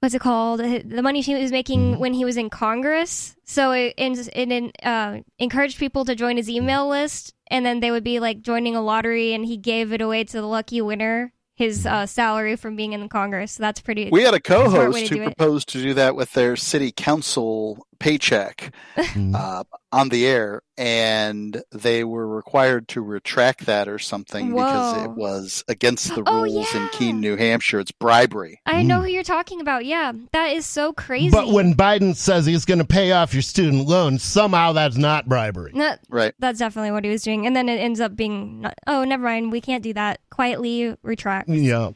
what's 0.03 0.13
it 0.13 0.19
called? 0.19 0.59
The 0.59 1.01
money 1.01 1.21
he 1.21 1.33
was 1.33 1.51
making 1.51 1.97
when 1.97 2.13
he 2.13 2.25
was 2.25 2.35
in 2.35 2.49
Congress. 2.49 3.37
So 3.45 3.71
it 3.71 3.93
it, 3.97 4.35
it 4.35 4.75
uh, 4.83 5.19
encouraged 5.39 5.79
people 5.79 6.03
to 6.03 6.13
join 6.13 6.35
his 6.35 6.49
email 6.49 6.89
list, 6.89 7.33
and 7.53 7.63
then 7.63 7.81
they 7.81 7.91
would 7.91 8.03
be 8.03 8.19
like 8.19 8.41
joining 8.41 8.75
a 8.75 8.81
lottery, 8.81 9.33
and 9.33 9.45
he 9.45 9.57
gave 9.57 9.93
it 9.93 10.01
away 10.01 10.23
to 10.23 10.41
the 10.41 10.47
lucky 10.47 10.81
winner 10.81 11.31
his 11.55 11.85
uh, 11.85 12.03
salary 12.07 12.55
from 12.55 12.75
being 12.75 12.93
in 12.93 13.01
the 13.01 13.07
Congress. 13.07 13.53
So 13.53 13.63
that's 13.63 13.79
pretty. 13.79 14.09
We 14.11 14.23
had 14.23 14.33
a 14.33 14.39
co-host 14.39 15.07
who 15.07 15.15
do 15.15 15.21
it. 15.21 15.37
proposed 15.37 15.69
to 15.69 15.81
do 15.81 15.93
that 15.93 16.15
with 16.15 16.31
their 16.33 16.55
city 16.55 16.91
council 16.91 17.85
paycheck 18.03 18.73
Mm. 18.97 19.33
uh, 19.35 19.63
on 19.91 20.09
the 20.09 20.25
air, 20.27 20.61
and 20.77 21.63
they 21.71 22.03
were 22.03 22.27
required 22.27 22.87
to 22.89 23.01
retract 23.01 23.65
that 23.67 23.87
or 23.87 23.97
something 23.97 24.49
because 24.51 25.03
it 25.05 25.11
was 25.11 25.63
against 25.67 26.13
the 26.13 26.23
Oh, 26.27 26.41
rules 26.43 26.73
in. 26.75 26.89
Keene, 26.89 27.19
New 27.21 27.37
Hampshire. 27.37 27.79
It's 27.79 27.91
bribery. 27.91 28.59
I 28.65 28.83
know 28.83 28.99
who 29.01 29.07
you're 29.07 29.23
talking 29.23 29.61
about. 29.61 29.85
Yeah, 29.85 30.11
that 30.33 30.47
is 30.51 30.65
so 30.65 30.91
crazy. 30.93 31.29
But 31.31 31.47
when 31.49 31.73
Biden 31.75 32.15
says 32.15 32.45
he's 32.45 32.65
going 32.65 32.79
to 32.79 32.85
pay 32.85 33.11
off 33.13 33.33
your 33.33 33.41
student 33.41 33.87
loans, 33.87 34.21
somehow 34.23 34.73
that's 34.73 34.97
not 34.97 35.27
bribery. 35.29 35.71
No, 35.73 35.95
Right. 36.09 36.33
That's 36.39 36.59
definitely 36.59 36.91
what 36.91 37.03
he 37.05 37.09
was 37.09 37.23
doing. 37.23 37.47
And 37.47 37.55
then 37.55 37.69
it 37.69 37.77
ends 37.79 37.99
up 38.01 38.15
being, 38.15 38.61
not, 38.61 38.75
oh, 38.85 39.03
never 39.05 39.23
mind. 39.23 39.51
We 39.51 39.61
can't 39.61 39.83
do 39.83 39.93
that. 39.93 40.19
Quietly 40.29 40.95
retract. 41.03 41.47
Yeah. 41.49 41.91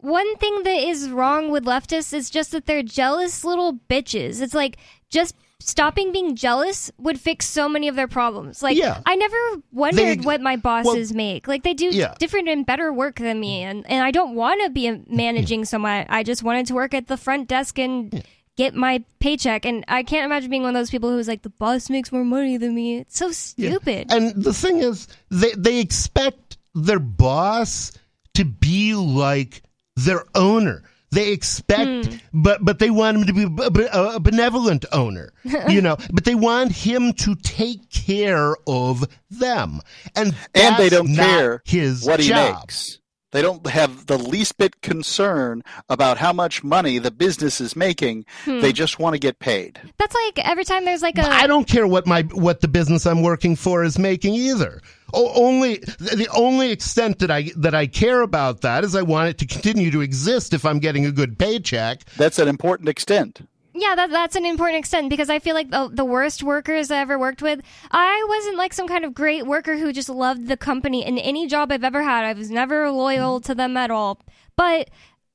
One 0.00 0.36
thing 0.36 0.62
that 0.64 0.76
is 0.88 1.08
wrong 1.10 1.50
with 1.50 1.64
leftists 1.64 2.12
is 2.12 2.30
just 2.30 2.52
that 2.52 2.66
they're 2.66 2.82
jealous 2.82 3.44
little 3.44 3.74
bitches. 3.88 4.40
It's 4.42 4.54
like 4.54 4.76
just 5.10 5.34
stopping 5.58 6.12
being 6.12 6.36
jealous 6.36 6.90
would 6.98 7.18
fix 7.18 7.46
so 7.46 7.68
many 7.68 7.88
of 7.88 7.96
their 7.96 8.06
problems. 8.06 8.62
Like 8.62 8.76
Yeah. 8.76 9.00
I 9.06 9.16
never 9.16 9.36
wondered 9.72 10.20
They- 10.20 10.24
what 10.24 10.40
my 10.42 10.56
bosses 10.56 11.12
make. 11.14 11.48
Like 11.48 11.62
they 11.62 11.74
do 11.74 11.86
Yeah. 11.86 12.14
different 12.18 12.48
and 12.48 12.64
better 12.66 12.92
work 12.92 13.16
than 13.16 13.40
me, 13.40 13.62
and 13.62 13.84
and 13.90 14.02
I 14.04 14.10
don't 14.10 14.34
want 14.34 14.62
to 14.64 14.70
be 14.70 14.90
managing 15.08 15.64
someone. 15.64 16.04
I 16.08 16.22
just 16.22 16.42
wanted 16.42 16.66
to 16.66 16.74
work 16.74 16.92
at 16.94 17.06
the 17.08 17.16
front 17.16 17.48
desk 17.48 17.78
and. 17.78 18.24
Get 18.58 18.74
my 18.74 19.04
paycheck, 19.20 19.66
and 19.66 19.84
I 19.86 20.02
can't 20.02 20.24
imagine 20.24 20.48
being 20.48 20.62
one 20.62 20.74
of 20.74 20.80
those 20.80 20.88
people 20.88 21.10
who's 21.10 21.28
like, 21.28 21.42
the 21.42 21.50
boss 21.50 21.90
makes 21.90 22.10
more 22.10 22.24
money 22.24 22.56
than 22.56 22.74
me. 22.74 23.00
It's 23.00 23.18
so 23.18 23.30
stupid. 23.30 24.10
And 24.10 24.32
the 24.42 24.54
thing 24.54 24.78
is, 24.78 25.08
they 25.30 25.52
they 25.58 25.78
expect 25.78 26.56
their 26.74 26.98
boss 26.98 27.92
to 28.32 28.46
be 28.46 28.94
like 28.94 29.60
their 29.96 30.24
owner. 30.34 30.82
They 31.12 31.30
expect, 31.32 32.08
but 32.32 32.64
but 32.64 32.78
they 32.80 32.90
want 32.90 33.16
him 33.18 33.24
to 33.26 33.32
be 33.32 33.86
a, 33.86 34.02
a 34.16 34.20
benevolent 34.20 34.84
owner, 34.92 35.32
you 35.68 35.80
know. 35.80 35.96
But 36.12 36.24
they 36.24 36.34
want 36.34 36.72
him 36.72 37.12
to 37.14 37.36
take 37.36 37.88
care 37.90 38.56
of 38.66 39.04
them, 39.30 39.80
and 40.16 40.34
And 40.54 40.76
they 40.76 40.88
don't 40.88 41.12
not 41.12 41.24
care 41.24 41.62
his 41.64 42.04
what 42.04 42.20
he 42.20 42.28
job. 42.28 42.58
makes. 42.60 42.98
They 43.32 43.40
don't 43.42 43.66
have 43.66 44.06
the 44.06 44.18
least 44.18 44.56
bit 44.56 44.80
concern 44.82 45.62
about 45.88 46.16
how 46.18 46.32
much 46.32 46.64
money 46.64 46.98
the 46.98 47.10
business 47.10 47.60
is 47.60 47.76
making. 47.76 48.24
Hmm. 48.44 48.60
They 48.60 48.72
just 48.72 48.98
want 48.98 49.14
to 49.14 49.18
get 49.18 49.38
paid. 49.38 49.80
That's 49.98 50.14
like 50.26 50.38
every 50.46 50.64
time 50.64 50.84
there's 50.84 51.02
like 51.02 51.18
a. 51.18 51.26
I 51.28 51.46
don't 51.46 51.68
care 51.68 51.86
what 51.86 52.06
my 52.06 52.22
what 52.32 52.60
the 52.62 52.68
business 52.68 53.06
I'm 53.06 53.22
working 53.22 53.54
for 53.54 53.84
is 53.84 53.98
making 53.98 54.34
either. 54.34 54.80
O- 55.14 55.32
only 55.34 55.76
the 55.98 56.28
only 56.34 56.70
extent 56.70 57.18
that 57.20 57.30
I 57.30 57.50
that 57.56 57.74
I 57.74 57.86
care 57.86 58.22
about 58.22 58.62
that 58.62 58.84
is 58.84 58.94
I 58.94 59.02
want 59.02 59.28
it 59.28 59.38
to 59.38 59.46
continue 59.46 59.90
to 59.90 60.00
exist 60.00 60.52
if 60.52 60.64
I'm 60.64 60.78
getting 60.78 61.06
a 61.06 61.12
good 61.12 61.38
paycheck. 61.38 62.04
That's 62.16 62.38
an 62.38 62.48
important 62.48 62.88
extent. 62.88 63.46
Yeah, 63.78 63.94
that, 63.94 64.10
that's 64.10 64.36
an 64.36 64.46
important 64.46 64.78
extent 64.78 65.10
because 65.10 65.28
I 65.28 65.38
feel 65.38 65.54
like 65.54 65.70
the, 65.70 65.90
the 65.92 66.04
worst 66.04 66.42
workers 66.42 66.90
I 66.90 66.98
ever 67.00 67.18
worked 67.18 67.42
with, 67.42 67.60
I 67.90 68.24
wasn't 68.26 68.56
like 68.56 68.72
some 68.72 68.88
kind 68.88 69.04
of 69.04 69.12
great 69.12 69.46
worker 69.46 69.76
who 69.76 69.92
just 69.92 70.08
loved 70.08 70.46
the 70.46 70.56
company. 70.56 71.04
In 71.04 71.18
any 71.18 71.46
job 71.46 71.70
I've 71.70 71.84
ever 71.84 72.02
had, 72.02 72.24
I 72.24 72.32
was 72.32 72.50
never 72.50 72.90
loyal 72.90 73.38
to 73.40 73.54
them 73.54 73.76
at 73.76 73.90
all. 73.90 74.18
But 74.56 74.88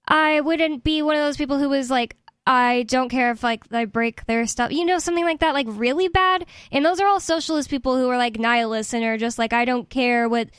I 0.07 0.41
wouldn't 0.41 0.83
be 0.83 1.03
one 1.03 1.15
of 1.15 1.21
those 1.21 1.37
people 1.37 1.59
who 1.59 1.69
was 1.69 1.91
like, 1.91 2.17
I 2.45 2.83
don't 2.83 3.09
care 3.09 3.31
if 3.31 3.43
like 3.43 3.63
I 3.71 3.85
break 3.85 4.25
their 4.25 4.47
stuff, 4.47 4.71
you 4.71 4.85
know, 4.85 4.99
something 4.99 5.25
like 5.25 5.39
that, 5.39 5.53
like 5.53 5.67
really 5.69 6.07
bad. 6.07 6.45
And 6.71 6.83
those 6.85 6.99
are 6.99 7.07
all 7.07 7.19
socialist 7.19 7.69
people 7.69 7.97
who 7.97 8.09
are 8.09 8.17
like 8.17 8.39
nihilists 8.39 8.93
and 8.93 9.03
are 9.03 9.17
just 9.17 9.37
like, 9.37 9.53
I 9.53 9.65
don't 9.65 9.89
care 9.89 10.27
what 10.27 10.49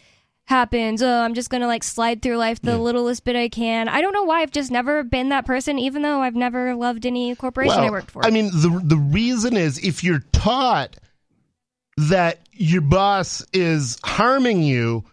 happens. 0.45 1.03
Oh, 1.03 1.22
I'm 1.22 1.35
just 1.35 1.51
gonna 1.51 1.66
like 1.66 1.83
slide 1.83 2.22
through 2.22 2.37
life 2.37 2.61
the 2.62 2.78
littlest 2.78 3.24
bit 3.24 3.35
I 3.35 3.49
can. 3.49 3.89
I 3.89 4.01
don't 4.01 4.12
know 4.12 4.24
why 4.24 4.43
I've 4.43 4.53
just 4.53 4.70
never 4.70 5.03
been 5.03 5.30
that 5.30 5.45
person, 5.45 5.78
even 5.78 6.03
though 6.03 6.20
I've 6.20 6.37
never 6.37 6.74
loved 6.74 7.05
any 7.05 7.35
corporation 7.35 7.80
I 7.80 7.91
worked 7.91 8.11
for. 8.11 8.24
I 8.24 8.30
mean, 8.30 8.47
the 8.47 8.80
the 8.85 8.97
reason 8.97 9.57
is 9.57 9.78
if 9.78 10.05
you're 10.05 10.22
taught 10.33 10.97
that 11.97 12.39
your 12.53 12.83
boss 12.83 13.45
is 13.53 13.99
harming 14.05 14.62
you, 14.62 15.05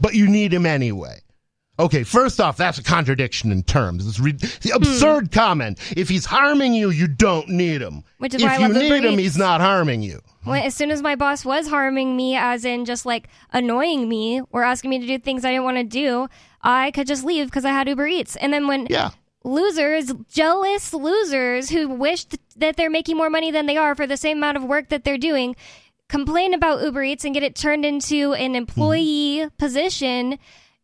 but 0.00 0.14
you 0.14 0.28
need 0.28 0.52
him 0.52 0.66
anyway. 0.66 1.20
Okay, 1.80 2.02
first 2.02 2.40
off, 2.40 2.56
that's 2.56 2.78
a 2.78 2.82
contradiction 2.82 3.52
in 3.52 3.62
terms. 3.62 4.06
It's 4.06 4.18
re- 4.18 4.32
the 4.32 4.70
hmm. 4.70 4.76
absurd 4.76 5.30
comment. 5.30 5.78
If 5.96 6.08
he's 6.08 6.24
harming 6.24 6.74
you, 6.74 6.90
you 6.90 7.06
don't 7.06 7.48
need 7.48 7.80
him. 7.80 8.02
Which 8.18 8.34
is 8.34 8.42
if 8.42 8.48
why 8.48 8.56
I 8.56 8.66
you 8.66 8.74
need 8.74 9.04
him, 9.04 9.18
he's 9.18 9.36
not 9.36 9.60
harming 9.60 10.02
you. 10.02 10.20
when, 10.42 10.62
as 10.62 10.74
soon 10.74 10.90
as 10.90 11.02
my 11.02 11.14
boss 11.14 11.44
was 11.44 11.68
harming 11.68 12.16
me, 12.16 12.36
as 12.36 12.64
in 12.64 12.84
just 12.84 13.06
like 13.06 13.28
annoying 13.52 14.08
me 14.08 14.42
or 14.50 14.64
asking 14.64 14.90
me 14.90 14.98
to 14.98 15.06
do 15.06 15.18
things 15.18 15.44
I 15.44 15.52
didn't 15.52 15.64
want 15.64 15.76
to 15.76 15.84
do, 15.84 16.28
I 16.62 16.90
could 16.90 17.06
just 17.06 17.24
leave 17.24 17.46
because 17.46 17.64
I 17.64 17.70
had 17.70 17.88
Uber 17.88 18.08
Eats. 18.08 18.34
And 18.36 18.52
then 18.52 18.66
when 18.66 18.88
Yeah. 18.90 19.10
losers, 19.44 20.12
jealous 20.28 20.92
losers 20.92 21.70
who 21.70 21.88
wish 21.88 22.24
th- 22.24 22.40
that 22.56 22.76
they're 22.76 22.90
making 22.90 23.16
more 23.16 23.30
money 23.30 23.52
than 23.52 23.66
they 23.66 23.76
are 23.76 23.94
for 23.94 24.06
the 24.06 24.16
same 24.16 24.38
amount 24.38 24.56
of 24.56 24.64
work 24.64 24.88
that 24.88 25.04
they're 25.04 25.16
doing, 25.16 25.54
complain 26.08 26.54
about 26.54 26.82
Uber 26.82 27.04
Eats 27.04 27.24
and 27.24 27.34
get 27.34 27.44
it 27.44 27.54
turned 27.54 27.84
into 27.84 28.32
an 28.32 28.50
hmm. 28.50 28.56
employee 28.56 29.48
position. 29.58 30.40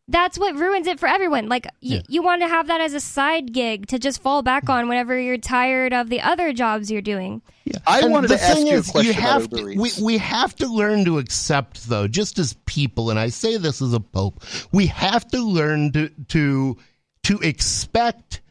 That's 0.07 0.37
what 0.37 0.55
ruins 0.55 0.85
it 0.85 0.99
for 0.99 1.07
everyone. 1.07 1.49
Like 1.49 1.65
y- 1.65 1.71
Yeah. 1.81 2.01
you 2.07 2.21
want 2.21 2.41
to 2.43 2.47
have 2.47 2.67
that 2.67 2.79
as 2.79 2.93
a 2.93 2.99
side 2.99 3.53
gig 3.53 3.87
to 3.87 3.97
just 3.97 4.21
fall 4.21 4.43
back 4.43 4.63
mm-hmm. 4.63 4.71
on 4.73 4.87
whenever 4.89 5.19
you're 5.19 5.37
tired 5.37 5.93
of 5.93 6.09
the 6.09 6.21
other 6.21 6.53
jobs 6.53 6.91
you're 6.91 7.01
doing. 7.01 7.41
Yeah. 7.63 7.79
I 7.87 8.01
And 8.01 8.11
wanted 8.11 8.29
the 8.29 8.37
to 8.37 8.43
ask 8.43 8.53
thing 8.55 8.67
you 8.67 8.75
a 8.75 8.77
is, 8.79 8.91
question 8.91 9.13
have 9.15 9.45
about 9.45 9.59
Uber 9.59 9.73
to, 9.73 9.79
we, 9.79 9.91
we 10.03 10.17
have 10.19 10.55
to 10.57 10.67
learn 10.67 11.05
to 11.05 11.17
accept, 11.17 11.89
though, 11.89 12.07
just 12.07 12.37
as 12.37 12.53
people, 12.67 13.09
and 13.09 13.17
I 13.19 13.29
say 13.29 13.57
this 13.57 13.81
as 13.81 13.93
a 13.93 13.99
pope, 13.99 14.43
we 14.71 14.85
have 14.87 15.27
to 15.29 15.39
learn 15.39 15.91
to 15.93 16.09
to 16.29 16.77
to 17.23 17.39
expect 17.39 18.41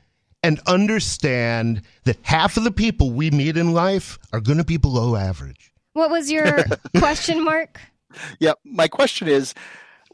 and 0.42 0.60
understand 0.66 1.82
that 2.02 2.18
half 2.22 2.56
of 2.56 2.64
the 2.64 2.72
people 2.72 3.10
we 3.12 3.30
meet 3.30 3.56
in 3.56 3.72
life 3.72 4.18
are 4.32 4.40
going 4.40 4.58
to 4.58 4.64
be 4.64 4.76
below 4.76 5.14
average. 5.16 5.72
What 5.92 6.10
was 6.10 6.30
your 6.30 6.64
question 6.98 7.44
mark? 7.44 7.80
Yeah, 8.40 8.52
my 8.64 8.88
question 8.88 9.28
is, 9.28 9.54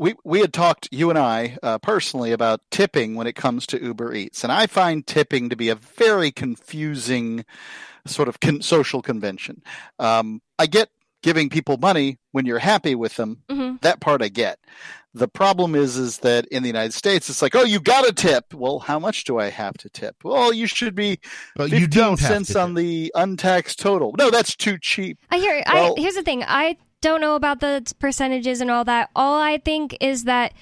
we 0.00 0.14
we 0.24 0.40
had 0.40 0.52
talked 0.52 0.88
you 0.90 1.10
and 1.10 1.18
I 1.18 1.58
uh, 1.62 1.78
personally 1.78 2.32
about 2.32 2.60
tipping 2.70 3.14
when 3.16 3.26
it 3.26 3.34
comes 3.36 3.66
to 3.68 3.80
Uber 3.82 4.14
Eats, 4.14 4.42
and 4.42 4.50
I 4.52 4.66
find 4.66 5.06
tipping 5.06 5.50
to 5.50 5.56
be 5.56 5.68
a 5.68 5.74
very 5.74 6.32
confusing 6.32 7.44
sort 8.06 8.26
of 8.28 8.40
con- 8.40 8.62
social 8.62 9.02
convention. 9.02 9.62
Um, 9.98 10.40
I 10.58 10.66
get 10.66 10.88
giving 11.22 11.50
people 11.50 11.76
money 11.76 12.18
when 12.32 12.46
you're 12.46 12.58
happy 12.58 12.94
with 12.94 13.16
them. 13.16 13.42
Mhm. 13.50 13.80
That 13.82 14.00
part 14.00 14.22
I 14.22 14.28
get. 14.28 14.58
The 15.12 15.28
problem 15.28 15.74
is, 15.74 15.96
is 15.96 16.18
that 16.18 16.46
in 16.46 16.62
the 16.62 16.68
United 16.68 16.94
States, 16.94 17.28
it's 17.28 17.42
like, 17.42 17.54
oh, 17.54 17.64
you 17.64 17.78
got 17.80 18.06
to 18.06 18.12
tip. 18.12 18.54
Well, 18.54 18.78
how 18.78 18.98
much 18.98 19.24
do 19.24 19.38
I 19.38 19.50
have 19.50 19.74
to 19.78 19.90
tip? 19.90 20.16
Well, 20.24 20.52
you 20.54 20.66
should 20.66 20.94
be 20.94 21.18
Well, 21.58 21.66
fifteen 21.68 21.80
you 21.80 21.86
don't 21.88 22.20
have 22.20 22.28
cents 22.30 22.56
on 22.56 22.74
do- 22.74 22.80
the 22.80 23.12
untaxed 23.14 23.78
total. 23.80 24.14
No, 24.16 24.30
that's 24.30 24.56
too 24.56 24.78
cheap. 24.78 25.18
I 25.30 25.38
hear. 25.38 25.62
Well- 25.70 25.94
I 25.98 26.00
here's 26.00 26.14
the 26.14 26.22
thing. 26.22 26.42
I 26.46 26.76
don't 27.00 27.20
know 27.20 27.34
about 27.34 27.60
the 27.60 27.92
percentages 27.98 28.60
and 28.60 28.70
all 28.70 28.84
that. 28.84 29.10
All 29.14 29.40
I 29.40 29.58
think 29.58 29.96
is 30.00 30.24
that 30.24 30.52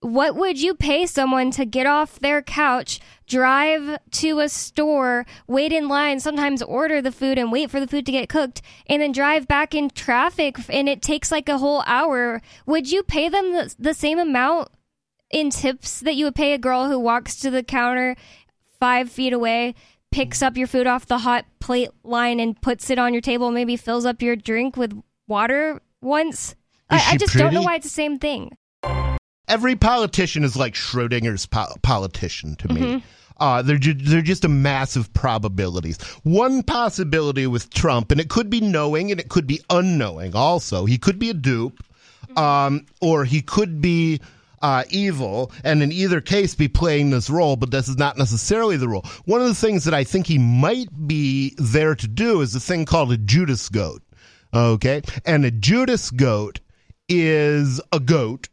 what 0.00 0.34
would 0.34 0.60
you 0.60 0.74
pay 0.74 1.06
someone 1.06 1.52
to 1.52 1.64
get 1.64 1.86
off 1.86 2.18
their 2.18 2.42
couch, 2.42 2.98
drive 3.26 3.98
to 4.10 4.40
a 4.40 4.48
store, 4.48 5.24
wait 5.46 5.72
in 5.72 5.88
line, 5.88 6.18
sometimes 6.18 6.60
order 6.60 7.00
the 7.00 7.12
food 7.12 7.38
and 7.38 7.52
wait 7.52 7.70
for 7.70 7.78
the 7.78 7.86
food 7.86 8.04
to 8.06 8.12
get 8.12 8.28
cooked, 8.28 8.62
and 8.86 9.00
then 9.00 9.12
drive 9.12 9.46
back 9.46 9.74
in 9.74 9.88
traffic 9.90 10.56
and 10.68 10.88
it 10.88 11.02
takes 11.02 11.30
like 11.30 11.48
a 11.48 11.58
whole 11.58 11.84
hour? 11.86 12.42
Would 12.66 12.90
you 12.90 13.04
pay 13.04 13.28
them 13.28 13.52
the, 13.52 13.74
the 13.78 13.94
same 13.94 14.18
amount 14.18 14.70
in 15.30 15.50
tips 15.50 16.00
that 16.00 16.16
you 16.16 16.24
would 16.24 16.34
pay 16.34 16.52
a 16.52 16.58
girl 16.58 16.88
who 16.88 16.98
walks 16.98 17.36
to 17.36 17.50
the 17.50 17.62
counter 17.62 18.16
five 18.80 19.08
feet 19.08 19.32
away, 19.32 19.76
picks 20.10 20.42
up 20.42 20.56
your 20.56 20.66
food 20.66 20.88
off 20.88 21.06
the 21.06 21.18
hot 21.18 21.46
plate 21.60 21.90
line 22.02 22.40
and 22.40 22.60
puts 22.60 22.90
it 22.90 22.98
on 22.98 23.14
your 23.14 23.22
table, 23.22 23.52
maybe 23.52 23.76
fills 23.76 24.04
up 24.04 24.20
your 24.20 24.34
drink 24.34 24.76
with 24.76 25.00
water 25.32 25.80
once. 26.02 26.54
I, 26.90 27.12
I 27.12 27.16
just 27.16 27.34
don't 27.34 27.54
know 27.54 27.62
why 27.62 27.76
it's 27.76 27.86
the 27.86 27.90
same 27.90 28.18
thing. 28.18 28.50
Every 29.48 29.76
politician 29.76 30.44
is 30.44 30.56
like 30.56 30.74
Schrodinger's 30.74 31.46
po- 31.46 31.74
politician 31.82 32.54
to 32.56 32.68
me. 32.68 32.80
Mm-hmm. 32.80 33.06
Uh, 33.38 33.62
they're 33.62 33.78
ju- 33.78 33.94
they're 33.94 34.22
just 34.22 34.44
a 34.44 34.48
massive 34.48 35.12
probabilities. 35.14 36.00
One 36.22 36.62
possibility 36.62 37.46
with 37.46 37.70
Trump, 37.70 38.12
and 38.12 38.20
it 38.20 38.28
could 38.28 38.50
be 38.50 38.60
knowing 38.60 39.10
and 39.10 39.18
it 39.18 39.30
could 39.30 39.46
be 39.46 39.60
unknowing. 39.70 40.36
Also, 40.36 40.84
he 40.84 40.98
could 40.98 41.18
be 41.18 41.30
a 41.30 41.34
dupe, 41.34 41.82
um, 42.36 42.86
or 43.00 43.24
he 43.24 43.40
could 43.42 43.80
be 43.80 44.20
uh, 44.60 44.84
evil, 44.90 45.50
and 45.64 45.82
in 45.82 45.90
either 45.90 46.20
case, 46.20 46.54
be 46.54 46.68
playing 46.68 47.10
this 47.10 47.28
role. 47.28 47.56
But 47.56 47.70
this 47.72 47.88
is 47.88 47.96
not 47.96 48.16
necessarily 48.16 48.76
the 48.76 48.88
role. 48.88 49.04
One 49.24 49.40
of 49.40 49.48
the 49.48 49.54
things 49.54 49.84
that 49.84 49.94
I 49.94 50.04
think 50.04 50.26
he 50.26 50.38
might 50.38 50.90
be 51.08 51.54
there 51.58 51.96
to 51.96 52.06
do 52.06 52.42
is 52.42 52.54
a 52.54 52.60
thing 52.60 52.84
called 52.84 53.10
a 53.12 53.16
Judas 53.16 53.68
goat. 53.68 54.01
Okay, 54.54 55.02
and 55.24 55.44
a 55.44 55.50
Judas 55.50 56.10
goat 56.10 56.60
is 57.08 57.80
a 57.92 58.00
goat 58.00 58.48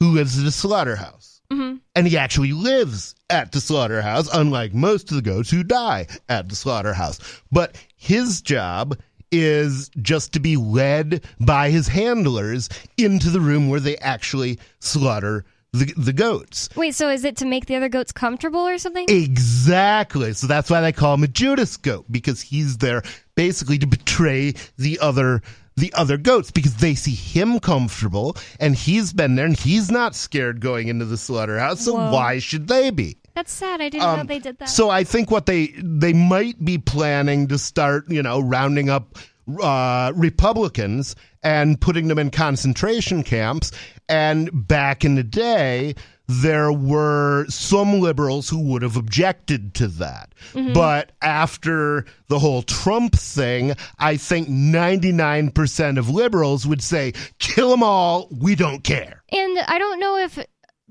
who 0.00 0.10
lives 0.10 0.38
at 0.38 0.46
a 0.46 0.50
slaughterhouse. 0.50 1.40
Mm-hmm. 1.52 1.76
And 1.94 2.06
he 2.06 2.18
actually 2.18 2.52
lives 2.52 3.14
at 3.30 3.52
the 3.52 3.60
slaughterhouse, 3.60 4.28
unlike 4.32 4.74
most 4.74 5.10
of 5.10 5.16
the 5.16 5.22
goats 5.22 5.50
who 5.50 5.62
die 5.62 6.06
at 6.28 6.48
the 6.48 6.56
slaughterhouse. 6.56 7.18
But 7.50 7.76
his 7.96 8.42
job 8.42 8.98
is 9.30 9.90
just 10.00 10.32
to 10.32 10.40
be 10.40 10.56
led 10.56 11.24
by 11.40 11.70
his 11.70 11.88
handlers 11.88 12.68
into 12.96 13.30
the 13.30 13.40
room 13.40 13.68
where 13.68 13.80
they 13.80 13.96
actually 13.98 14.58
slaughter 14.80 15.44
the, 15.78 15.92
the 15.96 16.12
goats. 16.12 16.68
Wait, 16.76 16.94
so 16.94 17.08
is 17.08 17.24
it 17.24 17.36
to 17.36 17.46
make 17.46 17.66
the 17.66 17.76
other 17.76 17.88
goats 17.88 18.12
comfortable 18.12 18.60
or 18.60 18.78
something? 18.78 19.06
Exactly. 19.08 20.32
So 20.32 20.46
that's 20.46 20.70
why 20.70 20.80
they 20.80 20.92
call 20.92 21.14
him 21.14 21.24
a 21.24 21.28
Judas 21.28 21.76
goat 21.76 22.06
because 22.10 22.40
he's 22.40 22.78
there 22.78 23.02
basically 23.34 23.78
to 23.78 23.86
betray 23.86 24.54
the 24.76 24.98
other 25.00 25.42
the 25.76 25.92
other 25.94 26.16
goats 26.16 26.50
because 26.50 26.74
they 26.76 26.94
see 26.96 27.14
him 27.14 27.60
comfortable 27.60 28.36
and 28.58 28.74
he's 28.74 29.12
been 29.12 29.36
there 29.36 29.46
and 29.46 29.56
he's 29.56 29.92
not 29.92 30.12
scared 30.14 30.60
going 30.60 30.88
into 30.88 31.04
the 31.04 31.16
slaughterhouse. 31.16 31.84
So 31.84 31.94
Whoa. 31.94 32.10
why 32.12 32.40
should 32.40 32.66
they 32.66 32.90
be? 32.90 33.16
That's 33.36 33.52
sad. 33.52 33.80
I 33.80 33.88
didn't 33.88 34.02
know 34.02 34.20
Um, 34.22 34.26
they 34.26 34.40
did 34.40 34.58
that. 34.58 34.68
So 34.68 34.90
I 34.90 35.04
think 35.04 35.30
what 35.30 35.46
they 35.46 35.68
they 35.76 36.12
might 36.12 36.62
be 36.64 36.78
planning 36.78 37.46
to 37.48 37.58
start, 37.58 38.10
you 38.10 38.22
know, 38.24 38.40
rounding 38.40 38.90
up 38.90 39.16
uh, 39.62 40.12
Republicans 40.16 41.14
and 41.42 41.80
putting 41.80 42.08
them 42.08 42.18
in 42.18 42.30
concentration 42.30 43.22
camps. 43.22 43.72
And 44.08 44.50
back 44.66 45.04
in 45.04 45.14
the 45.14 45.22
day, 45.22 45.94
there 46.26 46.70
were 46.72 47.46
some 47.48 48.00
liberals 48.00 48.48
who 48.50 48.60
would 48.60 48.82
have 48.82 48.96
objected 48.96 49.74
to 49.74 49.88
that. 49.88 50.34
But 50.74 51.12
after 51.22 52.04
the 52.28 52.38
whole 52.38 52.62
Trump 52.62 53.14
thing, 53.16 53.74
I 53.98 54.16
think 54.18 54.48
99% 54.48 55.98
of 55.98 56.10
liberals 56.10 56.66
would 56.66 56.82
say, 56.82 57.12
kill 57.38 57.70
them 57.70 57.82
all, 57.82 58.28
we 58.30 58.54
don't 58.54 58.84
care. 58.84 59.22
and 59.32 59.58
I 59.58 59.78
don't 59.78 60.00
know 60.00 60.16
if 60.18 60.38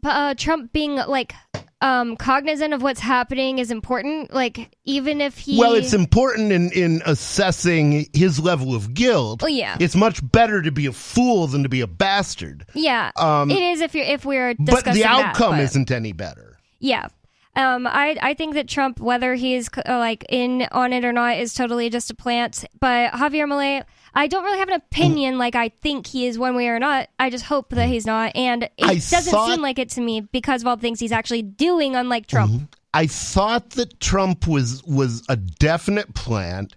uh, 0.03 0.33
Trump 0.35 0.71
being 0.73 0.95
like 0.95 1.33
um, 1.81 2.15
cognizant 2.17 2.73
of 2.73 2.81
what's 2.81 2.99
happening 2.99 3.59
is 3.59 3.69
important. 3.71 4.33
Like, 4.33 4.75
even 4.85 5.21
if 5.21 5.37
he. 5.37 5.59
Well, 5.59 5.73
it's 5.73 5.93
important 5.93 6.51
in, 6.51 6.71
in 6.71 7.01
assessing 7.05 8.07
his 8.13 8.39
level 8.39 8.73
of 8.73 8.93
guilt. 8.93 9.43
Oh, 9.43 9.47
yeah. 9.47 9.77
It's 9.79 9.95
much 9.95 10.19
better 10.31 10.61
to 10.61 10.71
be 10.71 10.85
a 10.87 10.91
fool 10.91 11.47
than 11.47 11.63
to 11.63 11.69
be 11.69 11.81
a 11.81 11.87
bastard. 11.87 12.65
Yeah, 12.73 13.11
Um, 13.15 13.51
it 13.51 13.61
is 13.61 13.81
if 13.81 13.93
you're 13.93 14.05
if 14.05 14.25
we're 14.25 14.55
But 14.57 14.85
the 14.85 14.93
that, 14.93 15.05
outcome 15.05 15.51
but- 15.57 15.61
isn't 15.61 15.91
any 15.91 16.13
better. 16.13 16.57
Yeah. 16.79 17.07
Um, 17.55 17.87
I 17.87 18.15
I 18.21 18.33
think 18.35 18.53
that 18.53 18.67
Trump, 18.67 18.99
whether 18.99 19.33
he's 19.33 19.67
uh, 19.77 19.97
like 19.97 20.23
in 20.29 20.67
on 20.71 20.93
it 20.93 21.03
or 21.03 21.11
not, 21.11 21.37
is 21.37 21.55
totally 21.55 21.89
just 21.89 22.11
a 22.11 22.15
plant. 22.15 22.63
But 22.79 23.13
Javier 23.13 23.47
Milei, 23.47 23.83
I 24.17 24.25
don't 24.27 24.43
really 24.43 24.57
have 24.57 24.67
an 24.67 24.73
opinion. 24.73 25.37
Like 25.37 25.55
I 25.55 25.69
think 25.69 26.07
he 26.07 26.25
is 26.25 26.39
one 26.39 26.55
way 26.55 26.67
or 26.67 26.79
not. 26.79 27.07
I 27.19 27.29
just 27.29 27.45
hope 27.45 27.69
that 27.69 27.87
he's 27.87 28.05
not, 28.05 28.35
and 28.35 28.63
it 28.63 28.71
I 28.81 28.95
doesn't 28.95 29.31
thought- 29.31 29.51
seem 29.53 29.61
like 29.61 29.77
it 29.79 29.89
to 29.91 30.01
me 30.01 30.21
because 30.21 30.61
of 30.63 30.67
all 30.67 30.75
the 30.75 30.81
things 30.81 30.99
he's 30.99 31.11
actually 31.11 31.43
doing. 31.43 31.95
Unlike 31.95 32.27
Trump, 32.27 32.75
I 32.93 33.05
thought 33.07 33.69
that 33.71 33.99
Trump 33.99 34.47
was 34.47 34.83
was 34.85 35.23
a 35.29 35.35
definite 35.35 36.13
plant, 36.15 36.75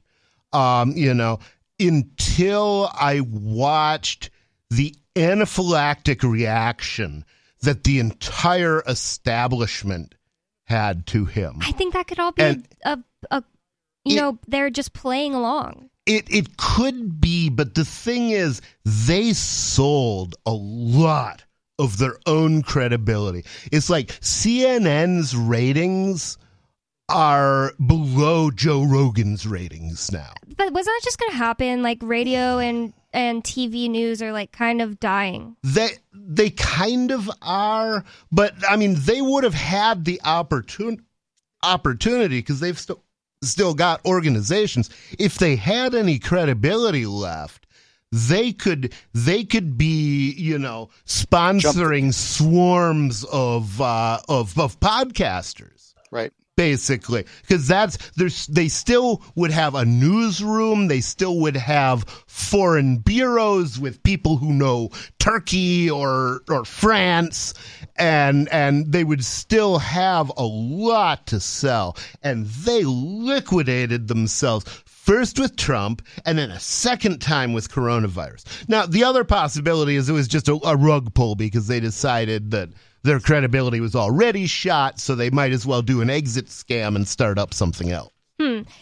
um, 0.53 0.93
you 0.97 1.15
know, 1.15 1.39
until 1.81 2.91
I 2.93 3.21
watched 3.21 4.31
the 4.69 4.95
anaphylactic 5.17 6.23
reaction 6.31 7.25
that 7.63 7.85
the 7.85 7.99
entire 7.99 8.83
establishment 8.87 10.15
had 10.65 11.07
to 11.09 11.25
him. 11.25 11.59
I 11.63 11.73
think 11.73 11.95
that 11.95 12.07
could 12.07 12.19
all 12.19 12.33
be 12.33 12.43
And- 12.43 12.69
a, 12.85 12.93
a, 12.93 13.37
a 13.39 13.45
you 14.05 14.17
It- 14.17 14.21
know, 14.21 14.39
they're 14.47 14.71
just 14.71 14.93
playing 14.93 15.35
along. 15.35 15.90
It 16.07 16.25
it 16.31 16.57
could 16.57 17.21
be, 17.21 17.49
but 17.49 17.75
the 17.75 17.85
thing 17.85 18.31
is, 18.31 18.63
they 18.85 19.33
sold 19.33 20.35
a 20.47 20.53
lot 20.53 21.45
of 21.79 21.99
their 21.99 22.19
own 22.27 22.63
credibility. 22.63 23.45
It's 23.73 23.91
like 23.91 24.09
CNN's 24.21 25.35
ratings 25.35 26.39
are 27.09 27.73
below 27.85 28.51
Joe 28.51 28.85
Rogan's 28.85 29.47
ratings 29.47 30.13
now. 30.13 30.33
But 30.57 30.73
wasn't 30.73 30.97
that 30.97 31.01
just 31.05 31.19
going 31.19 31.33
to 31.33 31.37
happen? 31.37 31.83
Like 31.83 31.99
radio 32.03 32.59
and 32.59 32.93
and 33.13 33.43
TV 33.43 33.91
news 33.91 34.23
are 34.23 34.33
like 34.33 34.53
kind 34.53 34.81
of 34.81 35.01
dying. 35.01 35.57
They 35.63 35.91
they 36.13 36.51
kind 36.51 37.11
of 37.11 37.31
are, 37.43 38.05
but 38.31 38.55
I 38.69 38.77
mean, 38.77 38.95
they 38.99 39.21
would 39.21 39.45
have 39.45 39.55
had 39.55 40.05
the 40.05 40.21
opportun- 40.25 41.01
opportunity 41.63 42.39
because 42.39 42.61
they've 42.61 42.79
still 42.79 43.03
still 43.43 43.75
got 43.75 44.05
organizations. 44.05 44.91
If 45.19 45.37
they 45.37 45.57
had 45.57 45.95
any 45.95 46.19
credibility 46.19 47.07
left, 47.07 47.67
they 48.13 48.53
could 48.53 48.93
they 49.15 49.45
could 49.45 49.79
be 49.79 50.33
you 50.33 50.59
know 50.59 50.91
sponsoring 51.07 52.13
swarms 52.13 53.25
of 53.25 53.81
uh, 53.81 54.21
of 54.29 54.59
of 54.59 54.79
podcasters 54.81 55.95
Right. 56.11 56.33
Basically 56.57 57.25
because 57.41 57.67
that's 57.67 57.97
there's 58.17 58.47
they 58.49 58.69
still 58.69 59.23
would 59.35 59.51
have 59.51 59.75
a 59.75 59.85
newsroom 59.85 60.89
they 60.89 61.01
still 61.01 61.39
would 61.39 61.57
have 61.57 62.05
foreign 62.27 62.99
bureaus 62.99 63.79
with 63.79 64.03
people 64.03 64.37
who 64.37 64.53
know 64.53 64.91
turkey 65.19 65.89
or 65.89 66.43
or 66.51 66.65
france 66.65 67.55
and 67.97 68.47
and 68.51 68.93
they 68.93 69.05
would 69.05 69.25
still 69.25 69.79
have 69.79 70.31
a 70.37 70.45
lot 70.45 71.27
to 71.27 71.41
sell 71.41 71.97
and 72.23 72.47
they 72.47 72.85
liquidated 72.85 74.09
themselves 74.09 74.83
First 75.01 75.41
with 75.41 75.57
Trump, 75.57 76.03
and 76.27 76.39
then 76.39 76.51
a 76.51 76.61
second 76.61 77.21
time 77.21 77.55
with 77.55 77.71
coronavirus. 77.71 78.45
Now, 78.69 78.85
the 78.85 79.03
other 79.03 79.25
possibility 79.25 79.97
is 79.97 80.09
it 80.09 80.13
was 80.13 80.29
just 80.29 80.47
a, 80.47 80.61
a 80.63 80.77
rug 80.77 81.15
pull 81.15 81.35
because 81.35 81.67
they 81.67 81.81
decided 81.81 82.51
that 82.51 82.69
their 83.03 83.21
credibility 83.21 83.81
was 83.81 83.95
already 83.95 84.47
shot, 84.47 85.01
so 85.01 85.15
they 85.15 85.31
might 85.31 85.53
as 85.53 85.67
well 85.67 85.83
do 85.83 86.01
an 86.01 86.11
exit 86.11 86.47
scam 86.47 86.97
and 86.97 87.07
start 87.07 87.39
up 87.39 87.55
something 87.55 87.91
else. 87.91 88.13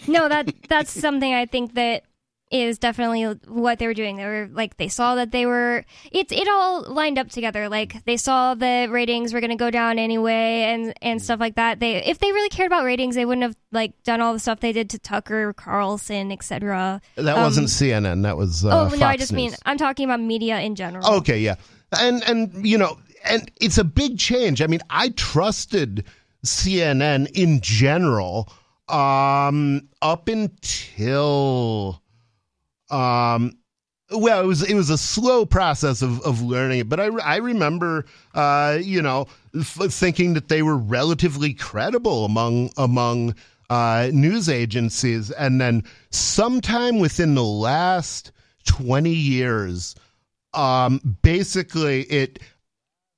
No, 0.07 0.29
that 0.29 0.53
that's 0.69 0.91
something 0.91 1.35
I 1.35 1.47
think 1.47 1.75
that 1.75 2.05
is 2.51 2.79
definitely 2.79 3.25
what 3.47 3.79
they 3.79 3.87
were 3.87 3.95
doing. 3.95 4.17
They 4.17 4.25
were 4.25 4.49
like 4.53 4.77
they 4.77 4.89
saw 4.89 5.17
that 5.17 5.33
they 5.33 5.47
were 5.47 5.85
it 6.11 6.33
it 6.33 6.49
all 6.49 6.83
lined 6.83 7.19
up 7.19 7.29
together. 7.29 7.69
Like 7.69 8.05
they 8.05 8.17
saw 8.17 8.55
the 8.55 8.89
ratings 8.91 9.33
were 9.33 9.41
going 9.41 9.51
to 9.51 9.57
go 9.57 9.71
down 9.71 9.99
anyway 9.99 10.63
and 10.63 10.95
and 11.03 11.21
stuff 11.21 11.41
like 11.41 11.57
that. 11.57 11.81
They 11.81 11.97
if 12.05 12.19
they 12.19 12.33
really 12.33 12.49
cared 12.49 12.69
about 12.69 12.85
ratings, 12.85 13.15
they 13.15 13.25
wouldn't 13.25 13.43
have 13.43 13.57
like 13.73 14.01
done 14.05 14.21
all 14.21 14.33
the 14.33 14.39
stuff 14.39 14.61
they 14.61 14.73
did 14.73 14.91
to 14.91 14.99
Tucker 14.99 15.53
Carlson, 15.53 16.33
etc. 16.33 17.01
That 17.17 17.37
wasn't 17.37 17.69
CNN. 17.69 18.23
That 18.23 18.37
was 18.37 18.65
uh, 18.65 18.69
oh 18.71 18.97
no, 18.97 19.07
I 19.07 19.17
just 19.17 19.33
News. 19.33 19.37
mean 19.37 19.55
I'm 19.67 19.77
talking 19.77 20.05
about 20.05 20.21
media 20.21 20.61
in 20.61 20.75
general. 20.75 21.07
Okay, 21.17 21.41
yeah. 21.41 21.57
And 21.99 22.23
and 22.25 22.67
you 22.67 22.79
know, 22.79 22.99
and 23.25 23.51
it's 23.61 23.79
a 23.79 23.85
big 23.85 24.19
change. 24.19 24.63
I 24.63 24.67
mean, 24.67 24.81
I 24.91 25.11
trusted 25.11 26.05
CNN 26.45 27.31
in 27.35 27.61
general 27.61 28.51
um 28.89 29.87
up 30.01 30.29
until 30.29 32.01
um 32.91 33.59
well, 34.11 34.43
it 34.43 34.47
was 34.47 34.63
it 34.63 34.75
was 34.75 34.91
a 34.91 34.99
slow 34.99 35.45
process 35.45 36.01
of, 36.01 36.23
of 36.23 36.41
learning 36.41 36.81
it, 36.81 36.89
but 36.89 36.99
I, 36.99 37.07
I 37.19 37.37
remember, 37.37 38.07
uh, 38.35 38.79
you 38.81 39.03
know, 39.03 39.27
f- 39.55 39.93
thinking 39.93 40.35
that 40.35 40.49
they 40.49 40.63
were 40.63 40.77
relatively 40.79 41.53
credible 41.53 42.25
among 42.25 42.71
among 42.79 43.35
uh, 43.69 44.09
news 44.13 44.49
agencies, 44.49 45.31
and 45.31 45.61
then 45.61 45.85
sometime 46.11 47.01
within 47.01 47.35
the 47.35 47.45
last 47.45 48.33
twenty 48.65 49.15
years, 49.15 49.95
um, 50.55 51.19
basically 51.23 52.05
it 52.05 52.39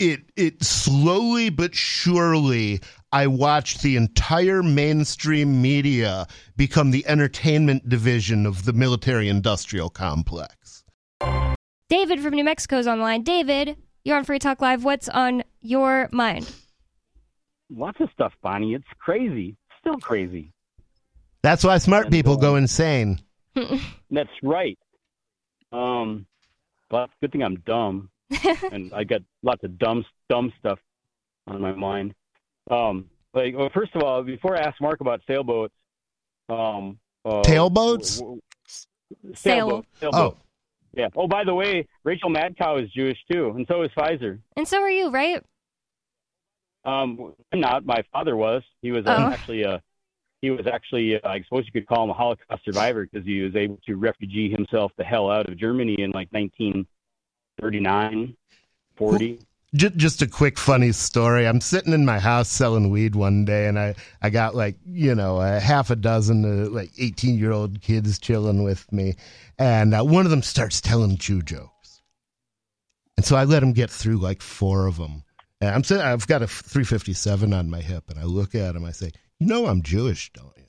it 0.01 0.23
it 0.37 0.65
slowly 0.65 1.51
but 1.51 1.75
surely 1.75 2.81
I 3.13 3.27
watched 3.27 3.83
the 3.83 3.97
entire 3.97 4.63
mainstream 4.63 5.61
media 5.61 6.27
become 6.57 6.91
the 6.91 7.07
entertainment 7.07 7.89
division 7.89 8.47
of 8.47 8.65
the 8.65 8.73
military 8.73 9.29
industrial 9.29 9.91
complex. 9.91 10.85
David 11.89 12.21
from 12.21 12.35
New 12.35 12.45
Mexico 12.45 12.77
Mexico's 12.77 12.87
online. 12.87 13.23
David, 13.23 13.77
you're 14.05 14.17
on 14.17 14.25
Free 14.25 14.39
Talk 14.39 14.61
Live. 14.61 14.85
What's 14.85 15.09
on 15.09 15.43
your 15.61 16.09
mind? 16.13 16.51
Lots 17.69 18.01
of 18.01 18.09
stuff, 18.13 18.33
Bonnie. 18.43 18.75
It's 18.75 18.85
crazy. 18.99 19.57
Still 19.81 19.99
crazy. 19.99 20.53
That's 21.43 21.65
why 21.65 21.79
smart 21.79 22.07
And, 22.07 22.13
people 22.13 22.35
uh, 22.35 22.37
go 22.37 22.57
insane. 22.57 23.21
That's 24.11 24.31
right. 24.43 24.79
Um, 25.73 26.27
but 26.91 27.11
good 27.21 27.33
thing 27.33 27.43
I'm 27.43 27.57
dumb, 27.67 28.10
and 28.73 28.93
I 28.95 29.05
got 29.05 29.23
lots 29.43 29.63
of 29.65 29.79
dumb, 29.79 30.05
dumb 30.29 30.53
stuff 30.59 30.79
on 31.47 31.61
my 31.61 31.73
mind. 31.73 32.15
Um, 32.71 33.07
like, 33.35 33.57
well, 33.57 33.71
first 33.73 33.95
of 33.95 34.03
all, 34.03 34.23
before 34.23 34.57
I 34.57 34.61
ask 34.61 34.81
Mark 34.81 35.01
about 35.01 35.21
sailboats, 35.27 35.75
um, 36.49 36.99
uh, 37.25 37.43
Tailboats? 37.43 38.19
w- 38.19 38.41
w- 38.41 38.41
Sail. 39.35 39.35
Sailboat. 39.35 39.87
sailboat. 40.01 40.39
Yeah. 40.95 41.09
Oh, 41.17 41.27
by 41.29 41.45
the 41.45 41.55
way, 41.55 41.87
Rachel 42.05 42.31
Madcow 42.31 42.83
is 42.83 42.91
Jewish 42.91 43.19
too, 43.31 43.51
and 43.57 43.67
so 43.69 43.83
is 43.83 43.91
Pfizer. 43.97 44.39
And 44.57 44.67
so 44.67 44.81
are 44.81 44.91
you, 44.91 45.11
right? 45.11 45.43
Um, 46.85 47.35
I'm 47.53 47.61
not. 47.61 47.85
My 47.85 48.03
father 48.13 48.37
was. 48.37 48.63
He 48.83 48.91
was 48.93 49.07
uh, 49.07 49.15
Oh. 49.19 49.33
actually 49.33 49.63
a. 49.63 49.81
He 50.43 50.51
was 50.51 50.67
actually, 50.67 51.17
uh, 51.17 51.29
I 51.29 51.43
suppose 51.43 51.67
you 51.67 51.73
could 51.73 51.87
call 51.87 52.05
him 52.05 52.11
a 52.11 52.15
Holocaust 52.15 52.65
survivor 52.65 53.07
because 53.07 53.27
he 53.27 53.43
was 53.43 53.55
able 53.55 53.79
to 53.87 53.97
refugee 53.97 54.51
himself 54.51 54.91
the 54.97 55.05
hell 55.05 55.31
out 55.31 55.47
of 55.51 55.59
Germany 55.59 55.97
in 56.01 56.13
like 56.13 56.31
1939, 57.63 58.37
40. 58.97 59.39
Just, 59.75 59.97
just 59.97 60.23
a 60.23 60.27
quick 60.27 60.59
funny 60.59 60.91
story. 60.93 61.47
I'm 61.47 61.61
sitting 61.61 61.93
in 61.93 62.05
my 62.05 62.19
house 62.19 62.49
selling 62.49 62.91
weed 62.91 63.15
one 63.15 63.45
day, 63.45 63.67
and 63.69 63.79
I, 63.79 63.95
I 64.21 64.31
got 64.31 64.57
like 64.57 64.77
you 64.85 65.15
know 65.15 65.41
a 65.41 65.61
half 65.61 65.91
a 65.91 65.97
dozen 65.97 66.45
uh, 66.45 66.69
like 66.71 66.91
18 66.99 67.39
year 67.39 67.53
old 67.53 67.81
kids 67.81 68.19
chilling 68.19 68.65
with 68.65 68.91
me, 68.93 69.15
and 69.59 69.95
uh, 69.95 70.03
one 70.03 70.25
of 70.25 70.31
them 70.31 70.43
starts 70.43 70.81
telling 70.81 71.19
Jew 71.19 71.41
jokes, 71.43 72.03
and 73.17 73.25
so 73.25 73.37
I 73.37 73.45
let 73.45 73.63
him 73.63 73.73
get 73.73 73.91
through 73.91 74.17
like 74.17 74.43
four 74.43 74.87
of 74.87 74.97
them. 74.97 75.23
And 75.61 75.71
I'm 75.71 75.85
sitting, 75.85 76.05
I've 76.05 76.27
got 76.27 76.43
a 76.43 76.49
357 76.49 77.53
on 77.53 77.71
my 77.71 77.81
hip, 77.81 78.11
and 78.11 78.19
I 78.19 78.25
look 78.25 78.57
at 78.57 78.75
him. 78.75 78.85
I 78.85 78.93
say, 78.93 79.13
"You 79.39 79.47
know 79.47 79.67
I'm 79.67 79.83
Jewish, 79.83 80.33
don't 80.33 80.57
you?" 80.57 80.65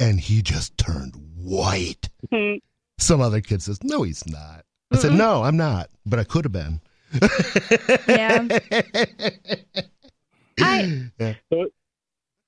And 0.00 0.20
he 0.20 0.40
just 0.40 0.78
turned 0.78 1.16
white. 1.36 2.08
Some 2.98 3.20
other 3.20 3.42
kid 3.42 3.60
says, 3.60 3.84
"No, 3.84 4.04
he's 4.04 4.26
not." 4.26 4.64
I 4.94 5.00
said, 5.00 5.12
"No, 5.12 5.42
I'm 5.42 5.56
not, 5.56 5.90
but 6.06 6.18
I 6.18 6.24
could 6.24 6.44
have 6.44 6.52
been." 6.52 6.80
Yeah. 8.08 8.48
I 10.60 11.10
So 11.52 11.66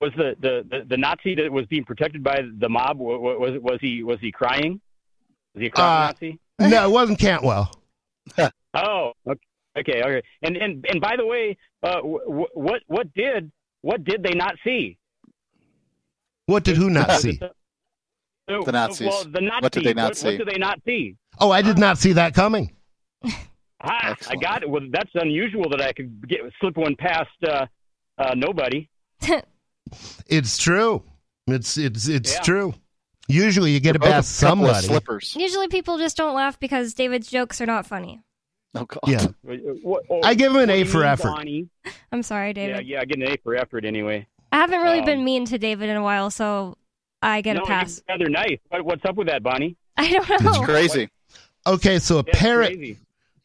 was 0.00 0.12
the, 0.16 0.36
the, 0.40 0.64
the, 0.70 0.84
the 0.88 0.96
Nazi 0.96 1.34
that 1.36 1.50
was 1.50 1.66
being 1.66 1.84
protected 1.84 2.22
by 2.22 2.42
the 2.58 2.68
mob, 2.68 2.98
wa- 2.98 3.16
wa- 3.18 3.36
was, 3.36 3.58
was 3.60 3.78
he, 3.80 4.02
was 4.02 4.18
he 4.20 4.30
crying? 4.30 4.80
Was 5.54 5.60
he 5.62 5.66
a 5.66 5.70
crying 5.70 6.02
Uh, 6.02 6.06
Nazi? 6.12 6.38
no, 6.58 6.84
it 6.88 6.90
wasn't 6.90 7.18
Cantwell. 7.18 7.82
Oh, 8.74 9.12
okay, 9.26 9.40
okay, 9.78 10.02
okay. 10.02 10.22
And, 10.42 10.54
and, 10.58 10.84
and 10.90 11.00
by 11.00 11.16
the 11.16 11.24
way, 11.24 11.56
uh, 11.82 11.94
w- 11.94 12.46
what, 12.52 12.82
what 12.88 13.06
did, 13.14 13.50
what 13.80 14.04
did 14.04 14.22
they 14.22 14.34
not 14.34 14.54
see? 14.62 14.98
What 16.44 16.62
did 16.62 16.76
who 16.76 16.90
not 16.90 17.10
see? 17.12 17.40
So- 18.48 18.62
The 18.62 18.72
Nazis. 18.72 19.08
Well, 19.08 19.24
the 19.24 19.40
Nazis. 19.40 19.62
What 19.62 19.72
did 19.72 19.84
they 19.84 19.94
not 19.94 20.08
what, 20.10 20.16
see? 20.16 20.26
What 20.28 20.38
did 20.38 20.48
they 20.48 20.58
not 20.58 20.80
see? 20.86 21.16
Oh, 21.40 21.50
I 21.50 21.62
did 21.62 21.78
not 21.78 21.98
see 21.98 22.12
that 22.14 22.34
coming. 22.34 22.72
Ah, 23.82 24.16
I 24.28 24.36
got 24.36 24.62
it. 24.62 24.70
Well, 24.70 24.82
that's 24.90 25.10
unusual 25.14 25.68
that 25.70 25.82
I 25.82 25.92
could 25.92 26.26
get 26.28 26.40
slip 26.60 26.76
one 26.76 26.96
past 26.96 27.28
uh, 27.46 27.66
uh, 28.18 28.34
nobody. 28.34 28.88
It's 30.26 30.58
true. 30.58 31.04
It's 31.46 31.76
it's 31.78 32.08
it's 32.08 32.34
Yeah. 32.34 32.40
true. 32.40 32.74
Usually 33.28 33.70
you 33.70 33.78
get 33.78 33.94
it 33.94 34.02
a 34.02 34.04
past 34.04 34.40
couple 34.40 34.66
somebody. 34.66 34.86
slippers. 34.86 35.36
usually 35.38 35.68
people 35.68 35.96
just 35.98 36.16
don't 36.16 36.34
laugh 36.34 36.58
because 36.58 36.92
David's 36.94 37.28
jokes 37.30 37.60
are 37.60 37.66
not 37.66 37.86
funny. 37.86 38.20
Oh 38.74 38.84
God. 38.84 39.00
Yeah. 39.06 39.26
What, 39.82 40.02
oh, 40.10 40.22
I 40.24 40.34
give 40.34 40.50
him 40.52 40.58
an 40.58 40.70
A 40.70 40.82
for 40.82 40.98
mean, 40.98 41.06
effort. 41.06 41.28
Bonnie? 41.28 41.68
I'm 42.10 42.24
sorry, 42.24 42.48
Yeah, 42.48 42.52
David. 42.54 42.86
yeah, 42.88 43.00
I 43.00 43.04
get 43.04 43.18
an 43.18 43.28
A 43.28 43.36
for 43.44 43.54
effort 43.54 43.84
anyway. 43.84 44.26
I 44.50 44.56
haven't 44.56 44.80
really 44.80 44.98
Um, 45.00 45.04
been 45.06 45.24
mean 45.24 45.44
to 45.46 45.58
David 45.58 45.88
in 45.88 45.96
a 45.96 46.02
while, 46.02 46.30
so 46.30 46.76
I 47.26 47.40
get 47.40 47.56
no, 47.56 47.62
a 47.62 47.66
pass. 47.66 48.00
you're 48.08 48.18
rather 48.18 48.30
nice. 48.30 48.58
What, 48.68 48.84
what's 48.84 49.04
up 49.04 49.16
with 49.16 49.26
that, 49.26 49.42
Bonnie? 49.42 49.76
I 49.96 50.10
don't 50.12 50.28
know. 50.28 50.36
It's 50.50 50.58
crazy. 50.58 51.08
Okay, 51.66 51.98
so 51.98 52.18
a 52.18 52.22
That's 52.22 52.38
parrot 52.38 52.74
crazy. 52.74 52.98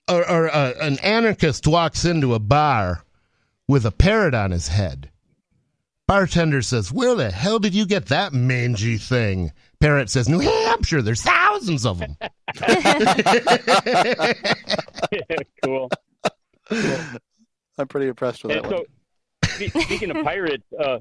or, 0.07 0.29
or 0.29 0.53
uh, 0.53 0.73
an 0.81 0.99
anarchist 0.99 1.65
walks 1.65 2.05
into 2.05 2.35
a 2.35 2.39
bar 2.39 3.03
with 3.67 3.85
a 3.85 3.91
parrot 3.91 4.35
on 4.35 4.51
his 4.51 4.67
head. 4.67 5.09
Bartender 6.07 6.61
says, 6.61 6.91
"Where 6.91 7.15
the 7.15 7.31
hell 7.31 7.57
did 7.57 7.73
you 7.73 7.85
get 7.87 8.07
that 8.07 8.33
mangy 8.33 8.97
thing?" 8.97 9.51
Parrot 9.79 10.09
says, 10.09 10.27
"New 10.29 10.39
Hampshire. 10.39 11.01
There's 11.01 11.21
thousands 11.21 11.85
of 11.85 11.99
them." 11.99 12.17
cool. 15.63 15.89
I'm 16.69 17.87
pretty 17.87 18.09
impressed 18.09 18.43
with 18.43 18.57
And 18.57 18.65
that 18.65 18.69
so, 18.69 18.85
one. 19.69 19.83
speaking 19.85 20.11
of 20.11 20.23
pirates, 20.23 20.65
uh, 20.77 20.99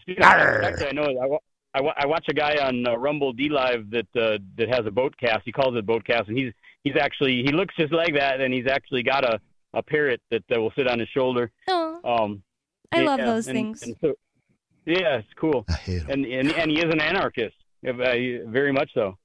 speaking 0.00 0.22
of 0.22 0.30
pirates, 0.30 0.66
actually, 0.80 0.88
I 0.88 0.92
know 0.92 1.38
I, 1.74 1.80
wa- 1.80 1.94
I, 1.96 2.06
watch 2.06 2.26
a 2.28 2.34
guy 2.34 2.56
on 2.66 2.86
uh, 2.86 2.96
Rumble 2.98 3.32
D 3.32 3.48
Live 3.48 3.90
that 3.90 4.06
uh, 4.16 4.38
that 4.58 4.68
has 4.68 4.84
a 4.86 4.90
boat 4.90 5.14
cast. 5.18 5.40
He 5.44 5.52
calls 5.52 5.76
it 5.76 5.86
boat 5.86 6.04
cast, 6.04 6.28
and 6.28 6.36
he's 6.36 6.52
he's 6.84 6.96
actually 6.96 7.42
he 7.44 7.52
looks 7.52 7.74
just 7.76 7.92
like 7.92 8.14
that, 8.14 8.40
and 8.40 8.52
he's 8.52 8.66
actually 8.66 9.02
got 9.02 9.24
a 9.24 9.40
a 9.74 9.82
parrot 9.82 10.20
that 10.30 10.44
uh, 10.54 10.60
will 10.60 10.72
sit 10.76 10.86
on 10.86 10.98
his 10.98 11.08
shoulder. 11.08 11.50
Oh, 11.68 12.00
Um, 12.04 12.42
I 12.92 13.00
love 13.00 13.20
those 13.20 13.46
and- 13.48 13.56
things. 13.56 13.82
and 13.82 13.96
so, 14.02 14.14
yeah, 14.84 15.16
it's 15.18 15.28
cool, 15.36 15.64
I 15.68 15.72
hate 15.74 16.02
'em. 16.02 16.10
and 16.10 16.26
and 16.26 16.52
and 16.52 16.70
he 16.70 16.78
is 16.78 16.92
an 16.92 17.00
anarchist, 17.00 17.56
uh, 17.88 17.92
very 17.92 18.72
much 18.72 18.90
so. 18.92 19.16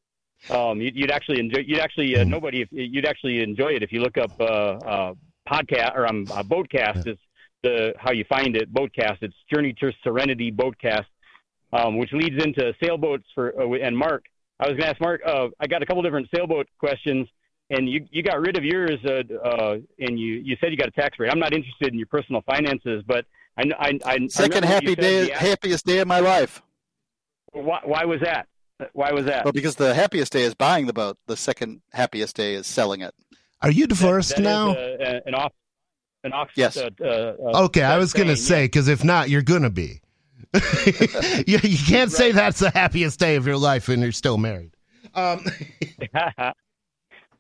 Um, 0.50 0.80
you, 0.80 0.92
you'd 0.94 1.12
actually 1.12 1.40
enjoy. 1.40 1.60
You'd 1.66 1.80
actually 1.80 2.16
uh, 2.16 2.24
Mm. 2.24 2.28
nobody. 2.30 2.62
If, 2.62 2.70
you'd 2.72 3.06
actually 3.08 3.42
enjoy 3.42 3.70
it 3.74 3.84
if 3.84 3.92
you 3.92 4.02
look 4.02 4.18
up 4.18 4.32
uh, 4.40 4.44
uh, 4.44 5.14
podcast 5.50 5.96
or 5.96 6.08
um, 6.08 6.26
uh, 6.32 6.44
boatcast. 6.44 7.08
Is 7.08 7.18
the 7.64 7.94
how 7.98 8.12
you 8.12 8.24
find 8.30 8.56
it? 8.56 8.72
Boatcast. 8.72 9.18
It's 9.22 9.36
Journey 9.52 9.74
to 9.82 9.92
Serenity 10.04 10.52
Boatcast, 10.52 11.06
um, 11.74 11.98
which 11.98 12.12
leads 12.14 12.44
into 12.44 12.74
sailboats 12.84 13.26
for 13.36 13.54
uh, 13.60 13.72
and 13.86 13.98
Mark. 13.98 14.26
I 14.60 14.64
was 14.68 14.72
going 14.72 14.82
to 14.82 14.90
ask 14.90 15.02
Mark. 15.02 15.22
Uh, 15.26 15.48
I 15.60 15.68
got 15.68 15.82
a 15.84 15.86
couple 15.86 16.02
different 16.02 16.28
sailboat 16.34 16.68
questions, 16.80 17.28
and 17.70 17.88
you 17.90 18.08
you 18.12 18.24
got 18.24 18.40
rid 18.40 18.58
of 18.58 18.64
yours, 18.64 18.98
uh, 19.06 19.22
uh, 19.48 19.78
and 20.00 20.20
you 20.20 20.36
you 20.44 20.58
said 20.60 20.72
you 20.72 20.78
got 20.78 20.88
a 20.88 20.92
tax 20.92 21.20
rate. 21.20 21.30
I'm 21.32 21.40
not 21.40 21.54
interested 21.54 21.94
in 21.94 21.98
your 22.00 22.08
personal 22.08 22.42
finances, 22.42 23.04
but 23.06 23.26
I 23.58 23.64
kn- 23.64 23.76
I, 23.80 23.88
I 24.06 24.14
I 24.24 24.28
Second 24.28 24.56
remember 24.64 24.68
happy 24.68 24.96
day, 24.96 25.26
the- 25.26 25.34
happiest 25.34 25.86
day 25.86 26.00
of 26.00 26.08
my 26.08 26.20
life. 26.20 26.62
Why, 27.54 27.80
why 27.84 28.06
was 28.06 28.20
that? 28.22 28.48
Why 28.94 29.12
was 29.12 29.26
that? 29.26 29.44
Well, 29.46 29.54
because 29.54 29.76
the 29.76 29.94
happiest 29.96 30.32
day 30.32 30.44
is 30.44 30.54
buying 30.54 30.86
the 30.86 30.94
boat. 30.94 31.18
The 31.28 31.36
second 31.38 31.82
happiest 31.94 32.36
day 32.36 32.54
is 32.54 32.68
selling 32.68 33.02
it. 33.02 33.14
Are 33.62 33.72
you 33.72 33.88
divorced 33.88 34.30
That 34.36 34.40
is, 34.40 34.44
now? 34.44 34.70
uh, 34.72 34.74
uh, 34.74 35.20
an 35.26 35.34
off, 35.34 35.54
an 36.24 36.34
off. 36.34 36.50
Yes. 36.56 36.78
Uh, 36.78 36.90
uh, 37.02 37.06
uh, 37.06 37.64
okay, 37.66 37.82
I 37.82 37.98
was 37.98 38.14
going 38.14 38.28
to 38.28 38.38
say, 38.38 38.66
because 38.66 38.88
if 38.88 39.04
not, 39.04 39.30
you're 39.32 39.42
going 39.42 39.64
to 39.64 39.72
be. 39.72 40.02
you, 41.48 41.60
you 41.62 41.78
can't 41.88 42.12
say 42.12 42.32
that's 42.32 42.60
the 42.60 42.72
happiest 42.72 43.20
day 43.20 43.36
of 43.36 43.46
your 43.46 43.58
life 43.58 43.90
and 43.90 44.02
you're 44.02 44.12
still 44.12 44.38
married. 44.38 44.72
Um, 45.14 45.44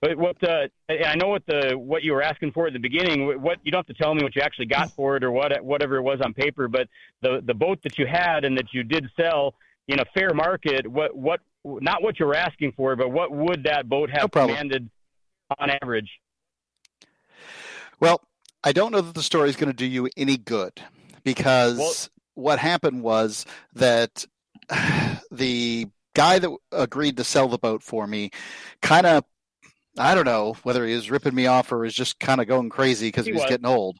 but 0.01 0.17
what? 0.17 0.35
Uh, 0.43 0.67
I 0.89 1.15
know 1.15 1.27
what 1.27 1.43
the 1.47 1.73
what 1.77 2.03
you 2.03 2.13
were 2.13 2.21
asking 2.21 2.51
for 2.51 2.67
at 2.67 2.73
the 2.73 2.79
beginning. 2.79 3.41
What 3.41 3.59
you 3.63 3.71
don't 3.71 3.87
have 3.87 3.95
to 3.95 4.01
tell 4.01 4.13
me 4.13 4.23
what 4.23 4.35
you 4.35 4.41
actually 4.41 4.67
got 4.67 4.91
for 4.91 5.15
it 5.15 5.23
or 5.23 5.31
what 5.31 5.59
whatever 5.63 5.97
it 5.97 6.01
was 6.01 6.19
on 6.23 6.33
paper. 6.33 6.67
But 6.67 6.87
the 7.21 7.41
the 7.45 7.53
boat 7.53 7.79
that 7.83 7.97
you 7.97 8.05
had 8.07 8.45
and 8.45 8.57
that 8.57 8.73
you 8.73 8.83
did 8.83 9.07
sell 9.19 9.55
in 9.87 9.99
a 9.99 10.05
fair 10.13 10.33
market. 10.33 10.85
What 10.87 11.15
what? 11.15 11.39
Not 11.63 12.01
what 12.01 12.19
you're 12.19 12.35
asking 12.35 12.73
for, 12.73 12.95
but 12.95 13.11
what 13.11 13.31
would 13.31 13.63
that 13.63 13.89
boat 13.89 14.09
No 14.09 14.19
have 14.21 14.31
problem. 14.31 14.55
commanded 14.55 14.89
on 15.59 15.69
average? 15.81 16.09
Well, 17.99 18.21
I 18.63 18.71
don't 18.71 18.91
know 18.91 19.01
that 19.01 19.15
the 19.15 19.23
story 19.23 19.49
is 19.49 19.55
going 19.55 19.69
to 19.69 19.75
do 19.75 19.85
you 19.85 20.09
any 20.15 20.37
good 20.37 20.81
because 21.23 21.77
Well- 21.77 21.93
what 22.37 22.59
happened 22.59 23.01
was 23.03 23.45
that 23.73 24.25
the 25.31 25.87
guy 26.15 26.39
that 26.39 26.51
agreed 26.71 27.17
to 27.17 27.23
sell 27.23 27.47
the 27.47 27.57
boat 27.57 27.83
for 27.83 28.07
me 28.07 28.29
kind 28.81 29.05
of 29.05 29.23
I 29.99 30.13
don't 30.15 30.25
know 30.25 30.55
whether 30.63 30.85
he 30.85 30.93
was 30.95 31.09
ripping 31.09 31.33
me 31.35 31.47
off 31.47 31.71
or 31.71 31.79
was 31.79 31.93
just 31.93 32.19
kind 32.19 32.39
of 32.39 32.47
going 32.47 32.69
crazy 32.69 33.07
because 33.07 33.25
He 33.25 33.31
he 33.31 33.33
was 33.33 33.41
was. 33.43 33.49
getting 33.49 33.65
old. 33.65 33.97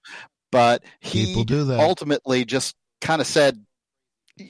But 0.52 0.84
he 1.00 1.44
do 1.44 1.64
that. 1.66 1.80
ultimately 1.80 2.46
just 2.46 2.76
kind 3.02 3.22
of 3.22 3.28
said 3.28 3.64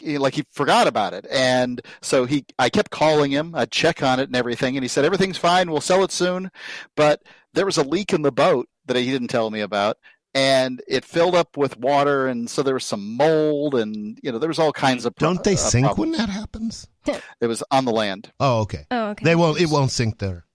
like 0.04 0.34
he 0.36 0.44
forgot 0.52 0.86
about 0.86 1.14
it 1.14 1.26
and 1.32 1.82
so 2.02 2.26
he 2.26 2.46
i 2.60 2.70
kept 2.70 2.92
calling 2.92 3.32
him 3.32 3.56
i'd 3.56 3.72
check 3.72 4.04
on 4.04 4.20
it 4.20 4.28
and 4.28 4.36
everything 4.36 4.76
and 4.76 4.84
he 4.84 4.88
said 4.90 5.06
everything's 5.06 5.38
fine 5.38 5.72
we'll 5.72 5.80
sell 5.80 6.04
it 6.04 6.12
soon 6.12 6.52
but 6.98 7.22
there 7.54 7.66
was 7.66 7.78
a 7.78 7.84
leak 7.84 8.12
in 8.12 8.22
the 8.22 8.32
boat 8.32 8.68
that 8.86 8.98
he 8.98 9.10
didn't 9.10 9.30
tell 9.30 9.50
me 9.50 9.62
about 9.62 9.96
and 10.38 10.82
it 10.88 11.04
filled 11.04 11.34
up 11.36 11.58
with 11.58 11.78
water 11.80 12.28
and 12.28 12.48
so 12.50 12.62
there 12.62 12.76
was 12.76 12.84
some 12.86 13.16
mold 13.18 13.74
and 13.74 14.20
you 14.22 14.32
know 14.32 14.38
there 14.38 14.48
was 14.48 14.60
all 14.60 14.72
kinds 14.72 15.04
of 15.06 15.16
pro- 15.16 15.30
Don't 15.30 15.44
they 15.44 15.54
uh, 15.54 15.58
sink 15.58 15.86
problems. 15.88 16.12
when 16.18 16.20
that 16.20 16.30
happens? 16.30 16.88
it 17.42 17.48
was 17.48 17.64
on 17.72 17.86
the 17.86 17.92
land 17.92 18.32
Oh, 18.40 18.60
okay. 18.62 18.86
Oh, 18.92 19.08
okay. 19.10 19.24
They 19.26 19.36
won't. 19.36 19.60
It 19.60 19.70
won't 19.70 19.92
sink 19.92 20.20
there 20.20 20.46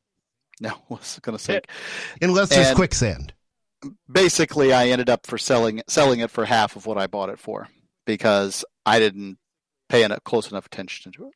no 0.60 0.72
it's 0.92 1.18
going 1.18 1.36
to 1.36 1.42
sink 1.42 1.64
unless 2.22 2.50
there's 2.50 2.68
And- 2.68 2.76
quicksand. 2.76 3.32
basically 4.10 4.72
i 4.72 4.86
ended 4.88 5.10
up 5.10 5.26
for 5.26 5.38
selling 5.38 5.82
selling 5.88 6.20
it 6.20 6.30
for 6.30 6.44
half 6.44 6.76
of 6.76 6.86
what 6.86 6.98
i 6.98 7.06
bought 7.08 7.30
it 7.30 7.38
for 7.38 7.66
because 8.06 8.64
i 8.86 8.98
didn't 9.00 9.38
pay 9.88 10.04
enough, 10.04 10.22
close 10.24 10.50
enough 10.50 10.66
attention 10.66 11.10
to 11.12 11.26
it 11.26 11.32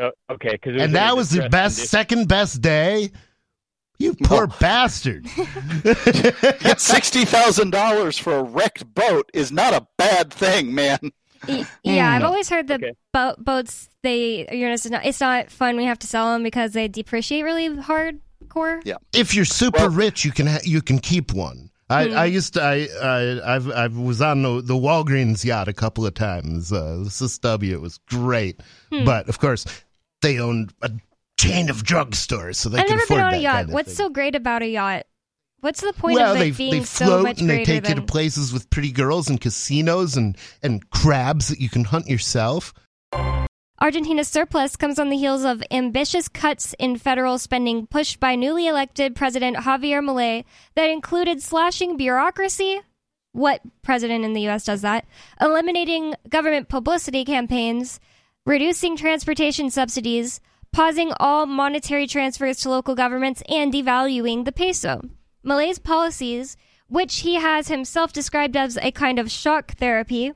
Yeah, 0.00 0.06
uh, 0.06 0.32
okay, 0.34 0.52
because 0.52 0.80
And 0.80 0.94
that 0.94 1.14
was 1.16 1.30
the 1.30 1.48
best, 1.48 1.76
second 1.88 2.26
best 2.28 2.60
day. 2.62 3.10
You 3.98 4.14
poor 4.24 4.46
bastard. 4.46 5.26
Get 5.84 6.80
sixty 6.80 7.24
thousand 7.24 7.70
dollars 7.70 8.18
for 8.18 8.34
a 8.36 8.42
wrecked 8.42 8.92
boat 8.94 9.30
is 9.34 9.52
not 9.52 9.72
a 9.74 9.86
bad 9.96 10.32
thing, 10.32 10.74
man. 10.74 10.98
Y- 11.48 11.64
Yeah, 11.84 12.10
I've 12.10 12.22
Mm. 12.22 12.26
always 12.26 12.48
heard 12.48 12.68
that 12.68 12.82
Okay. 12.82 12.92
bo- 13.12 13.34
boats 13.38 13.88
they 14.02 14.46
you 14.50 14.66
know 14.66 14.72
it's 14.74 14.88
not, 14.88 15.04
it's 15.04 15.20
not 15.20 15.50
fun. 15.50 15.76
We 15.76 15.84
have 15.84 15.98
to 16.00 16.06
sell 16.06 16.32
them 16.32 16.42
because 16.42 16.72
they 16.72 16.88
depreciate 16.88 17.42
really 17.42 17.68
hardcore. 17.68 18.80
Yeah. 18.84 18.96
if 19.12 19.34
you're 19.34 19.44
super 19.44 19.78
Well- 19.80 19.90
rich, 19.90 20.24
you 20.24 20.32
can 20.32 20.46
ha- 20.46 20.58
you 20.64 20.82
can 20.82 20.98
keep 20.98 21.32
one. 21.32 21.70
I, 21.90 22.06
Hmm. 22.06 22.16
I 22.16 22.24
used 22.24 22.54
to 22.54 22.62
I, 22.62 22.88
I 23.02 23.54
I've 23.56 23.70
I 23.70 23.86
was 23.88 24.22
on 24.22 24.42
the, 24.42 24.62
the 24.62 24.74
Walgreens 24.74 25.44
yacht 25.44 25.68
a 25.68 25.72
couple 25.74 26.06
of 26.06 26.14
times. 26.14 26.72
Uh, 26.72 27.00
the 27.04 27.10
SSW 27.10 27.72
it 27.72 27.80
was 27.82 27.98
great, 28.08 28.60
Hmm. 28.90 29.04
but 29.04 29.28
of 29.28 29.38
course 29.38 29.66
they 30.22 30.38
owned 30.40 30.72
a 30.80 30.90
chain 31.38 31.70
of 31.70 31.82
drugstores, 31.82 32.56
so 32.56 32.68
they 32.68 32.78
I've 32.78 32.86
can 32.86 32.96
never 32.96 33.04
afford 33.04 33.18
been 33.18 33.26
on 33.26 33.34
a 33.34 33.38
yacht. 33.38 33.54
kind 33.54 33.68
of 33.68 33.74
What's 33.74 33.88
thing. 33.88 33.96
so 33.96 34.08
great 34.10 34.34
about 34.34 34.62
a 34.62 34.68
yacht? 34.68 35.06
What's 35.60 35.80
the 35.80 35.94
point 35.94 36.16
well, 36.16 36.32
of 36.32 36.38
they 36.38 36.48
it 36.48 36.56
being 36.58 36.72
they 36.72 36.84
so 36.84 37.06
float 37.06 37.22
much 37.22 37.40
and 37.40 37.48
they 37.48 37.64
take 37.64 37.88
you 37.88 37.94
to 37.94 38.02
places 38.02 38.52
with 38.52 38.68
pretty 38.68 38.92
girls 38.92 39.30
and 39.30 39.40
casinos 39.40 40.16
and 40.16 40.36
and 40.62 40.88
crabs 40.90 41.48
that 41.48 41.58
you 41.58 41.70
can 41.70 41.84
hunt 41.84 42.06
yourself. 42.06 42.74
Argentina's 43.80 44.28
surplus 44.28 44.76
comes 44.76 44.98
on 44.98 45.08
the 45.08 45.16
heels 45.16 45.42
of 45.42 45.62
ambitious 45.70 46.28
cuts 46.28 46.74
in 46.78 46.96
federal 46.96 47.38
spending 47.38 47.86
pushed 47.86 48.20
by 48.20 48.34
newly 48.34 48.66
elected 48.68 49.16
President 49.16 49.56
Javier 49.56 50.02
Milei 50.04 50.44
that 50.74 50.90
included 50.90 51.42
slashing 51.42 51.96
bureaucracy. 51.96 52.80
What 53.32 53.62
president 53.82 54.24
in 54.24 54.32
the 54.32 54.42
U.S. 54.42 54.64
does 54.64 54.82
that? 54.82 55.06
Eliminating 55.40 56.14
government 56.28 56.68
publicity 56.68 57.24
campaigns, 57.24 57.98
reducing 58.46 58.96
transportation 58.96 59.70
subsidies, 59.70 60.40
pausing 60.74 61.12
all 61.20 61.46
monetary 61.46 62.04
transfers 62.04 62.58
to 62.58 62.68
local 62.68 62.96
governments, 62.96 63.44
and 63.48 63.72
devaluing 63.72 64.44
the 64.44 64.50
peso. 64.50 65.00
Milei's 65.44 65.78
policies, 65.78 66.56
which 66.88 67.20
he 67.20 67.36
has 67.36 67.68
himself 67.68 68.12
described 68.12 68.56
as 68.56 68.76
a 68.78 68.90
kind 68.90 69.20
of 69.20 69.30
shock 69.30 69.76
therapy, 69.76 70.32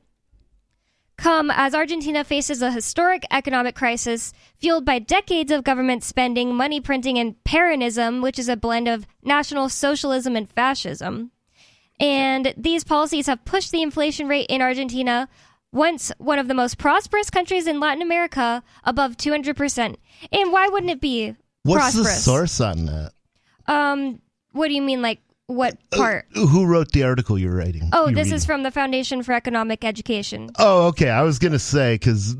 come 1.16 1.50
as 1.50 1.74
Argentina 1.74 2.22
faces 2.22 2.62
a 2.62 2.70
historic 2.70 3.24
economic 3.32 3.74
crisis 3.74 4.32
fueled 4.56 4.84
by 4.84 5.00
decades 5.00 5.50
of 5.50 5.64
government 5.64 6.04
spending, 6.04 6.54
money 6.54 6.80
printing, 6.80 7.18
and 7.18 7.34
Peronism, 7.42 8.22
which 8.22 8.38
is 8.38 8.48
a 8.48 8.56
blend 8.56 8.86
of 8.86 9.08
National 9.24 9.68
Socialism 9.68 10.36
and 10.36 10.48
fascism. 10.48 11.32
And 11.98 12.54
these 12.56 12.84
policies 12.84 13.26
have 13.26 13.44
pushed 13.44 13.72
the 13.72 13.82
inflation 13.82 14.28
rate 14.28 14.46
in 14.48 14.62
Argentina, 14.62 15.28
once 15.72 16.12
one 16.18 16.38
of 16.38 16.48
the 16.48 16.54
most 16.54 16.78
prosperous 16.78 17.30
countries 17.30 17.66
in 17.66 17.80
Latin 17.80 18.02
America, 18.02 18.62
above 18.84 19.16
200%. 19.16 19.96
And 20.32 20.52
why 20.52 20.68
wouldn't 20.68 20.90
it 20.90 21.00
be 21.00 21.36
What's 21.64 21.94
the 21.94 22.04
source 22.04 22.60
on 22.60 22.86
that? 22.86 23.12
Um, 23.66 24.20
what 24.52 24.68
do 24.68 24.74
you 24.74 24.82
mean, 24.82 25.02
like 25.02 25.20
what 25.48 25.78
part? 25.90 26.26
Who 26.34 26.66
wrote 26.66 26.92
the 26.92 27.04
article 27.04 27.38
you're 27.38 27.54
writing? 27.54 27.88
Oh, 27.92 28.06
you're 28.06 28.14
this 28.14 28.26
reading? 28.26 28.36
is 28.36 28.44
from 28.46 28.62
the 28.64 28.70
Foundation 28.70 29.22
for 29.22 29.32
Economic 29.32 29.82
Education. 29.82 30.50
Oh, 30.58 30.88
okay. 30.88 31.08
I 31.08 31.22
was 31.22 31.38
gonna 31.38 31.58
say 31.58 31.94
because 31.94 32.36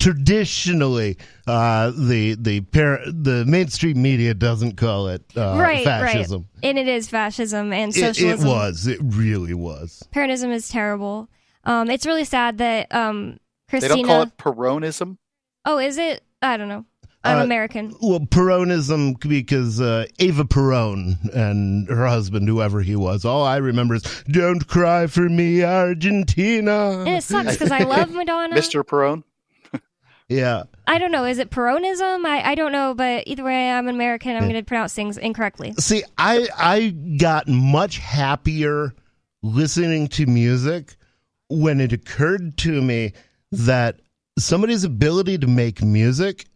traditionally, 0.00 1.18
uh, 1.46 1.92
the 1.94 2.36
the 2.38 2.62
par- 2.62 3.00
the 3.06 3.44
mainstream 3.46 4.00
media 4.00 4.32
doesn't 4.34 4.76
call 4.76 5.08
it 5.08 5.22
uh, 5.36 5.56
right, 5.58 5.84
fascism. 5.84 6.48
right. 6.54 6.68
And 6.70 6.78
it 6.78 6.88
is 6.88 7.08
fascism 7.08 7.72
and 7.72 7.94
It, 7.94 8.18
it 8.18 8.38
was. 8.40 8.86
It 8.86 8.98
really 9.02 9.54
was. 9.54 10.02
Peronism 10.14 10.52
is 10.52 10.68
terrible. 10.68 11.28
Um, 11.64 11.90
it's 11.90 12.06
really 12.06 12.24
sad 12.24 12.58
that 12.58 12.92
um, 12.94 13.38
They 13.70 13.80
don't 13.80 14.04
call 14.04 14.22
it 14.22 14.36
Peronism. 14.36 15.18
Oh, 15.64 15.78
is 15.78 15.96
it? 15.98 16.22
I 16.40 16.56
don't 16.56 16.68
know. 16.68 16.84
I'm 17.24 17.38
Uh, 17.38 17.44
American. 17.44 17.94
Well, 18.02 18.18
Peronism 18.18 19.14
because 19.28 19.80
uh, 19.80 20.06
Ava 20.18 20.44
Peron 20.44 21.18
and 21.32 21.88
her 21.88 22.06
husband, 22.08 22.48
whoever 22.48 22.80
he 22.82 22.96
was, 22.96 23.24
all 23.24 23.44
I 23.44 23.58
remember 23.58 23.94
is 23.94 24.02
"Don't 24.28 24.66
cry 24.66 25.06
for 25.06 25.28
me, 25.28 25.62
Argentina." 25.62 26.98
And 27.06 27.08
it 27.10 27.22
sucks 27.22 27.52
because 27.52 27.70
I 27.70 27.78
love 27.84 28.10
Madonna. 28.10 28.56
Mr. 28.56 28.84
Peron. 28.86 29.22
Yeah. 30.28 30.64
I 30.86 30.98
don't 30.98 31.12
know. 31.12 31.24
Is 31.24 31.38
it 31.38 31.50
Peronism? 31.50 32.24
I, 32.24 32.52
I 32.52 32.54
don't 32.54 32.72
know. 32.72 32.94
But 32.94 33.24
either 33.26 33.44
way, 33.44 33.70
I'm 33.70 33.86
American. 33.86 34.34
I'm 34.34 34.42
going 34.42 34.54
to 34.54 34.62
pronounce 34.64 34.94
things 34.94 35.16
incorrectly. 35.18 35.74
See, 35.78 36.02
I 36.18 36.48
I 36.58 36.88
got 37.20 37.46
much 37.46 37.98
happier 37.98 38.94
listening 39.42 40.08
to 40.08 40.26
music 40.26 40.96
when 41.60 41.80
it 41.80 41.92
occurred 41.92 42.56
to 42.58 42.80
me 42.82 43.12
that 43.50 44.00
somebody's 44.38 44.84
ability 44.84 45.38
to 45.38 45.46
make 45.46 45.82
music 45.82 46.46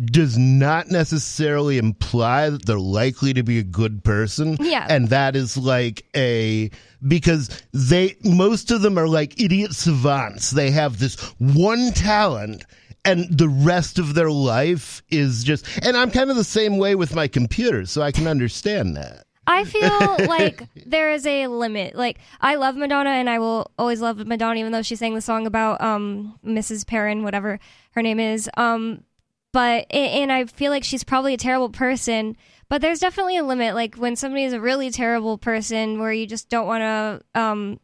does 0.00 0.38
not 0.38 0.88
necessarily 0.88 1.76
imply 1.76 2.48
that 2.48 2.64
they're 2.64 2.78
likely 2.78 3.34
to 3.34 3.42
be 3.42 3.58
a 3.58 3.62
good 3.62 4.02
person. 4.02 4.56
Yeah. 4.60 4.86
And 4.88 5.08
that 5.08 5.36
is 5.36 5.56
like 5.56 6.06
a 6.16 6.70
because 7.06 7.50
they 7.72 8.16
most 8.24 8.70
of 8.70 8.82
them 8.82 8.98
are 8.98 9.08
like 9.08 9.40
idiot 9.40 9.74
savants. 9.74 10.50
They 10.50 10.70
have 10.70 10.98
this 10.98 11.20
one 11.38 11.92
talent 11.92 12.64
and 13.04 13.26
the 13.36 13.48
rest 13.48 13.98
of 13.98 14.14
their 14.14 14.30
life 14.30 15.02
is 15.10 15.44
just 15.44 15.66
and 15.84 15.96
I'm 15.96 16.10
kind 16.10 16.30
of 16.30 16.36
the 16.36 16.44
same 16.44 16.78
way 16.78 16.94
with 16.94 17.14
my 17.14 17.28
computer, 17.28 17.84
so 17.84 18.00
I 18.00 18.12
can 18.12 18.26
understand 18.26 18.96
that. 18.96 19.26
I 19.46 19.64
feel 19.66 20.28
like 20.28 20.68
there 20.86 21.12
is 21.12 21.26
a 21.26 21.46
limit. 21.48 21.94
Like 21.94 22.18
I 22.40 22.54
love 22.56 22.76
Madonna, 22.76 23.10
and 23.10 23.28
I 23.28 23.38
will 23.38 23.70
always 23.78 24.00
love 24.00 24.24
Madonna, 24.26 24.60
even 24.60 24.72
though 24.72 24.82
she 24.82 24.96
sang 24.96 25.14
the 25.14 25.20
song 25.20 25.46
about 25.46 25.80
um, 25.80 26.38
Mrs. 26.44 26.86
Perrin, 26.86 27.22
whatever 27.22 27.58
her 27.92 28.02
name 28.02 28.20
is. 28.20 28.48
Um, 28.56 29.04
but 29.52 29.92
and 29.92 30.32
I 30.32 30.46
feel 30.46 30.70
like 30.70 30.84
she's 30.84 31.04
probably 31.04 31.34
a 31.34 31.38
terrible 31.38 31.70
person. 31.70 32.36
But 32.68 32.80
there's 32.80 33.00
definitely 33.00 33.36
a 33.36 33.44
limit. 33.44 33.74
Like 33.74 33.96
when 33.96 34.16
somebody 34.16 34.44
is 34.44 34.54
a 34.54 34.60
really 34.60 34.90
terrible 34.90 35.36
person, 35.38 35.98
where 35.98 36.12
you 36.12 36.26
just 36.26 36.48
don't 36.48 36.66
want 36.66 36.80
to 36.80 37.40
um, 37.40 37.80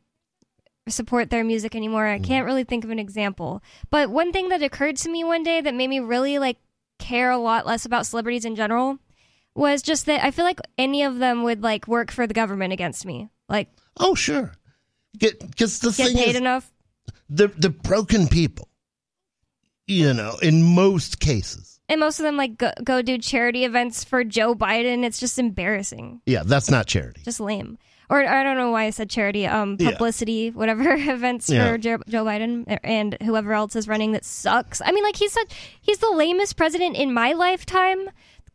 support 0.88 1.30
their 1.30 1.44
music 1.44 1.74
anymore. 1.74 2.06
I 2.06 2.18
can't 2.18 2.46
really 2.46 2.64
think 2.64 2.84
of 2.84 2.90
an 2.90 2.98
example. 2.98 3.62
But 3.90 4.10
one 4.10 4.32
thing 4.32 4.48
that 4.48 4.62
occurred 4.62 4.96
to 4.98 5.10
me 5.10 5.24
one 5.24 5.42
day 5.42 5.60
that 5.60 5.74
made 5.74 5.88
me 5.88 6.00
really 6.00 6.38
like 6.38 6.58
care 6.98 7.30
a 7.30 7.38
lot 7.38 7.66
less 7.66 7.84
about 7.84 8.06
celebrities 8.06 8.44
in 8.44 8.56
general 8.56 8.98
was 9.58 9.82
just 9.82 10.06
that 10.06 10.24
I 10.24 10.30
feel 10.30 10.44
like 10.44 10.60
any 10.78 11.02
of 11.02 11.18
them 11.18 11.42
would 11.42 11.62
like 11.62 11.86
work 11.88 12.10
for 12.10 12.26
the 12.26 12.34
government 12.34 12.72
against 12.72 13.04
me. 13.04 13.28
Like 13.48 13.68
Oh, 13.98 14.14
sure. 14.14 14.52
Because 15.18 15.80
the 15.80 15.88
get 15.90 16.06
thing 16.08 16.16
paid 16.16 16.30
is, 16.30 16.36
enough. 16.36 16.70
the 17.28 17.48
the 17.48 17.70
broken 17.70 18.28
people, 18.28 18.68
you 19.86 20.12
know, 20.14 20.36
in 20.42 20.62
most 20.62 21.20
cases. 21.20 21.80
And 21.88 22.00
most 22.00 22.20
of 22.20 22.24
them 22.24 22.36
like 22.36 22.58
go, 22.58 22.70
go 22.84 23.00
do 23.02 23.16
charity 23.18 23.64
events 23.64 24.04
for 24.04 24.22
Joe 24.22 24.54
Biden. 24.54 25.04
It's 25.04 25.18
just 25.18 25.38
embarrassing. 25.38 26.20
Yeah, 26.26 26.42
that's 26.44 26.70
not 26.70 26.86
charity. 26.86 27.22
Just 27.24 27.40
lame. 27.40 27.78
Or 28.10 28.24
I 28.24 28.42
don't 28.42 28.56
know 28.56 28.70
why 28.70 28.84
I 28.84 28.90
said 28.90 29.10
charity. 29.10 29.46
Um, 29.46 29.76
Yeah. 29.78 29.90
publicity, 29.92 30.50
whatever 30.50 30.92
events 30.98 31.48
Yeah. 31.48 31.70
for 31.72 31.78
Joe, 31.78 31.98
Joe 32.08 32.24
Biden 32.24 32.78
and 32.84 33.16
whoever 33.22 33.52
else 33.54 33.74
is 33.76 33.88
running 33.88 34.12
that 34.12 34.24
sucks. 34.24 34.80
I 34.84 34.92
mean, 34.92 35.02
like 35.04 35.16
he's 35.16 35.32
such 35.32 35.52
he's 35.80 35.98
the 35.98 36.10
lamest 36.10 36.56
president 36.56 36.96
in 36.96 37.12
my 37.12 37.32
lifetime. 37.32 38.08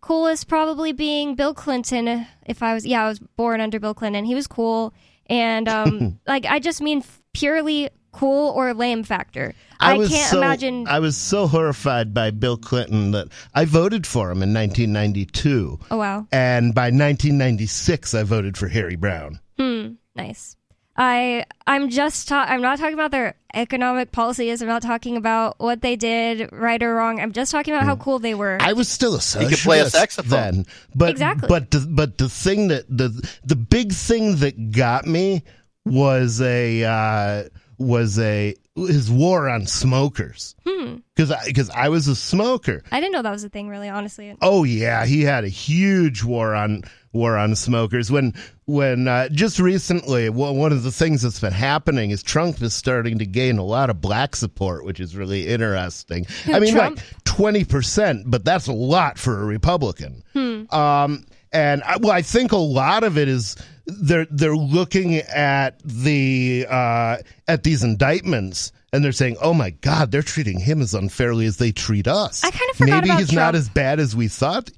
Coolest 0.04 0.50
probably 0.50 0.92
being 0.92 1.36
Bill 1.36 1.54
Clinton. 1.54 2.28
If 2.46 2.62
I 2.62 2.74
was 2.74 2.86
yeah, 2.86 3.06
I 3.06 3.08
was 3.08 3.20
born 3.20 3.62
under 3.62 3.80
Bill 3.80 3.94
Clinton. 3.94 4.26
He 4.26 4.36
was 4.36 4.48
cool, 4.48 4.94
and 5.28 5.70
um, 5.70 6.20
like 6.28 6.46
I 6.46 6.60
just 6.60 6.82
mean 6.82 7.06
purely 7.34 7.90
cool 8.12 8.52
or 8.52 8.74
lame 8.74 9.06
factor. 9.06 9.56
I, 9.80 9.98
was 9.98 10.10
can't 10.10 10.30
so, 10.30 10.40
imagine. 10.40 10.90
I 10.90 11.00
was 11.00 11.16
so 11.16 11.48
horrified 11.48 12.14
by 12.14 12.32
Bill 12.32 12.58
Clinton 12.58 13.12
that 13.12 13.30
I 13.56 13.64
voted 13.64 14.06
for 14.06 14.30
him 14.30 14.44
in 14.44 14.54
1992, 14.54 15.80
oh 15.90 15.98
wow. 15.98 16.28
and 16.34 16.76
by 16.76 16.88
1996 16.88 18.14
I 18.14 18.24
voted 18.24 18.58
for 18.58 18.68
Harry 18.68 18.98
Browne. 18.98 19.40
Hmm. 19.58 19.94
Nice. 20.18 20.58
I 20.96 21.46
I'm 21.66 21.90
just 21.90 22.28
ta- 22.28 22.46
I'm 22.48 22.62
not 22.62 22.78
talking 22.78 22.94
about 22.94 23.12
their 23.12 23.36
economic 23.54 24.12
policies. 24.12 24.62
I'm 24.62 24.68
not 24.68 24.84
talking 24.84 25.18
about 25.18 25.56
what 25.60 25.82
they 25.82 25.96
did 25.96 26.52
right 26.52 26.82
or 26.82 26.96
wrong. 26.96 27.20
I'm 27.20 27.32
just 27.32 27.52
talking 27.52 27.74
about 27.74 27.86
how 27.86 27.96
cool 27.96 28.20
they 28.20 28.36
were. 28.36 28.58
I 28.62 28.74
was 28.74 28.90
still 28.90 29.16
a 29.16 29.22
socialist 29.22 29.64
could 29.64 29.68
play 29.68 29.80
a 29.80 29.90
saxophone. 29.90 30.30
then, 30.30 30.66
but 30.94 31.10
Exactly. 31.10 31.48
But 31.48 31.72
the, 31.72 31.88
but 31.90 32.18
the 32.18 32.30
thing 32.30 32.68
that 32.68 32.86
the 32.90 33.10
the 33.44 33.56
big 33.56 33.92
thing 33.92 34.38
that 34.38 34.72
got 34.72 35.06
me 35.06 35.44
was 35.86 36.42
a 36.42 36.84
uh, 36.84 37.50
was 37.80 38.20
a 38.20 38.56
his 38.76 39.12
war 39.12 39.50
on 39.50 39.68
smokers 39.68 40.56
hmm. 40.66 40.98
because 41.16 41.34
because 41.46 41.70
I, 41.70 41.90
was 41.90 42.08
a 42.08 42.16
smoker. 42.16 42.84
I 42.92 43.00
didn't 43.00 43.14
know 43.14 43.22
that 43.22 43.32
was 43.32 43.44
a 43.44 43.50
thing. 43.50 43.70
Really, 43.70 43.90
honestly. 43.90 44.36
Oh 44.42 44.64
yeah, 44.64 45.06
he 45.06 45.22
had 45.22 45.44
a 45.44 45.50
huge 45.50 46.24
war 46.24 46.56
on 46.56 46.84
war 47.14 47.38
on 47.38 47.56
smokers. 47.56 48.12
When 48.12 48.34
when 48.66 49.08
uh, 49.08 49.30
just 49.30 49.60
recently, 49.60 50.30
well, 50.30 50.56
one 50.56 50.72
of 50.72 50.84
the 50.84 50.92
things 50.92 51.22
that's 51.22 51.40
been 51.40 51.54
happening 51.54 52.12
is 52.12 52.24
Trump 52.24 52.62
is 52.62 52.74
starting 52.74 53.20
to 53.20 53.26
gain 53.26 53.58
a 53.58 53.64
lot 53.64 53.90
of 53.90 54.02
black 54.02 54.36
support, 54.36 54.84
which 54.86 55.00
is 55.00 55.16
really 55.16 55.48
interesting. 55.48 56.26
I 56.48 56.60
mean, 56.60 56.74
Trump? 56.74 56.98
like 56.98 57.24
twenty 57.24 57.64
percent, 57.64 58.24
but 58.28 58.44
that's 58.44 58.68
a 58.68 58.74
lot 58.74 59.18
for 59.18 59.42
a 59.42 59.46
Republican. 59.46 60.24
Um, 60.36 61.26
and 61.52 61.84
I, 61.84 61.98
well, 61.98 62.12
I 62.12 62.24
think 62.24 62.52
a 62.52 62.58
lot 62.58 63.04
of 63.04 63.18
it 63.18 63.28
is 63.28 63.56
they're 63.86 64.26
they're 64.32 64.56
looking 64.56 65.16
at 65.18 65.80
the 65.84 66.66
uh, 66.70 67.18
at 67.48 67.64
these 67.64 67.84
indictments. 67.84 68.72
And 68.92 69.04
they're 69.04 69.12
saying, 69.12 69.38
"Oh 69.42 69.56
my 69.56 69.72
God, 69.72 70.12
they're 70.12 70.22
treating 70.22 70.60
him 70.60 70.80
as 70.80 70.94
unfairly 70.94 71.48
as 71.48 71.58
they 71.58 71.72
treat 71.72 72.08
us." 72.08 72.44
I 72.44 72.52
kind 72.52 72.70
of 72.70 72.78
forgot 72.78 73.04
Maybe 73.04 73.16
he's 73.18 73.32
not 73.34 73.56
as 73.56 73.68
bad 73.68 74.00
as 74.00 74.16
we 74.16 74.28
thought. 74.28 74.70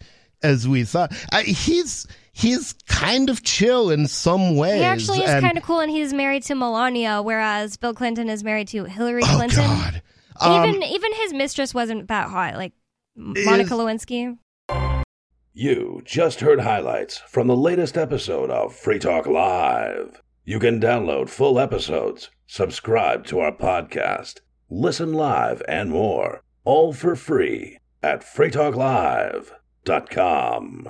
As 0.42 0.66
we 0.66 0.86
thought, 0.86 1.12
I, 1.34 1.42
he's 1.42 2.08
he's 2.36 2.74
kind 2.88 3.30
of 3.30 3.44
chill 3.44 3.90
in 3.90 4.08
some 4.08 4.56
ways. 4.58 4.80
He 4.80 4.84
actually 4.84 5.22
is 5.22 5.42
kind 5.42 5.58
of 5.58 5.64
cool, 5.64 5.80
and 5.80 5.90
he's 5.90 6.12
married 6.14 6.44
to 6.44 6.54
Melania, 6.56 7.22
whereas 7.22 7.78
Bill 7.78 7.94
Clinton 7.94 8.30
is 8.30 8.44
married 8.44 8.68
to 8.70 8.84
Hillary 8.84 9.22
Oh 9.24 9.36
Clinton. 9.38 9.64
God! 9.66 10.02
Um, 10.42 10.68
even 10.70 10.84
even 10.84 11.14
his 11.14 11.32
mistress 11.34 11.74
wasn't 11.74 12.10
that 12.10 12.30
hot, 12.30 12.56
like 12.56 12.74
Monica 13.16 13.74
Lewinsky. 13.74 14.38
You 15.54 16.02
just 16.04 16.42
heard 16.42 16.60
highlights 16.60 17.20
from 17.20 17.48
the 17.48 17.56
latest 17.56 17.98
episode 17.98 18.50
of 18.52 18.76
Free 18.76 19.00
Talk 19.00 19.26
Live. 19.26 20.22
You 20.44 20.60
can 20.60 20.82
download 20.82 21.30
full 21.30 21.58
episodes, 21.58 22.30
subscribe 22.46 23.26
to 23.28 23.40
our 23.40 23.54
podcast, 23.54 24.42
listen 24.70 25.14
live, 25.14 25.62
and 25.70 25.90
more, 25.90 26.42
all 26.66 26.92
for 26.92 27.16
free 27.16 27.78
at 28.04 28.20
freetalklive.com. 28.22 30.90